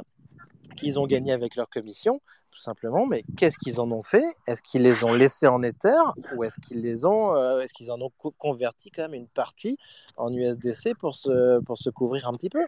qu'ils 0.75 0.99
ont 0.99 1.05
gagnés 1.05 1.31
avec 1.31 1.55
leur 1.55 1.69
commission, 1.69 2.21
tout 2.51 2.59
simplement. 2.61 3.05
Mais 3.05 3.23
qu'est-ce 3.37 3.57
qu'ils 3.57 3.79
en 3.79 3.91
ont 3.91 4.03
fait? 4.03 4.25
Est-ce 4.47 4.61
qu'ils 4.61 4.83
les 4.83 5.03
ont 5.03 5.13
laissés 5.13 5.47
en 5.47 5.61
Ether 5.63 6.01
ou 6.35 6.43
est-ce 6.43 6.59
qu'ils 6.59 6.81
les 6.81 7.05
ont, 7.05 7.35
euh, 7.35 7.59
est-ce 7.59 7.73
qu'ils 7.73 7.91
en 7.91 8.01
ont 8.01 8.11
converti 8.37 8.91
quand 8.91 9.03
même 9.03 9.13
une 9.13 9.27
partie 9.27 9.77
en 10.17 10.33
USDC 10.33 10.95
pour 10.97 11.15
se, 11.15 11.59
pour 11.61 11.77
se 11.77 11.89
couvrir 11.89 12.27
un 12.27 12.33
petit 12.33 12.49
peu? 12.49 12.63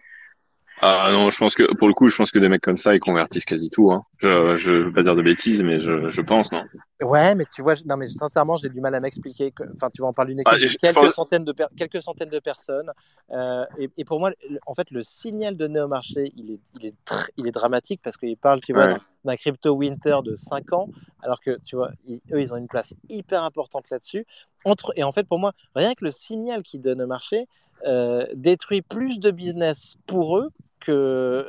Ah 0.80 1.08
non, 1.12 1.30
je 1.30 1.38
pense 1.38 1.54
que 1.54 1.72
pour 1.74 1.88
le 1.88 1.94
coup, 1.94 2.08
je 2.08 2.16
pense 2.16 2.30
que 2.30 2.38
des 2.38 2.48
mecs 2.48 2.60
comme 2.60 2.78
ça, 2.78 2.94
ils 2.94 3.00
convertissent 3.00 3.44
quasi 3.44 3.70
tout. 3.70 3.92
Hein. 3.92 4.04
Je, 4.18 4.56
je 4.56 4.72
veux 4.72 4.92
pas 4.92 5.02
dire 5.02 5.14
de 5.14 5.22
bêtises, 5.22 5.62
mais 5.62 5.80
je, 5.80 6.10
je 6.10 6.20
pense, 6.20 6.50
non. 6.50 6.64
Ouais, 7.00 7.34
mais 7.34 7.44
tu 7.44 7.62
vois, 7.62 7.74
non, 7.86 7.96
mais 7.96 8.06
sincèrement, 8.06 8.56
j'ai 8.56 8.68
du 8.68 8.80
mal 8.80 8.94
à 8.94 9.00
m'expliquer. 9.00 9.52
Enfin, 9.74 9.90
tu 9.90 10.00
vois, 10.00 10.10
on 10.10 10.12
parle 10.12 10.28
d'une 10.28 10.40
équipe 10.40 10.54
ah, 10.54 10.58
de 10.58 10.66
quelques, 10.66 11.12
centaines 11.12 11.44
de 11.44 11.54
quelques 11.76 12.02
centaines 12.02 12.28
de 12.28 12.38
personnes. 12.38 12.90
Euh, 13.30 13.64
et, 13.78 13.90
et, 13.96 14.04
pour 14.04 14.18
moi, 14.18 14.30
en 14.66 14.74
fait, 14.74 14.90
le 14.90 15.02
signal 15.02 15.56
donné 15.56 15.80
au 15.80 15.88
marché, 15.88 16.32
il 16.36 16.52
est, 16.52 16.60
il 16.80 16.86
est, 16.86 16.94
il 17.36 17.46
est 17.46 17.52
dramatique 17.52 18.00
parce 18.02 18.16
qu'il 18.16 18.36
parle, 18.36 18.60
tu 18.60 18.72
vois, 18.72 18.96
d'un 19.24 19.36
crypto 19.36 19.74
winter 19.74 20.18
de 20.24 20.36
5 20.36 20.72
ans, 20.72 20.88
alors 21.22 21.40
que, 21.40 21.58
tu 21.64 21.76
vois, 21.76 21.90
eux, 22.32 22.40
ils 22.40 22.52
ont 22.52 22.56
une 22.56 22.68
place 22.68 22.94
hyper 23.08 23.42
importante 23.42 23.90
là-dessus. 23.90 24.26
Entre, 24.64 24.92
et 24.96 25.02
en 25.02 25.12
fait, 25.12 25.26
pour 25.26 25.38
moi, 25.38 25.52
rien 25.74 25.94
que 25.94 26.04
le 26.04 26.10
signal 26.10 26.62
qu'ils 26.62 26.80
donnent 26.80 27.02
au 27.02 27.06
marché 27.06 27.46
euh, 27.86 28.24
détruit 28.34 28.82
plus 28.82 29.20
de 29.20 29.30
business 29.30 29.96
pour 30.06 30.38
eux 30.38 30.50
que, 30.80 31.46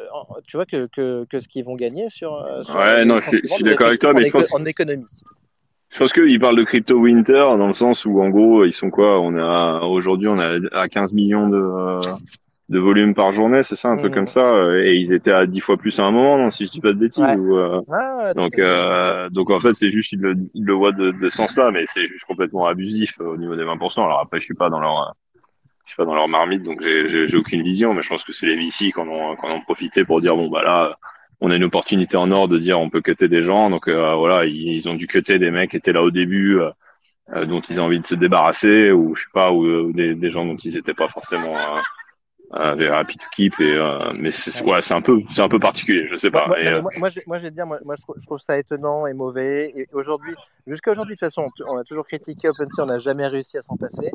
tu 0.47 0.57
vois, 0.57 0.65
que, 0.65 0.87
que, 0.87 1.25
que 1.29 1.39
ce 1.39 1.47
qu'ils 1.47 1.65
vont 1.65 1.75
gagner 1.75 2.09
sur. 2.09 2.35
Euh, 2.35 2.63
sur 2.63 2.75
ouais, 2.75 3.05
non, 3.05 3.19
je, 3.19 3.37
suis 3.37 3.63
d'accord 3.63 3.87
avec 3.87 3.99
toi, 3.99 4.13
mais 4.13 4.25
je 4.25 4.31
pense... 4.31 4.53
en 4.53 4.65
économie. 4.65 5.05
Je 5.89 5.99
pense 5.99 6.11
qu'ils 6.11 6.39
parlent 6.39 6.57
de 6.57 6.63
crypto 6.63 6.97
winter 6.97 7.43
dans 7.57 7.67
le 7.67 7.73
sens 7.73 8.05
où, 8.05 8.21
en 8.21 8.29
gros, 8.29 8.65
ils 8.65 8.73
sont 8.73 8.89
quoi? 8.89 9.19
On 9.21 9.37
a 9.37 9.81
aujourd'hui, 9.85 10.27
on 10.27 10.39
est 10.39 10.73
à 10.73 10.89
15 10.89 11.13
millions 11.13 11.47
de, 11.47 11.99
de 12.69 12.79
volume 12.79 13.13
par 13.13 13.31
journée, 13.31 13.61
c'est 13.63 13.75
ça, 13.75 13.89
un 13.89 13.97
truc 13.97 14.11
mmh. 14.11 14.15
comme 14.15 14.27
ça. 14.27 14.75
Et 14.77 14.95
ils 14.95 15.13
étaient 15.13 15.31
à 15.31 15.45
10 15.45 15.59
fois 15.59 15.77
plus 15.77 15.99
à 15.99 16.03
un 16.03 16.11
moment, 16.11 16.37
non, 16.37 16.51
si 16.51 16.65
je 16.65 16.71
dis 16.71 16.81
pas 16.81 16.93
de 16.93 16.99
bêtises. 16.99 17.23
Ou, 17.23 17.57
euh... 17.57 17.81
ouais, 17.87 18.33
donc, 18.33 18.57
euh, 18.57 19.29
donc 19.29 19.51
en 19.51 19.59
fait, 19.59 19.73
c'est 19.75 19.91
juste 19.91 20.11
ils 20.11 20.19
le, 20.19 20.35
ils 20.53 20.65
le 20.65 20.73
voient 20.73 20.91
de, 20.91 21.11
de 21.11 21.29
ce 21.29 21.37
sens-là, 21.37 21.69
mais 21.71 21.85
c'est 21.87 22.07
juste 22.07 22.25
complètement 22.25 22.65
abusif 22.65 23.19
au 23.19 23.37
niveau 23.37 23.55
des 23.55 23.63
20%. 23.63 24.03
Alors 24.03 24.19
après, 24.19 24.39
je 24.39 24.45
suis 24.45 24.55
pas 24.55 24.69
dans 24.69 24.79
leur 24.79 25.15
je 25.85 25.91
suis 25.91 25.97
pas 25.97 26.05
dans 26.05 26.15
leur 26.15 26.27
marmite, 26.27 26.63
donc 26.63 26.81
j'ai 26.81 27.37
aucune 27.37 27.61
vision, 27.61 27.93
mais 27.93 28.01
je 28.01 28.09
pense 28.09 28.23
que 28.23 28.33
c'est 28.33 28.47
les 28.47 28.55
VC 28.55 28.91
qui 28.91 28.99
en 28.99 29.07
ont, 29.07 29.35
qui 29.35 29.45
en 29.45 29.51
ont 29.51 29.61
profité 29.61 30.03
pour 30.03 30.19
dire 30.19 30.35
bon 30.35 30.49
bah 30.49 30.63
là 30.63 30.97
on 31.41 31.51
a 31.51 31.55
une 31.55 31.63
opportunité 31.63 32.17
en 32.17 32.31
or 32.31 32.47
de 32.47 32.57
dire 32.57 32.79
on 32.79 32.89
peut 32.89 33.01
cutter 33.01 33.27
des 33.27 33.43
gens. 33.43 33.69
Donc 33.69 33.87
euh, 33.87 34.15
voilà, 34.15 34.45
ils, 34.45 34.87
ont 34.87 34.95
dû 34.95 35.07
cutter 35.07 35.37
des 35.37 35.51
mecs 35.51 35.71
qui 35.71 35.77
étaient 35.77 35.93
là 35.93 36.01
au 36.01 36.11
début, 36.11 36.59
euh, 36.59 36.71
euh, 37.35 37.45
dont 37.45 37.61
ils 37.61 37.79
ont 37.79 37.85
envie 37.85 37.99
de 37.99 38.07
se 38.07 38.15
débarrasser, 38.15 38.91
ou 38.91 39.15
je 39.15 39.23
sais 39.23 39.29
pas, 39.33 39.51
ou, 39.51 39.91
des, 39.93 40.15
des, 40.15 40.31
gens 40.31 40.45
dont 40.45 40.55
ils 40.55 40.73
n'étaient 40.73 40.93
pas 40.93 41.07
forcément 41.07 41.55
euh, 42.53 42.93
happy 42.93 43.17
to 43.17 43.25
keep. 43.35 43.59
Et, 43.59 43.77
mais 44.17 44.31
c'est 44.31 44.61
ouais, 44.61 44.81
c'est 44.81 44.93
un 44.93 45.01
peu, 45.01 45.21
c'est 45.33 45.41
un 45.41 45.49
peu 45.49 45.59
particulier, 45.59 46.07
je 46.11 46.17
sais 46.17 46.31
pas. 46.31 46.47
Moi, 46.47 46.81
moi, 46.81 46.91
moi, 46.97 47.09
je, 47.09 47.19
moi, 47.27 47.37
je 47.37 47.43
vais 47.43 47.49
te 47.49 47.55
dire, 47.55 47.65
moi, 47.65 47.79
je, 47.79 48.25
trouve, 48.25 48.39
ça 48.39 48.57
étonnant 48.57 49.07
et 49.07 49.13
mauvais. 49.13 49.71
Et 49.75 49.87
aujourd'hui, 49.93 50.33
jusqu'à 50.67 50.91
aujourd'hui, 50.91 51.15
de 51.15 51.19
toute 51.19 51.27
façon, 51.27 51.49
on 51.67 51.77
a 51.77 51.83
toujours 51.83 52.05
critiqué 52.05 52.49
OpenSea, 52.49 52.83
on 52.83 52.87
n'a 52.87 52.99
jamais 52.99 53.27
réussi 53.27 53.57
à 53.57 53.61
s'en 53.61 53.77
passer. 53.77 54.11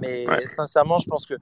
Mais 0.00 0.26
sincèrement, 0.48 0.98
je 0.98 1.08
pense 1.08 1.26
que 1.26 1.34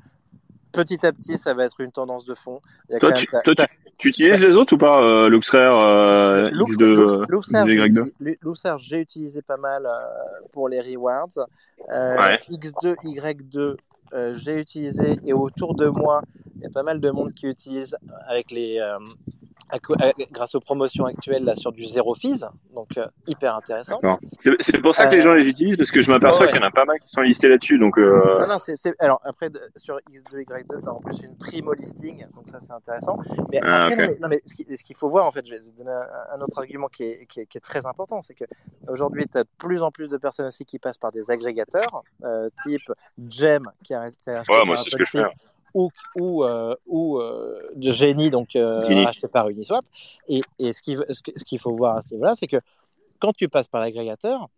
petit 0.73 1.07
à 1.07 1.13
petit, 1.13 1.39
ça 1.39 1.55
va 1.55 1.65
être 1.65 1.81
une 1.81 1.93
tendance 1.93 2.25
de 2.25 2.35
fond. 2.35 2.61
Il 2.89 2.95
y 2.95 2.97
a 2.97 2.99
toi, 2.99 3.13
tu, 3.13 3.27
toi 3.27 3.55
tu, 3.99 4.09
utilises 4.09 4.41
les 4.41 4.53
autres 4.53 4.75
ou 4.75 4.79
pas 4.79 5.03
euh, 5.03 5.29
Luxrare, 5.29 5.81
euh, 5.81 6.51
X2, 6.51 8.79
j'ai 8.79 9.01
utilisé 9.01 9.43
pas 9.43 9.57
mal 9.57 9.87
euh, 9.87 9.91
pour 10.53 10.69
les 10.69 10.81
rewards. 10.81 11.29
Euh, 11.91 12.37
X2, 12.51 12.97
Y2, 13.05 13.59
euh, 13.59 13.77
j'ai 14.33 14.61
utilisé 14.61 15.19
et 15.25 15.33
autour 15.33 15.75
de 15.75 15.87
moi, 15.89 16.23
il 16.57 16.63
y 16.63 16.67
a 16.67 16.71
pas 16.71 16.83
mal 16.83 17.01
de 17.01 17.11
monde 17.11 17.33
qui 17.33 17.47
utilise 17.47 17.97
avec 18.29 18.51
les, 18.51 18.81
grâce 20.33 20.55
aux 20.55 20.61
promotions 20.61 21.05
actuelles 21.05 21.45
là, 21.45 21.55
sur 21.55 21.73
du 21.73 21.85
zéro 21.85 22.15
fees, 22.15 22.45
donc 22.75 22.97
euh, 22.97 23.07
hyper 23.27 23.57
intéressant. 23.57 24.01
C'est 24.61 24.81
pour 24.81 24.95
ça 24.95 25.07
que 25.07 25.15
les 25.15 25.23
gens 25.23 25.33
les 25.33 25.47
utilisent, 25.47 25.77
parce 25.77 25.91
que 25.91 26.03
je 26.03 26.11
m'aperçois 26.11 26.47
qu'il 26.47 26.57
y 26.57 26.59
en 26.59 26.67
a 26.67 26.71
pas 26.71 26.85
mal 26.85 26.99
qui 27.01 27.11
sont 27.11 27.21
listés 27.21 27.49
là-dessus. 27.49 27.79
Donc, 27.79 27.99
euh... 27.99 28.39
non, 28.41 28.47
non, 28.49 28.93
Alors 28.99 29.21
après, 29.25 29.51
sur 29.77 29.97
X2Y2, 29.97 30.83
tu 30.83 30.89
as 30.89 30.93
en 30.93 31.01
plus 31.01 31.21
une 31.23 31.37
primo 31.37 31.73
listing, 31.75 32.27
donc 32.35 32.49
ça 32.49 32.61
c'est 32.61 32.73
intéressant. 32.73 33.19
Mais 33.51 33.61
ah, 33.63 33.85
après, 33.85 34.19
non, 34.21 34.29
mais, 34.29 34.41
ce 34.45 34.55
qu'il 34.55 34.97
faut 34.97 35.09
voir, 35.09 35.27
en 35.27 35.31
fait, 35.31 35.47
je 35.47 35.55
vais 35.55 35.61
donner 35.77 35.93
un, 36.33 36.41
autre 36.41 36.59
argument 36.59 36.89
qui 36.89 37.05
est, 37.05 37.27
qui 37.27 37.41
est, 37.41 37.47
qui 37.47 37.59
est 37.59 37.63
très 37.63 37.87
important, 37.87 38.21
c'est 38.23 38.35
qu'aujourd'hui, 38.35 39.27
tu 39.31 39.39
as 39.39 39.45
de 39.45 39.49
plus 39.59 39.83
en 39.83 39.91
plus 39.91 40.09
de 40.09 40.17
personnes 40.17 40.47
aussi 40.47 40.65
qui 40.65 40.79
passent 40.79 40.99
par 40.99 41.13
des 41.13 41.31
agrégateurs, 41.31 42.03
euh, 42.25 42.49
type 42.63 42.93
Gem, 43.29 43.71
qui 43.85 43.95
a 43.95 44.01
resté 44.01 44.33
ouais, 44.33 44.65
moi, 44.67 44.79
c'est 44.79 44.91
ce 44.91 44.97
que 44.97 45.05
je 45.05 45.11
fais 45.11 45.25
ou, 45.75 45.91
ou, 46.17 46.45
euh, 46.45 46.75
ou 46.87 47.19
euh, 47.19 47.71
de 47.75 47.93
génie, 47.93 48.31
donc 48.31 48.57
euh, 48.57 49.05
acheté 49.07 49.29
par 49.29 49.49
Uniswap. 49.49 49.85
Et, 50.29 50.43
et 50.59 50.73
ce 50.73 50.83
qu'il 50.83 50.99
ce 51.09 51.57
faut 51.59 51.75
voir 51.75 51.97
à 51.97 52.01
ce 52.01 52.09
niveau-là, 52.13 52.35
c'est 52.35 52.47
que 52.47 52.61
quand 53.19 53.33
tu 53.33 53.49
passes 53.49 53.69
par 53.69 53.81
l'agrégateur, 53.81 54.49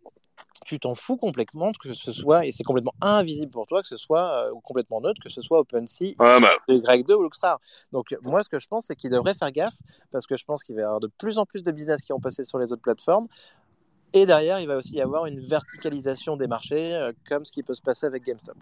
tu 0.65 0.79
t'en 0.79 0.95
fous 0.95 1.17
complètement 1.17 1.73
que 1.73 1.93
ce 1.93 2.13
soit, 2.13 2.45
et 2.45 2.53
c'est 2.53 2.63
complètement 2.63 2.93
invisible 3.01 3.51
pour 3.51 3.67
toi 3.67 3.81
que 3.81 3.87
ce 3.87 3.97
soit 3.97 4.49
ou 4.53 4.61
complètement 4.61 5.01
neutre, 5.01 5.19
que 5.21 5.29
ce 5.29 5.41
soit 5.41 5.59
OpenSea, 5.59 6.15
bah. 6.17 6.39
Y2 6.69 7.13
ou 7.13 7.23
Luxar. 7.23 7.59
Donc 7.91 8.15
moi, 8.21 8.43
ce 8.43 8.49
que 8.49 8.59
je 8.59 8.67
pense, 8.67 8.85
c'est 8.85 8.95
qu'il 8.95 9.09
devrait 9.09 9.33
faire 9.33 9.51
gaffe, 9.51 9.77
parce 10.11 10.25
que 10.25 10.37
je 10.37 10.45
pense 10.45 10.63
qu'il 10.63 10.75
va 10.75 10.81
y 10.81 10.83
avoir 10.85 11.01
de 11.01 11.09
plus 11.17 11.37
en 11.37 11.45
plus 11.45 11.63
de 11.63 11.71
business 11.71 12.01
qui 12.01 12.13
vont 12.13 12.21
passer 12.21 12.45
sur 12.45 12.59
les 12.59 12.71
autres 12.71 12.81
plateformes. 12.81 13.27
Et 14.13 14.25
derrière, 14.25 14.59
il 14.59 14.67
va 14.67 14.77
aussi 14.77 14.93
y 14.93 15.01
avoir 15.01 15.25
une 15.25 15.41
verticalisation 15.41 16.37
des 16.37 16.47
marchés, 16.47 17.09
comme 17.27 17.43
ce 17.43 17.51
qui 17.51 17.63
peut 17.63 17.73
se 17.73 17.81
passer 17.81 18.05
avec 18.05 18.23
GameStop. 18.23 18.55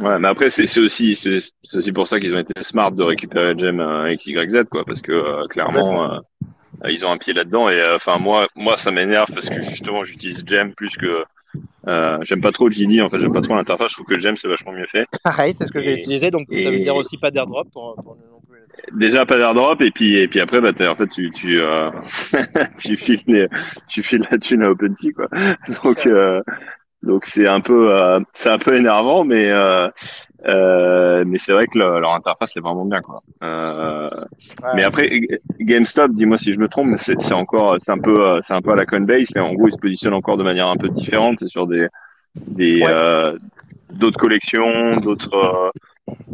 Ouais, 0.00 0.18
mais 0.18 0.28
après 0.28 0.50
c'est 0.50 0.80
aussi 0.80 1.14
c'est 1.14 1.76
aussi 1.76 1.92
pour 1.92 2.08
ça 2.08 2.18
qu'ils 2.18 2.34
ont 2.34 2.40
été 2.40 2.64
smart 2.64 2.90
de 2.90 3.04
récupérer 3.04 3.56
Gem 3.56 3.80
XYZ 4.16 4.64
quoi, 4.68 4.84
parce 4.84 5.00
que 5.00 5.12
euh, 5.12 5.46
clairement 5.46 6.12
euh, 6.12 6.18
ils 6.90 7.04
ont 7.04 7.12
un 7.12 7.18
pied 7.18 7.32
là-dedans 7.32 7.68
et 7.68 7.78
euh, 7.78 7.94
enfin 7.94 8.18
moi 8.18 8.48
moi 8.56 8.76
ça 8.76 8.90
m'énerve 8.90 9.28
parce 9.32 9.48
que 9.48 9.62
justement 9.62 10.02
j'utilise 10.02 10.42
Gem 10.44 10.74
plus 10.74 10.96
que 10.96 11.22
j'aime 12.22 12.40
pas 12.40 12.50
trop 12.50 12.68
GD 12.68 13.02
en 13.02 13.08
fait 13.08 13.20
j'aime 13.20 13.32
pas 13.32 13.40
trop 13.40 13.54
l'interface 13.54 13.90
je 13.90 13.94
trouve 13.94 14.06
que 14.06 14.18
Gem 14.18 14.36
c'est 14.36 14.48
vachement 14.48 14.72
mieux 14.72 14.86
fait. 14.90 15.06
Pareil 15.22 15.54
c'est 15.54 15.64
ce 15.64 15.70
que 15.70 15.78
j'ai 15.78 15.94
utilisé 15.94 16.32
donc 16.32 16.48
ça 16.52 16.70
veut 16.72 16.78
dire 16.78 16.96
aussi 16.96 17.16
pas 17.16 17.30
d'airdrop 17.30 17.68
pour, 17.72 17.94
pour 17.94 18.16
non 18.16 18.40
plus. 18.48 18.98
Déjà 18.98 19.24
pas 19.26 19.36
d'airdrop 19.36 19.80
et 19.80 19.92
puis 19.92 20.16
et 20.18 20.26
puis 20.26 20.40
après 20.40 20.60
bah 20.60 20.72
en 20.90 20.96
fait 20.96 21.06
tu 21.06 21.30
tu 21.30 21.60
tu 22.80 22.96
files 22.96 23.22
les, 23.28 23.46
tu 23.86 24.02
files 24.02 24.26
la 24.28 24.38
thune 24.38 24.64
à 24.64 24.70
OpenSea 24.70 25.12
quoi 25.14 25.28
donc 25.84 26.08
donc 27.04 27.26
c'est 27.26 27.46
un 27.46 27.60
peu 27.60 27.94
euh, 27.94 28.20
c'est 28.32 28.50
un 28.50 28.58
peu 28.58 28.76
énervant, 28.76 29.24
mais 29.24 29.50
euh, 29.50 29.88
euh, 30.46 31.24
mais 31.26 31.38
c'est 31.38 31.52
vrai 31.52 31.66
que 31.66 31.78
leur 31.78 32.12
interface 32.12 32.56
est 32.56 32.60
vraiment 32.60 32.84
bien 32.84 33.00
quoi. 33.00 33.20
Euh, 33.42 34.10
Mais 34.74 34.84
après 34.84 35.08
GameStop, 35.60 36.12
dis-moi 36.12 36.38
si 36.38 36.52
je 36.52 36.58
me 36.58 36.68
trompe, 36.68 36.88
mais 36.88 36.98
c'est 36.98 37.32
encore 37.32 37.76
c'est 37.80 37.92
un 37.92 37.98
peu 37.98 38.18
euh, 38.20 38.40
c'est 38.42 38.54
un 38.54 38.60
peu 38.60 38.72
à 38.72 38.76
la 38.76 38.86
Coinbase. 38.86 39.28
Et 39.36 39.40
en 39.40 39.54
gros, 39.54 39.68
ils 39.68 39.72
se 39.72 39.78
positionnent 39.78 40.14
encore 40.14 40.36
de 40.36 40.44
manière 40.44 40.68
un 40.68 40.76
peu 40.76 40.88
différente. 40.88 41.36
C'est 41.40 41.48
sur 41.48 41.66
des 41.66 41.86
des 42.34 42.82
euh, 42.86 43.36
d'autres 43.92 44.18
collections, 44.18 44.96
d'autres 44.96 45.72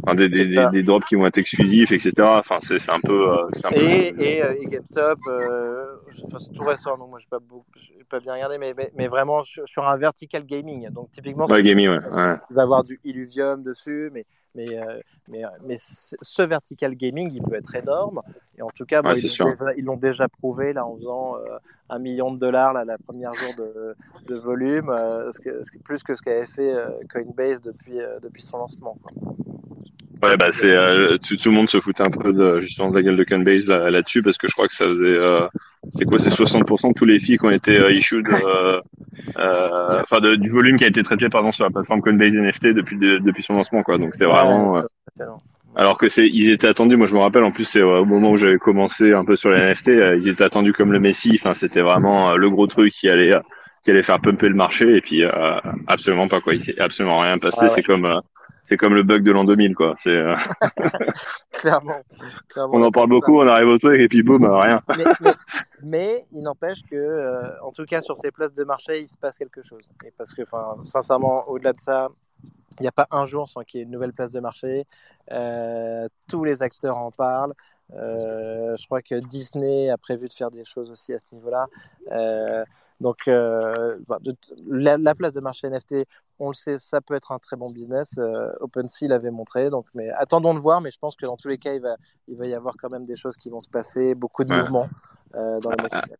Enfin, 0.02 0.14
des, 0.14 0.28
des, 0.28 0.46
des, 0.46 0.66
des, 0.72 0.82
drops 0.82 1.06
qui 1.06 1.14
vont 1.14 1.26
être 1.26 1.38
exclusifs, 1.38 1.92
etc. 1.92 2.12
Enfin, 2.18 2.58
c'est 2.66 2.90
un 2.90 3.00
peu. 3.00 3.28
Euh, 3.28 3.46
un 3.64 3.70
peu... 3.70 3.76
Et, 3.80 4.14
et, 4.18 4.42
euh, 4.42 4.54
et, 4.60 4.66
GameStop, 4.66 5.18
euh, 5.28 5.96
enfin, 6.24 6.38
c'est 6.38 6.52
tout 6.52 6.64
récent, 6.64 6.96
donc 6.98 7.10
moi 7.10 7.20
je 7.20 7.26
n'ai 7.26 7.30
pas, 7.30 7.38
pas 8.08 8.20
bien 8.20 8.34
regardé, 8.34 8.58
mais, 8.58 8.74
mais, 8.76 8.90
mais 8.96 9.06
vraiment 9.06 9.42
sur, 9.44 9.68
sur, 9.68 9.86
un 9.86 9.96
vertical 9.96 10.44
gaming. 10.44 10.90
Donc 10.90 11.10
typiquement, 11.10 11.46
ouais, 11.46 11.62
gaming, 11.62 11.88
ouais. 11.88 12.36
avoir 12.56 12.82
du 12.82 12.98
Illuvium 13.04 13.62
dessus, 13.62 14.10
mais, 14.12 14.26
mais, 14.54 14.78
euh, 14.78 15.00
mais, 15.28 15.42
mais 15.64 15.76
ce 15.78 16.42
vertical 16.42 16.94
gaming, 16.94 17.30
il 17.32 17.42
peut 17.42 17.54
être 17.54 17.74
énorme. 17.74 18.20
Et 18.58 18.62
en 18.62 18.70
tout 18.70 18.84
cas, 18.84 19.02
bon, 19.02 19.14
ils 19.14 19.84
l'ont 19.84 19.96
déjà, 19.96 20.12
déjà, 20.12 20.28
prouvé 20.28 20.72
là 20.72 20.86
en 20.86 20.96
faisant 20.96 21.36
euh, 21.36 21.58
un 21.88 21.98
million 21.98 22.32
de 22.32 22.38
dollars 22.38 22.72
là, 22.72 22.84
la 22.84 22.98
première 22.98 23.32
jour 23.34 23.54
de, 23.56 23.94
de 24.26 24.34
volume, 24.38 24.90
euh, 24.90 25.30
ce 25.32 25.40
que, 25.40 25.62
ce, 25.62 25.78
plus 25.78 26.02
que 26.02 26.14
ce 26.14 26.22
qu'avait 26.22 26.46
fait 26.46 26.74
Coinbase 27.08 27.60
depuis, 27.60 27.98
depuis 28.22 28.42
son 28.42 28.58
lancement. 28.58 28.96
Quoi. 29.02 29.12
Ouais, 30.22 30.36
bah 30.36 30.50
c'est 30.52 30.70
euh, 30.70 31.16
tout, 31.16 31.36
tout, 31.36 31.48
le 31.48 31.54
monde 31.54 31.70
se 31.70 31.80
foutait 31.80 32.02
un 32.02 32.10
peu 32.10 32.34
de 32.34 32.60
justement 32.60 32.90
de 32.90 32.94
la 32.94 33.02
gueule 33.02 33.16
de 33.16 33.24
Coinbase 33.24 33.66
là-dessus 33.66 34.18
là 34.18 34.24
parce 34.24 34.36
que 34.36 34.48
je 34.48 34.52
crois 34.52 34.68
que 34.68 34.74
ça 34.74 34.84
faisait 34.84 35.02
euh, 35.02 35.46
c'est 35.96 36.04
quoi 36.04 36.20
c'est 36.20 36.28
60% 36.28 36.88
de 36.88 36.92
tous 36.92 37.06
les 37.06 37.18
filles 37.18 37.38
qui 37.38 37.46
ont 37.46 37.50
été 37.50 37.78
euh, 37.78 37.90
issued 37.90 38.26
euh, 39.36 39.40
euh, 39.40 40.02
enfin 40.02 40.20
du 40.20 40.50
volume 40.50 40.78
qui 40.78 40.84
a 40.84 40.88
été 40.88 41.02
traité 41.02 41.28
pardon 41.28 41.52
sur 41.52 41.64
la 41.64 41.70
plateforme 41.70 42.00
Coinbase 42.00 42.32
NFT 42.32 42.68
depuis 42.68 42.98
depuis 42.98 43.42
son 43.42 43.54
lancement 43.54 43.82
quoi. 43.82 43.98
Donc 43.98 44.14
c'est 44.14 44.24
vraiment 44.24 44.72
ouais, 44.72 44.82
alors 45.76 45.98
que 45.98 46.08
c'est 46.08 46.26
ils 46.26 46.50
étaient 46.50 46.68
attendus. 46.68 46.96
Moi 46.96 47.06
je 47.06 47.14
me 47.14 47.20
rappelle 47.20 47.44
en 47.44 47.50
plus 47.50 47.64
c'est 47.64 47.82
au 47.82 48.04
moment 48.04 48.30
où 48.30 48.36
j'avais 48.36 48.58
commencé 48.58 49.12
un 49.12 49.24
peu 49.24 49.36
sur 49.36 49.50
les 49.50 49.60
NFT 49.60 49.88
ils 50.22 50.28
étaient 50.28 50.44
attendus 50.44 50.72
comme 50.72 50.92
le 50.92 51.00
Messi. 51.00 51.38
Enfin 51.40 51.54
c'était 51.54 51.82
vraiment 51.82 52.36
le 52.36 52.50
gros 52.50 52.66
truc 52.66 52.92
qui 52.92 53.08
allait 53.08 53.32
qui 53.84 53.90
allait 53.90 54.02
faire 54.02 54.20
pumper 54.20 54.48
le 54.48 54.54
marché. 54.54 54.96
Et 54.96 55.00
puis 55.00 55.24
absolument 55.86 56.28
pas 56.28 56.40
quoi. 56.40 56.54
Il 56.54 56.62
s'est 56.62 56.78
absolument 56.80 57.20
rien 57.20 57.38
passé. 57.38 57.68
C'est 57.74 57.82
comme 57.82 58.20
c'est 58.70 58.76
comme 58.76 58.94
le 58.94 59.02
bug 59.02 59.22
de 59.22 59.32
l'an 59.32 59.44
2000 59.44 59.74
quoi. 59.74 59.96
C'est 60.02 60.10
clairement, 61.52 62.00
clairement, 62.48 62.74
On 62.74 62.82
en 62.82 62.90
parle 62.90 63.08
beaucoup, 63.10 63.40
on 63.40 63.46
arrive 63.46 63.68
au 63.68 63.78
truc 63.78 64.00
et 64.00 64.08
puis 64.08 64.22
boum, 64.22 64.44
rien. 64.44 64.80
Mais, 64.96 65.04
mais, 65.20 65.32
mais 65.82 66.26
il 66.32 66.42
n'empêche 66.42 66.82
que, 66.88 67.60
en 67.62 67.72
tout 67.72 67.84
cas 67.84 68.00
sur 68.00 68.16
ces 68.16 68.30
places 68.30 68.54
de 68.54 68.64
marché, 68.64 69.00
il 69.00 69.08
se 69.08 69.18
passe 69.18 69.36
quelque 69.36 69.62
chose. 69.62 69.90
Et 70.06 70.12
parce 70.16 70.32
que, 70.32 70.42
enfin, 70.42 70.74
sincèrement, 70.82 71.48
au-delà 71.48 71.72
de 71.72 71.80
ça, 71.80 72.08
il 72.78 72.82
n'y 72.82 72.88
a 72.88 72.92
pas 72.92 73.08
un 73.10 73.24
jour 73.26 73.48
sans 73.48 73.62
qu'il 73.62 73.78
y 73.78 73.80
ait 73.82 73.84
une 73.84 73.90
nouvelle 73.90 74.12
place 74.12 74.30
de 74.32 74.40
marché. 74.40 74.86
Euh, 75.32 76.08
tous 76.28 76.44
les 76.44 76.62
acteurs 76.62 76.96
en 76.96 77.10
parlent. 77.10 77.54
Euh, 77.94 78.76
je 78.76 78.86
crois 78.86 79.02
que 79.02 79.16
Disney 79.16 79.90
a 79.90 79.98
prévu 79.98 80.28
de 80.28 80.32
faire 80.32 80.50
des 80.50 80.64
choses 80.64 80.90
aussi 80.90 81.12
à 81.12 81.18
ce 81.18 81.34
niveau-là. 81.34 81.66
Euh, 82.12 82.64
donc, 83.00 83.18
bah, 83.26 84.18
la, 84.68 85.14
place 85.14 85.32
de 85.32 85.40
marché 85.40 85.68
NFT, 85.68 86.06
on 86.38 86.48
le 86.48 86.54
sait, 86.54 86.78
ça 86.78 87.00
peut 87.00 87.14
être 87.14 87.32
un 87.32 87.38
très 87.38 87.56
bon 87.56 87.66
business. 87.66 88.18
OpenSea 88.60 89.08
l'avait 89.08 89.30
montré. 89.30 89.70
Donc, 89.70 89.86
mais 89.94 90.10
attendons 90.10 90.54
de 90.54 90.60
voir. 90.60 90.80
Mais 90.80 90.90
je 90.90 90.98
pense 90.98 91.16
que 91.16 91.26
dans 91.26 91.36
tous 91.36 91.48
les 91.48 91.58
cas, 91.58 91.74
il 91.74 91.80
va, 91.80 91.96
il 92.28 92.36
va 92.36 92.46
y 92.46 92.54
avoir 92.54 92.74
quand 92.76 92.90
même 92.90 93.04
des 93.04 93.16
choses 93.16 93.36
qui 93.36 93.50
vont 93.50 93.60
se 93.60 93.68
passer, 93.68 94.14
beaucoup 94.14 94.44
de 94.44 94.54
mouvements 94.54 94.88
dans 95.34 95.70
le 95.70 95.88
marché. 95.90 96.14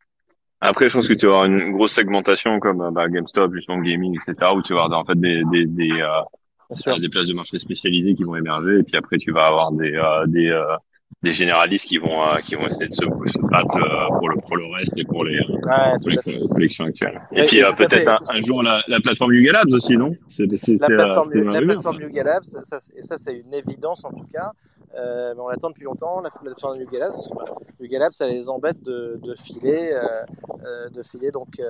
Après, 0.63 0.91
je 0.91 0.95
pense 0.95 1.09
que 1.09 1.15
tu 1.15 1.27
vas 1.27 1.39
avoir 1.39 1.47
une 1.47 1.73
grosse 1.73 1.93
segmentation 1.93 2.61
comme 2.61 2.91
bah, 2.93 3.09
GameStop, 3.09 3.55
justement 3.55 3.79
gaming, 3.79 4.15
etc., 4.15 4.53
où 4.55 4.63
tu 4.63 4.75
vas 4.75 4.85
avoir 4.85 5.01
en 5.01 5.05
fait 5.07 5.19
des, 5.19 5.43
des, 5.51 5.65
des, 5.65 5.91
euh, 5.91 6.99
des 6.99 7.09
places 7.09 7.29
de 7.29 7.33
marché 7.33 7.59
spécialisées 7.59 8.15
qui 8.15 8.25
vont 8.25 8.37
émerger, 8.37 8.79
et 8.79 8.83
puis 8.83 8.97
après 8.97 9.17
tu 9.17 9.33
vas 9.33 9.47
avoir 9.47 9.73
des 9.73 9.95
euh, 9.95 10.27
des 10.27 10.49
euh, 10.49 10.77
des 11.23 11.35
généralistes 11.35 11.87
qui 11.87 11.99
vont 11.99 12.21
qui 12.45 12.55
vont 12.55 12.67
essayer 12.69 12.89
de 12.89 12.95
se, 12.95 13.05
battre 13.51 13.79
pour 14.19 14.29
le 14.29 14.41
pour 14.41 14.57
le 14.57 14.65
reste 14.75 14.97
et 14.97 15.05
pour 15.05 15.25
les, 15.25 15.39
ouais, 15.39 16.47
collections 16.49 16.85
actuelles. 16.87 17.21
Et, 17.33 17.47
puis 17.47 17.61
peut-être 17.77 18.23
un, 18.33 18.41
jour 18.41 18.63
la, 18.63 18.83
la 18.89 19.01
plateforme 19.01 19.35
Yuga 19.35 19.53
Labs 19.53 19.73
aussi, 19.73 19.97
non? 19.97 20.15
La 20.39 20.87
plateforme, 20.87 21.31
la 21.33 21.61
plateforme 21.61 22.01
Yuga 22.01 22.25
Labs, 22.25 22.45
ça, 22.45 22.79
et 22.97 23.03
ça 23.03 23.19
c'est 23.19 23.37
une 23.37 23.53
évidence 23.53 24.05
en 24.05 24.11
tout 24.11 24.27
cas. 24.33 24.53
Euh, 24.97 25.35
mais 25.35 25.41
on 25.41 25.49
l'attend 25.49 25.69
depuis 25.69 25.85
longtemps, 25.85 26.21
la, 26.21 26.31
fin 26.31 26.75
du 26.75 26.87
Galab, 26.87 27.13
parce 27.13 27.29
que 27.29 27.35
bah, 27.35 28.11
ça 28.11 28.27
les 28.27 28.49
embête 28.49 28.83
de, 28.83 29.35
filer, 29.37 29.93
euh, 29.93 30.25
euh 30.65 30.89
de 30.91 31.03
filer 31.03 31.31
donc 31.31 31.61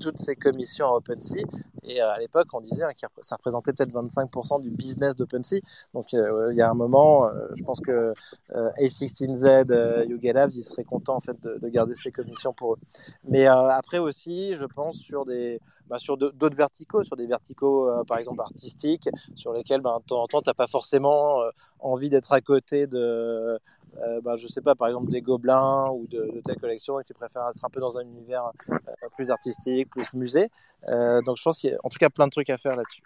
toutes 0.00 0.18
ces 0.18 0.36
commissions 0.36 0.86
à 0.86 0.96
OpenSea. 0.96 1.44
Et 1.84 2.00
à 2.00 2.16
l'époque, 2.18 2.46
on 2.52 2.60
disait 2.60 2.84
hein, 2.84 2.92
que 2.92 3.06
ça 3.22 3.36
représentait 3.36 3.72
peut-être 3.72 3.90
25% 3.90 4.60
du 4.60 4.70
business 4.70 5.16
d'OpenSea. 5.16 5.60
Donc 5.94 6.12
il 6.12 6.54
y 6.54 6.60
a 6.60 6.70
un 6.70 6.74
moment, 6.74 7.28
je 7.54 7.62
pense 7.64 7.80
que 7.80 8.12
A16Z, 8.50 10.06
Yuga 10.06 10.32
Labs, 10.32 10.52
ils 10.52 10.62
seraient 10.62 10.84
contents 10.84 11.16
en 11.16 11.20
fait 11.20 11.40
de, 11.42 11.58
de, 11.58 11.68
garder 11.68 11.94
ces 11.94 12.12
commissions 12.12 12.52
pour 12.52 12.74
eux. 12.74 12.78
Mais 13.24 13.46
après 13.46 13.98
aussi, 13.98 14.54
je 14.56 14.64
pense 14.64 14.98
sur 14.98 15.24
des, 15.24 15.60
bah, 15.88 15.98
sur 15.98 16.16
d'autres 16.16 16.56
verticaux, 16.56 17.02
sur 17.02 17.16
des 17.16 17.26
verticaux 17.26 17.90
par 18.06 18.18
exemple 18.18 18.42
artistiques, 18.42 19.08
sur 19.34 19.52
lesquels 19.52 19.80
bah, 19.80 19.98
de 20.00 20.06
temps 20.06 20.22
en 20.22 20.26
temps, 20.26 20.42
tu 20.42 20.50
n'as 20.50 20.54
pas 20.54 20.68
forcément 20.68 21.40
envie 21.80 22.10
d'être 22.10 22.32
côté 22.42 22.86
de, 22.86 23.58
euh, 23.98 24.20
bah, 24.22 24.36
je 24.36 24.46
sais 24.46 24.60
pas, 24.60 24.74
par 24.74 24.88
exemple 24.88 25.10
des 25.10 25.20
gobelins 25.20 25.90
ou 25.90 26.06
de, 26.08 26.40
ta 26.44 26.54
collection 26.54 26.98
et 26.98 27.04
tu 27.04 27.12
préfères 27.12 27.48
être 27.48 27.64
un 27.64 27.68
peu 27.68 27.80
dans 27.80 27.98
un 27.98 28.02
univers 28.02 28.50
euh, 28.70 28.76
plus 29.16 29.30
artistique, 29.30 29.90
plus 29.90 30.12
musée. 30.14 30.48
Euh, 30.88 31.20
donc 31.22 31.36
je 31.36 31.42
pense 31.42 31.58
qu'il 31.58 31.70
y 31.70 31.74
a 31.74 31.78
en 31.84 31.88
tout 31.88 31.98
cas 31.98 32.08
plein 32.08 32.26
de 32.26 32.30
trucs 32.30 32.50
à 32.50 32.58
faire 32.58 32.76
là-dessus. 32.76 33.02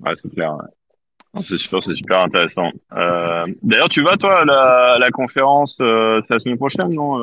Ouais, 0.00 0.12
c'est 0.16 0.32
clair. 0.32 0.56
C'est 1.42 1.58
super, 1.58 1.82
c'est 1.82 1.94
super 1.94 2.22
intéressant. 2.22 2.70
Euh, 2.92 3.44
D'ailleurs, 3.62 3.90
tu 3.90 4.02
vas 4.02 4.16
toi 4.16 4.40
à 4.40 4.44
la, 4.46 4.96
la 4.98 5.10
conférence, 5.10 5.74
c'est 5.76 6.30
la 6.30 6.38
semaine 6.38 6.56
prochaine, 6.56 6.88
non 6.94 7.18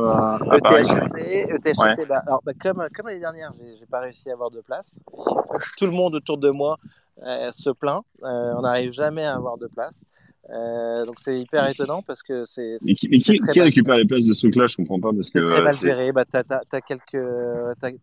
ETHC, 0.53 1.49
ETHC 1.49 2.07
bah, 2.07 2.21
alors, 2.27 2.41
bah, 2.45 2.51
comme, 2.61 2.87
comme 2.95 3.07
l'année 3.07 3.19
dernière, 3.19 3.51
j'ai 3.59 3.85
pas 3.87 4.01
réussi 4.01 4.29
à 4.29 4.33
avoir 4.33 4.51
de 4.51 4.61
place. 4.61 4.99
Tout 5.77 5.85
le 5.85 5.91
monde 5.91 6.13
autour 6.13 6.37
de 6.37 6.51
moi 6.51 6.77
se 7.17 7.71
plaint. 7.71 8.03
on 8.21 8.61
n'arrive 8.61 8.91
jamais 8.91 9.25
à 9.25 9.35
avoir 9.35 9.57
de 9.57 9.67
place. 9.67 10.05
Euh, 10.49 11.05
donc 11.05 11.15
c'est 11.19 11.39
hyper 11.39 11.69
étonnant 11.69 12.01
parce 12.01 12.21
que 12.21 12.43
c'est. 12.43 12.77
Mais 12.85 12.95
qui, 12.95 13.07
qui, 13.07 13.61
récupère 13.61 13.95
les 13.95 14.05
places 14.05 14.25
de 14.25 14.33
ce 14.33 14.41
truc-là 14.41 14.67
Je 14.67 14.75
comprends 14.75 14.99
pas 14.99 15.11
parce 15.13 15.29
que. 15.29 15.39
Très 15.39 15.61
mal 15.61 15.77
géré. 15.77 16.11
Bah, 16.11 16.25
t'as 16.25 16.43
as, 16.49 16.81
quelques, 16.81 17.17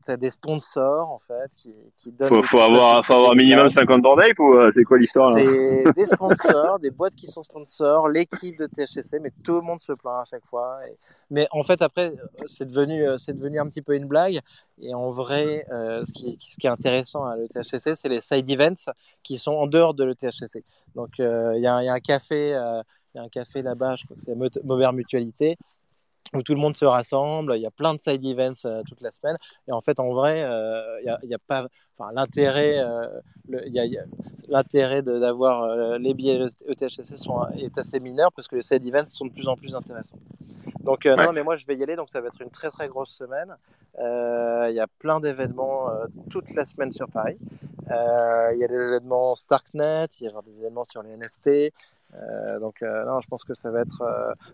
t'as 0.06 0.16
des 0.16 0.30
sponsors 0.30 1.10
en 1.10 1.18
fait 1.18 1.50
qui, 1.54 1.74
qui 1.98 2.10
donnent. 2.12 2.28
Faut, 2.28 2.42
faut 2.42 2.60
avoir, 2.60 3.04
faut 3.04 3.12
avoir 3.12 3.34
minimum 3.34 3.68
50 3.68 4.00
bordeaux 4.00 4.22
ou 4.38 4.54
euh, 4.54 4.70
c'est 4.72 4.84
quoi 4.84 4.98
l'histoire 4.98 5.34
C'est 5.34 5.92
des 5.92 6.06
sponsors, 6.06 6.78
des 6.78 6.90
boîtes 6.90 7.14
qui 7.14 7.26
sont 7.26 7.42
sponsors, 7.42 8.08
l'équipe 8.08 8.58
de 8.58 8.66
THC, 8.66 9.20
mais 9.20 9.32
tout 9.44 9.56
le 9.56 9.62
monde 9.62 9.82
se 9.82 9.92
plaint 9.92 10.22
à 10.22 10.24
chaque 10.24 10.46
fois. 10.46 10.78
Et... 10.88 10.96
Mais 11.30 11.46
en 11.50 11.62
fait 11.62 11.82
après, 11.82 12.14
c'est 12.46 12.68
devenu, 12.68 13.04
c'est 13.18 13.34
devenu 13.34 13.60
un 13.60 13.66
petit 13.66 13.82
peu 13.82 13.94
une 13.94 14.06
blague. 14.06 14.40
Et 14.82 14.94
en 14.94 15.10
vrai, 15.10 15.66
euh, 15.70 16.04
ce, 16.04 16.12
qui, 16.12 16.38
est 16.62 16.68
intéressant 16.68 17.24
à 17.26 17.36
l'ETHCC, 17.36 17.94
c'est 17.94 18.08
les 18.08 18.20
side 18.20 18.48
events 18.50 18.90
qui 19.22 19.36
sont 19.38 19.52
en 19.52 19.66
dehors 19.66 19.94
de 19.94 20.04
l'ETHCC. 20.04 20.64
Donc, 20.94 21.20
euh, 21.20 21.52
il 21.56 21.60
y, 21.60 21.64
y, 21.64 21.66
a 21.66 21.92
un 21.92 22.00
café, 22.00 22.54
euh, 22.54 22.82
y 23.14 23.18
a 23.18 23.22
un 23.22 23.28
café 23.28 23.62
là-bas, 23.62 23.96
je 23.96 24.04
crois 24.04 24.16
que 24.16 24.22
c'est 24.22 24.34
Mauvais 24.64 24.90
Mutualité, 24.92 25.56
où 26.34 26.42
tout 26.42 26.54
le 26.54 26.60
monde 26.60 26.74
se 26.74 26.84
rassemble. 26.84 27.54
Il 27.56 27.62
y 27.62 27.66
a 27.66 27.70
plein 27.70 27.94
de 27.94 28.00
side 28.00 28.24
events 28.24 28.64
euh, 28.64 28.82
toute 28.86 29.00
la 29.00 29.10
semaine. 29.10 29.36
Et 29.68 29.72
en 29.72 29.80
fait, 29.80 30.00
en 30.00 30.12
vrai, 30.12 30.40
il 30.40 31.04
n'y 31.04 31.10
a, 31.10 31.18
y 31.22 31.34
a, 31.34 31.38
pas. 31.38 31.66
Enfin, 31.98 32.12
l'intérêt, 32.14 32.82
l'intérêt 34.48 35.02
d'avoir 35.02 35.98
les 35.98 36.14
billets 36.14 36.48
ETHCC 36.66 37.18
sont, 37.18 37.46
est 37.58 37.76
assez 37.76 38.00
mineur 38.00 38.32
parce 38.32 38.48
que 38.48 38.56
les 38.56 38.62
side 38.62 38.86
events 38.86 39.04
sont 39.04 39.26
de 39.26 39.32
plus 39.32 39.48
en 39.48 39.56
plus 39.56 39.74
intéressants. 39.74 40.18
Donc, 40.80 41.04
non, 41.04 41.32
mais 41.34 41.42
moi, 41.42 41.56
je 41.56 41.66
vais 41.66 41.76
y 41.76 41.82
aller. 41.82 41.96
Donc, 41.96 42.08
ça 42.08 42.22
va 42.22 42.28
être 42.28 42.40
une 42.40 42.50
très, 42.50 42.70
très 42.70 42.88
grosse 42.88 43.10
semaine. 43.10 43.54
Euh, 43.98 44.66
il 44.70 44.76
y 44.76 44.80
a 44.80 44.86
plein 44.86 45.20
d'événements 45.20 45.90
euh, 45.90 46.06
toute 46.30 46.54
la 46.54 46.64
semaine 46.64 46.92
sur 46.92 47.08
Paris. 47.08 47.38
Euh, 47.90 48.50
il 48.54 48.58
y 48.60 48.64
a 48.64 48.68
des 48.68 48.74
événements 48.74 49.34
Starknet, 49.34 50.06
il 50.20 50.24
y 50.24 50.28
a 50.28 50.42
des 50.42 50.58
événements 50.60 50.84
sur 50.84 51.02
les 51.02 51.16
NFT. 51.16 51.72
Donc 52.60 52.82
non, 52.82 53.20
je 53.20 53.28
pense 53.28 53.44
que 53.44 53.54
ça 53.54 53.70
va 53.70 53.80
être. 53.80 54.02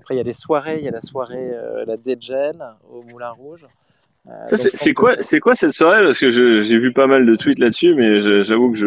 Après, 0.01 0.15
il 0.15 0.19
y 0.19 0.21
a 0.21 0.25
des 0.25 0.33
soirées. 0.33 0.79
Il 0.79 0.85
y 0.85 0.89
a 0.89 0.93
la 0.93 1.01
soirée 1.01 1.53
la 1.87 1.97
Degen 1.97 2.77
au 2.91 3.03
Moulin 3.03 3.31
Rouge. 3.31 3.67
c'est 4.49 4.95
quoi, 4.95 5.23
c'est 5.23 5.41
quoi 5.41 5.55
cette 5.55 5.73
soirée? 5.73 6.05
Parce 6.05 6.19
que 6.19 6.31
j'ai 6.31 6.79
vu 6.79 6.93
pas 6.93 7.07
mal 7.07 7.27
de 7.27 7.37
tweets 7.37 7.59
là-dessus, 7.59 7.95
mais 7.95 8.45
j'avoue 8.45 8.73
que 8.73 8.79
je, 8.79 8.87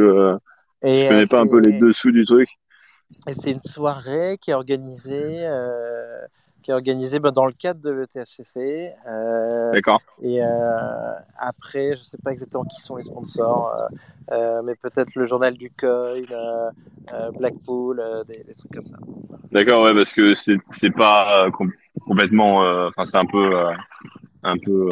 ne 0.83 1.09
connais 1.09 1.25
pas 1.25 1.41
un 1.41 1.47
peu 1.47 1.59
les 1.59 1.79
dessous 1.79 2.11
du 2.11 2.25
truc. 2.25 2.49
Et 3.27 3.33
c'est 3.33 3.51
une 3.51 3.59
soirée 3.59 4.37
qui 4.39 4.51
est 4.51 4.53
organisée 4.53 5.45
qui 6.61 6.71
est 6.71 6.73
organisé 6.73 7.19
bah, 7.19 7.31
dans 7.31 7.45
le 7.45 7.53
cadre 7.53 7.81
de 7.81 7.91
l'ETHCC. 7.91 8.91
Euh, 9.07 9.71
D'accord. 9.71 10.01
Et 10.21 10.43
euh, 10.43 10.47
après, 11.37 11.93
je 11.93 11.99
ne 11.99 12.03
sais 12.03 12.17
pas 12.23 12.31
exactement 12.31 12.65
qui 12.65 12.81
sont 12.81 12.95
les 12.95 13.03
sponsors, 13.03 13.73
euh, 14.31 14.61
mais 14.63 14.75
peut-être 14.75 15.15
le 15.15 15.25
journal 15.25 15.53
du 15.53 15.71
euh, 15.83 16.71
Blackpool, 17.37 18.03
des, 18.27 18.43
des, 18.43 18.53
trucs 18.53 18.73
comme 18.73 18.85
ça. 18.85 18.97
D'accord, 19.51 19.83
ouais, 19.83 19.93
parce 19.93 20.11
que 20.11 20.33
c'est 20.33 20.95
pas 20.95 21.47
complètement, 22.05 22.59
enfin 22.87 23.05
c'est 23.05 23.17
un 23.17 23.25
peu 23.25 23.51
un 24.43 24.57
peu 24.57 24.89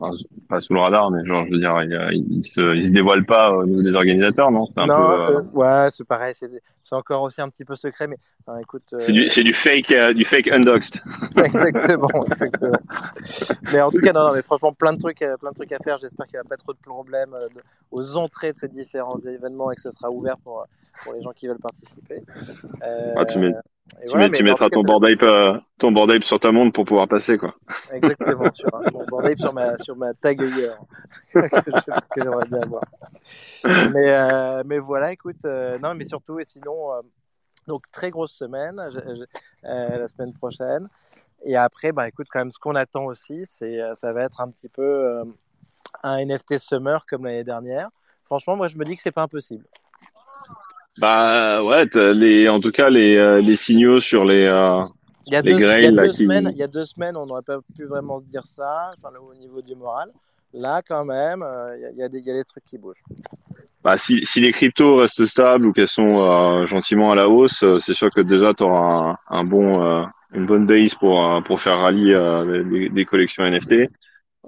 euh, 0.00 0.10
pas 0.48 0.60
sous 0.60 0.74
le 0.74 0.80
radar 0.80 1.10
mais 1.10 1.24
genre 1.24 1.44
je 1.44 1.50
veux 1.50 1.58
dire 1.58 1.76
il, 1.82 2.26
il, 2.30 2.42
se 2.42 2.76
il 2.76 2.86
se 2.86 2.92
dévoile 2.92 3.24
pas 3.24 3.52
au 3.52 3.66
niveau 3.66 3.82
des 3.82 3.94
organisateurs 3.94 4.50
non? 4.50 4.66
C'est 4.66 4.80
un 4.80 4.86
non, 4.86 4.96
peu 4.96 5.36
euh... 5.36 5.42
ouais 5.52 5.88
c'est 5.90 6.06
pareil 6.06 6.34
c'est 6.34 6.50
c'est 6.84 6.94
encore 6.94 7.22
aussi 7.22 7.40
un 7.40 7.48
petit 7.48 7.64
peu 7.64 7.74
secret 7.74 8.06
mais 8.06 8.16
enfin, 8.46 8.58
écoute 8.60 8.84
euh... 8.94 9.28
c'est 9.30 9.42
du 9.42 9.54
fake 9.54 9.90
euh, 9.90 10.14
du 10.14 10.24
fake 10.24 10.48
undoxed. 10.48 11.00
Exactement 11.36 12.08
exactement. 12.26 12.78
Mais 13.72 13.80
en 13.80 13.90
tout 13.90 14.00
cas 14.00 14.12
non, 14.12 14.28
non 14.28 14.32
mais 14.34 14.42
franchement 14.42 14.72
plein 14.72 14.92
de 14.92 14.98
trucs 14.98 15.22
euh, 15.22 15.36
plein 15.36 15.50
de 15.50 15.54
trucs 15.54 15.72
à 15.72 15.78
faire. 15.78 15.98
J'espère 15.98 16.26
qu'il 16.26 16.36
n'y 16.36 16.46
a 16.46 16.48
pas 16.48 16.56
trop 16.56 16.72
de 16.72 16.78
problèmes 16.78 17.34
euh, 17.34 17.48
aux 17.90 18.16
entrées 18.16 18.52
de 18.52 18.56
ces 18.56 18.68
différents 18.68 19.18
événements 19.18 19.70
et 19.70 19.76
que 19.76 19.82
ce 19.82 19.90
sera 19.90 20.10
ouvert 20.10 20.38
pour 20.38 20.66
pour 21.04 21.12
les 21.12 21.22
gens 21.22 21.32
qui 21.32 21.46
veulent 21.46 21.58
participer. 21.58 22.22
Ah, 22.82 23.24
tu 23.24 23.38
mets 23.96 24.06
tu, 24.06 24.10
voilà, 24.10 24.28
tu 24.28 24.42
mettras 24.42 24.68
ton 24.68 24.82
board 24.82 25.04
ape, 25.04 25.22
euh, 25.22 25.58
ton 25.78 25.92
board 25.92 26.22
sur 26.22 26.38
ta 26.40 26.52
montre 26.52 26.72
pour 26.72 26.84
pouvoir 26.84 27.08
passer, 27.08 27.38
quoi. 27.38 27.54
Exactement, 27.92 28.50
sur 28.52 28.68
mon 28.92 29.04
board 29.06 29.36
sur 29.38 29.52
ma, 29.52 29.76
sur 29.78 29.96
ma 29.96 30.14
tag 30.14 30.40
hier, 30.40 30.78
que, 31.32 31.40
j'aimerais 32.16 32.46
bien 32.46 32.62
avoir. 32.62 32.82
Mais, 33.64 34.10
euh, 34.10 34.62
mais 34.66 34.78
voilà, 34.78 35.12
écoute, 35.12 35.44
euh, 35.44 35.78
non, 35.78 35.94
mais 35.94 36.04
surtout, 36.04 36.38
et 36.38 36.44
sinon, 36.44 36.90
donc 37.66 37.90
très 37.90 38.10
grosse 38.10 38.32
semaine, 38.32 38.80
je, 38.92 39.14
je, 39.14 39.24
la 39.62 40.08
semaine 40.08 40.32
prochaine. 40.32 40.88
Et 41.44 41.56
après, 41.56 41.92
bah, 41.92 42.08
écoute, 42.08 42.26
quand 42.30 42.40
même, 42.40 42.50
ce 42.50 42.58
qu'on 42.58 42.74
attend 42.74 43.04
aussi, 43.06 43.44
c'est, 43.46 43.80
ça 43.94 44.12
va 44.12 44.24
être 44.24 44.40
un 44.40 44.50
petit 44.50 44.68
peu 44.68 45.22
un 46.02 46.24
NFT 46.24 46.58
Summer 46.58 47.06
comme 47.06 47.24
l'année 47.24 47.44
dernière. 47.44 47.90
Franchement, 48.24 48.56
moi, 48.56 48.68
je 48.68 48.76
me 48.76 48.84
dis 48.84 48.96
que 48.96 49.02
c'est 49.02 49.12
pas 49.12 49.22
impossible. 49.22 49.64
Bah 50.98 51.62
ouais, 51.62 51.86
les, 52.14 52.48
en 52.48 52.60
tout 52.60 52.72
cas 52.72 52.90
les, 52.90 53.16
euh, 53.16 53.40
les 53.40 53.54
signaux 53.54 54.00
sur 54.00 54.24
les, 54.24 54.44
euh, 54.44 54.82
il 55.26 55.32
y 55.32 55.36
a, 55.36 55.42
les 55.42 55.52
deux, 55.52 55.58
il 55.58 55.62
y 55.62 55.86
a 55.86 55.90
là, 55.92 56.02
deux 56.04 56.10
qui... 56.10 56.16
semaines, 56.16 56.50
il 56.52 56.58
y 56.58 56.62
a 56.62 56.66
deux 56.66 56.84
semaines, 56.84 57.16
on 57.16 57.26
n'aurait 57.26 57.42
pas 57.42 57.58
pu 57.76 57.84
vraiment 57.84 58.18
se 58.18 58.24
dire 58.24 58.44
ça, 58.44 58.92
enfin, 58.96 59.14
au 59.18 59.34
niveau 59.34 59.62
du 59.62 59.76
moral. 59.76 60.10
Là, 60.52 60.82
quand 60.86 61.04
même, 61.04 61.42
euh, 61.42 61.76
il, 61.92 61.98
y 61.98 62.02
a, 62.02 62.08
des, 62.08 62.18
il 62.18 62.26
y 62.26 62.30
a 62.30 62.34
des 62.34 62.44
trucs 62.44 62.64
qui 62.64 62.78
bougent. 62.78 63.02
Bah, 63.84 63.96
si, 63.96 64.24
si 64.24 64.40
les 64.40 64.50
cryptos 64.50 64.96
restent 64.96 65.26
stables 65.26 65.66
ou 65.66 65.72
qu'elles 65.72 65.86
sont 65.86 66.18
euh, 66.18 66.66
gentiment 66.66 67.12
à 67.12 67.14
la 67.14 67.28
hausse, 67.28 67.64
c'est 67.78 67.94
sûr 67.94 68.10
que 68.10 68.22
déjà 68.22 68.52
tu 68.54 68.64
auras 68.64 69.16
un, 69.30 69.38
un, 69.38 69.44
bon, 69.44 70.04
une 70.32 70.46
bonne 70.46 70.66
base 70.66 70.94
pour, 70.94 71.42
pour 71.44 71.60
faire 71.60 71.78
rallye 71.78 72.14
des, 72.68 72.88
des, 72.88 73.04
collections 73.04 73.44
NFT. 73.44 73.88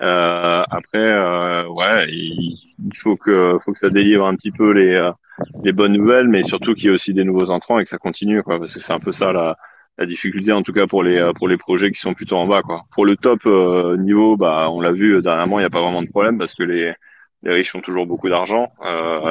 Euh, 0.01 0.63
après, 0.71 0.99
euh, 0.99 1.67
ouais, 1.69 2.09
il, 2.09 2.57
faut 2.97 3.17
que 3.17 3.59
faut 3.65 3.73
que 3.73 3.79
ça 3.79 3.91
délivre 3.91 4.27
un 4.27 4.35
petit 4.35 4.51
peu 4.51 4.73
les 4.73 4.95
euh, 4.95 5.13
les 5.63 5.73
bonnes 5.73 5.93
nouvelles, 5.93 6.29
mais 6.29 6.43
surtout 6.43 6.75
qu'il 6.75 6.85
y 6.85 6.89
ait 6.89 6.95
aussi 6.95 7.13
des 7.13 7.25
nouveaux 7.25 7.51
entrants 7.51 7.79
et 7.79 7.85
que 7.85 7.91
ça 7.91 7.99
continue, 7.99 8.43
quoi, 8.43 8.59
parce 8.59 8.75
que 8.75 8.81
c'est 8.81 8.93
un 8.93 9.01
peu 9.01 9.13
ça 9.13 9.33
la 9.33 9.57
la 9.99 10.07
difficulté 10.07 10.53
en 10.53 10.63
tout 10.63 10.73
cas 10.73 10.87
pour 10.87 11.03
les 11.03 11.31
pour 11.37 11.49
les 11.49 11.59
projets 11.59 11.91
qui 11.91 12.01
sont 12.01 12.15
plutôt 12.15 12.37
en 12.37 12.47
bas, 12.47 12.63
quoi. 12.63 12.85
Pour 12.95 13.05
le 13.05 13.17
top 13.17 13.45
niveau, 13.99 14.37
bah 14.37 14.69
on 14.71 14.81
l'a 14.81 14.93
vu 14.93 15.21
dernièrement, 15.21 15.59
il 15.59 15.63
n'y 15.63 15.67
a 15.67 15.71
pas 15.71 15.83
vraiment 15.83 16.03
de 16.03 16.09
problème 16.09 16.39
parce 16.39 16.55
que 16.55 16.63
les 16.63 16.95
les 17.43 17.53
riches 17.53 17.75
ont 17.75 17.81
toujours 17.81 18.07
beaucoup 18.07 18.29
d'argent 18.29 18.71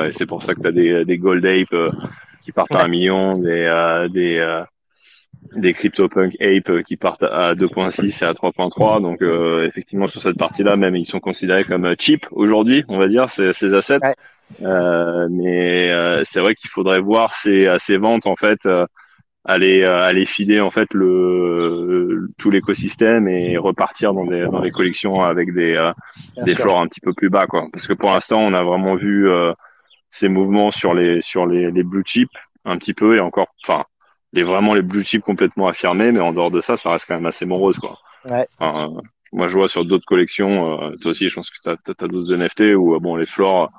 et 0.05 0.11
c'est 0.11 0.26
pour 0.26 0.43
ça 0.43 0.53
que 0.53 0.61
tu 0.61 0.67
as 0.67 0.72
des 0.72 1.05
des 1.05 1.17
gold 1.17 1.45
ape 1.45 1.76
qui 2.43 2.51
partent 2.51 2.76
à 2.76 2.84
un 2.86 2.88
million, 2.88 3.34
des 3.34 4.07
des 4.11 4.61
des 5.55 5.73
CryptoPunk 5.73 6.35
Ape 6.41 6.69
euh, 6.69 6.81
qui 6.83 6.97
partent 6.97 7.23
à 7.23 7.55
2.6 7.55 8.23
et 8.23 8.27
à 8.27 8.33
3.3. 8.33 9.01
Donc 9.01 9.21
euh, 9.21 9.65
effectivement 9.67 10.07
sur 10.07 10.21
cette 10.21 10.37
partie-là, 10.37 10.75
même 10.75 10.95
ils 10.95 11.05
sont 11.05 11.19
considérés 11.19 11.63
comme 11.63 11.85
euh, 11.85 11.95
cheap 11.97 12.25
aujourd'hui, 12.31 12.83
on 12.87 12.97
va 12.97 13.07
dire, 13.07 13.29
ces, 13.29 13.53
ces 13.53 13.73
assets. 13.73 13.99
Euh, 14.61 15.27
mais 15.29 15.91
c'est 16.25 16.39
vrai 16.39 16.55
qu'il 16.55 16.69
faudrait 16.69 16.99
voir 16.99 17.35
ces, 17.35 17.75
ces 17.79 17.97
ventes 17.97 18.25
en 18.25 18.35
fait 18.35 18.67
aller 19.45 19.83
aller 19.83 20.25
filer 20.25 20.59
en 20.59 20.71
fait 20.71 20.91
le 20.93 22.25
tout 22.39 22.49
l'écosystème 22.49 23.27
et 23.27 23.57
repartir 23.57 24.13
dans 24.13 24.25
des 24.25 24.45
dans 24.45 24.61
des 24.61 24.71
collections 24.71 25.21
avec 25.21 25.53
des 25.53 25.91
des 26.43 26.55
floors 26.55 26.81
un 26.81 26.87
petit 26.87 26.99
peu 26.99 27.13
plus 27.13 27.29
bas 27.29 27.45
quoi. 27.45 27.67
Parce 27.71 27.85
que 27.85 27.93
pour 27.93 28.11
l'instant, 28.11 28.41
on 28.41 28.55
a 28.55 28.63
vraiment 28.63 28.95
vu 28.95 29.29
ces 30.09 30.29
mouvements 30.29 30.71
sur 30.71 30.95
les 30.95 31.21
sur 31.21 31.45
les, 31.45 31.69
les 31.69 31.83
blue 31.83 32.03
chips 32.03 32.27
un 32.65 32.79
petit 32.79 32.95
peu 32.95 33.17
et 33.17 33.19
encore 33.19 33.53
enfin 33.67 33.83
les 34.34 34.43
vraiment 34.43 34.73
les 34.73 34.82
blue 34.82 35.03
chips 35.03 35.23
complètement 35.23 35.67
affirmés, 35.67 36.11
mais 36.11 36.19
en 36.19 36.34
dehors 36.34 36.51
de 36.51 36.61
ça, 36.61 36.77
ça 36.77 36.91
reste 36.91 37.05
quand 37.07 37.15
même 37.15 37.25
assez 37.25 37.45
morose, 37.45 37.80
quoi. 37.80 37.97
Ouais. 38.30 38.45
moi, 39.32 39.47
je 39.47 39.53
vois 39.53 39.69
sur 39.69 39.86
d'autres 39.86 40.05
collections, 40.05 40.82
euh, 40.82 40.95
toi 41.01 41.11
aussi, 41.11 41.30
je 41.30 41.36
pense 41.36 41.49
que 41.49 41.57
tu 41.61 41.69
as, 41.69 41.73
as, 41.73 42.07
d'autres 42.07 42.36
NFT 42.36 42.75
où, 42.75 42.95
euh, 42.95 42.99
bon, 42.99 43.15
les 43.15 43.25
flores 43.25 43.71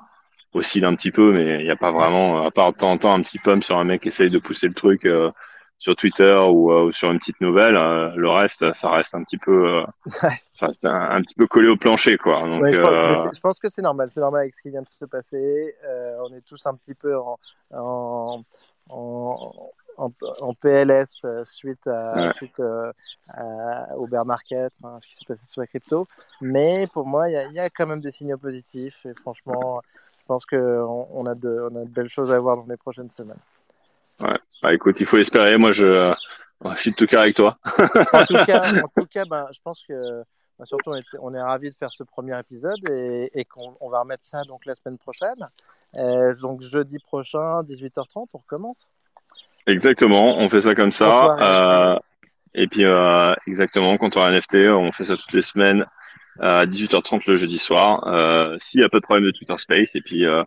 oscillent 0.53 0.85
un 0.85 0.95
petit 0.95 1.11
peu, 1.11 1.31
mais 1.31 1.59
il 1.59 1.63
n'y 1.63 1.71
a 1.71 1.75
pas 1.75 1.91
vraiment, 1.91 2.43
à 2.45 2.51
part 2.51 2.73
de 2.73 2.77
temps 2.77 2.91
en 2.91 2.97
temps, 2.97 3.13
un 3.13 3.21
petit 3.21 3.39
pump 3.39 3.63
sur 3.63 3.77
un 3.77 3.83
mec 3.83 4.01
qui 4.01 4.09
essaye 4.09 4.29
de 4.29 4.39
pousser 4.39 4.67
le 4.67 4.73
truc 4.73 5.05
euh, 5.05 5.31
sur 5.77 5.95
Twitter 5.95 6.35
ou, 6.49 6.73
ou, 6.73 6.91
sur 6.91 7.09
une 7.11 7.19
petite 7.19 7.39
nouvelle. 7.39 7.73
le 7.73 8.29
reste, 8.29 8.73
ça 8.73 8.89
reste 8.89 9.15
un 9.15 9.23
petit 9.23 9.37
peu, 9.37 9.81
un, 10.83 11.21
petit 11.21 11.35
peu 11.35 11.47
collé 11.47 11.69
au 11.69 11.77
plancher, 11.77 12.17
quoi. 12.17 12.41
Donc, 12.41 12.65
je, 12.65 12.81
pense, 12.81 13.35
je, 13.35 13.39
pense, 13.39 13.59
que 13.59 13.69
c'est 13.69 13.81
normal, 13.81 14.09
c'est 14.11 14.19
normal 14.19 14.41
avec 14.41 14.53
ce 14.53 14.63
qui 14.63 14.69
vient 14.69 14.81
de 14.81 14.87
se 14.87 15.05
passer. 15.05 15.75
on 16.19 16.33
est 16.35 16.45
tous 16.45 16.65
un 16.65 16.75
petit 16.75 16.95
peu 16.95 17.17
en, 17.17 17.39
en, 17.73 18.41
en 18.89 19.71
en, 20.41 20.53
PLS 20.53 21.21
euh, 21.25 21.43
suite, 21.45 21.87
à, 21.87 22.33
suite 22.33 22.59
euh, 22.59 22.91
au 23.95 24.07
bear 24.07 24.25
market, 24.25 24.73
ce 24.99 25.07
qui 25.07 25.15
s'est 25.15 25.25
passé 25.27 25.45
sur 25.45 25.61
la 25.61 25.67
crypto. 25.67 26.07
Mais 26.41 26.87
pour 26.93 27.05
moi, 27.05 27.29
il 27.29 27.53
y, 27.53 27.59
a 27.59 27.69
quand 27.69 27.87
même 27.87 28.01
des 28.01 28.11
signaux 28.11 28.37
positifs. 28.37 29.05
Et 29.05 29.13
franchement, 29.13 29.81
je 30.19 30.25
pense 30.25 30.45
qu'on 30.45 31.07
on 31.11 31.25
a, 31.25 31.35
de, 31.35 31.67
on 31.71 31.75
a 31.75 31.85
de 31.85 31.89
belles 31.89 32.09
choses 32.09 32.33
à 32.33 32.39
voir 32.39 32.57
dans 32.57 32.65
les 32.67 32.77
prochaines 32.77 33.09
semaines. 33.09 33.39
Ouais, 34.21 34.39
bah, 34.61 34.73
écoute, 34.73 34.97
il 34.99 35.05
faut 35.05 35.17
espérer. 35.17 35.57
Moi, 35.57 35.71
je, 35.71 36.13
je 36.63 36.77
suis 36.77 36.91
de 36.91 36.95
tout 36.95 37.07
cas 37.07 37.21
avec 37.21 37.35
toi. 37.35 37.57
en 38.13 38.25
tout 38.25 38.33
cas, 38.45 38.73
en 38.83 38.87
tout 38.87 39.07
cas 39.07 39.25
ben, 39.25 39.47
je 39.51 39.59
pense 39.63 39.83
que 39.87 40.23
bah, 40.57 40.65
surtout, 40.65 40.91
on 40.91 40.95
est, 40.95 41.05
on 41.19 41.33
est 41.33 41.41
ravis 41.41 41.69
de 41.69 41.75
faire 41.75 41.91
ce 41.91 42.03
premier 42.03 42.37
épisode 42.39 42.79
et, 42.89 43.29
et 43.33 43.45
qu'on 43.45 43.89
va 43.89 44.01
remettre 44.01 44.23
ça 44.23 44.43
donc 44.43 44.65
la 44.65 44.75
semaine 44.75 44.97
prochaine. 44.97 45.45
Euh, 45.95 46.33
donc 46.35 46.61
jeudi 46.61 46.99
prochain, 46.99 47.61
18h30, 47.63 48.27
on 48.33 48.37
recommence. 48.37 48.87
Exactement, 49.71 50.37
on 50.37 50.49
fait 50.49 50.61
ça 50.61 50.75
comme 50.75 50.91
ça. 50.91 51.37
Euh, 51.39 51.99
et 52.53 52.67
puis 52.67 52.83
euh, 52.83 53.33
exactement, 53.47 53.97
quand 53.97 54.17
on 54.17 54.21
a 54.21 54.27
un 54.27 54.31
NFT, 54.31 54.55
on 54.69 54.91
fait 54.91 55.05
ça 55.05 55.17
toutes 55.17 55.33
les 55.33 55.41
semaines 55.41 55.85
à 56.39 56.65
18h30 56.65 57.23
le 57.27 57.35
jeudi 57.37 57.57
soir. 57.57 58.07
Euh, 58.07 58.57
S'il 58.59 58.81
n'y 58.81 58.85
a 58.85 58.89
pas 58.89 58.99
de 58.99 59.03
problème 59.03 59.25
de 59.25 59.31
Twitter 59.31 59.55
Space, 59.57 59.95
et 59.95 60.01
puis 60.01 60.25
euh, 60.25 60.43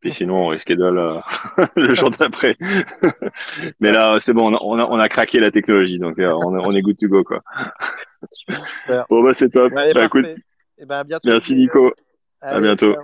puis 0.00 0.12
sinon 0.12 0.36
on 0.36 0.46
reschedule 0.46 0.98
euh, 0.98 1.18
le 1.76 1.94
jour 1.94 2.10
d'après. 2.10 2.56
Mais 3.80 3.90
là, 3.90 4.18
c'est 4.20 4.32
bon, 4.32 4.52
on 4.60 4.78
a, 4.78 4.84
on 4.84 4.98
a, 4.98 5.08
craqué 5.08 5.40
la 5.40 5.50
technologie, 5.50 5.98
donc 5.98 6.18
euh, 6.18 6.32
on, 6.44 6.54
on, 6.54 6.74
est 6.74 6.82
good 6.82 6.98
to 6.98 7.08
go 7.08 7.24
quoi. 7.24 7.42
bon 9.08 9.22
bah 9.22 9.34
c'est 9.34 9.50
top. 9.50 9.72
bah, 9.72 10.04
écoute, 10.04 10.26
et 10.26 10.36
eh 10.78 10.86
ben, 10.86 10.98
à 10.98 11.04
bientôt. 11.04 11.28
Merci 11.28 11.56
Nico. 11.56 11.92
à 12.40 12.60
bientôt. 12.60 12.94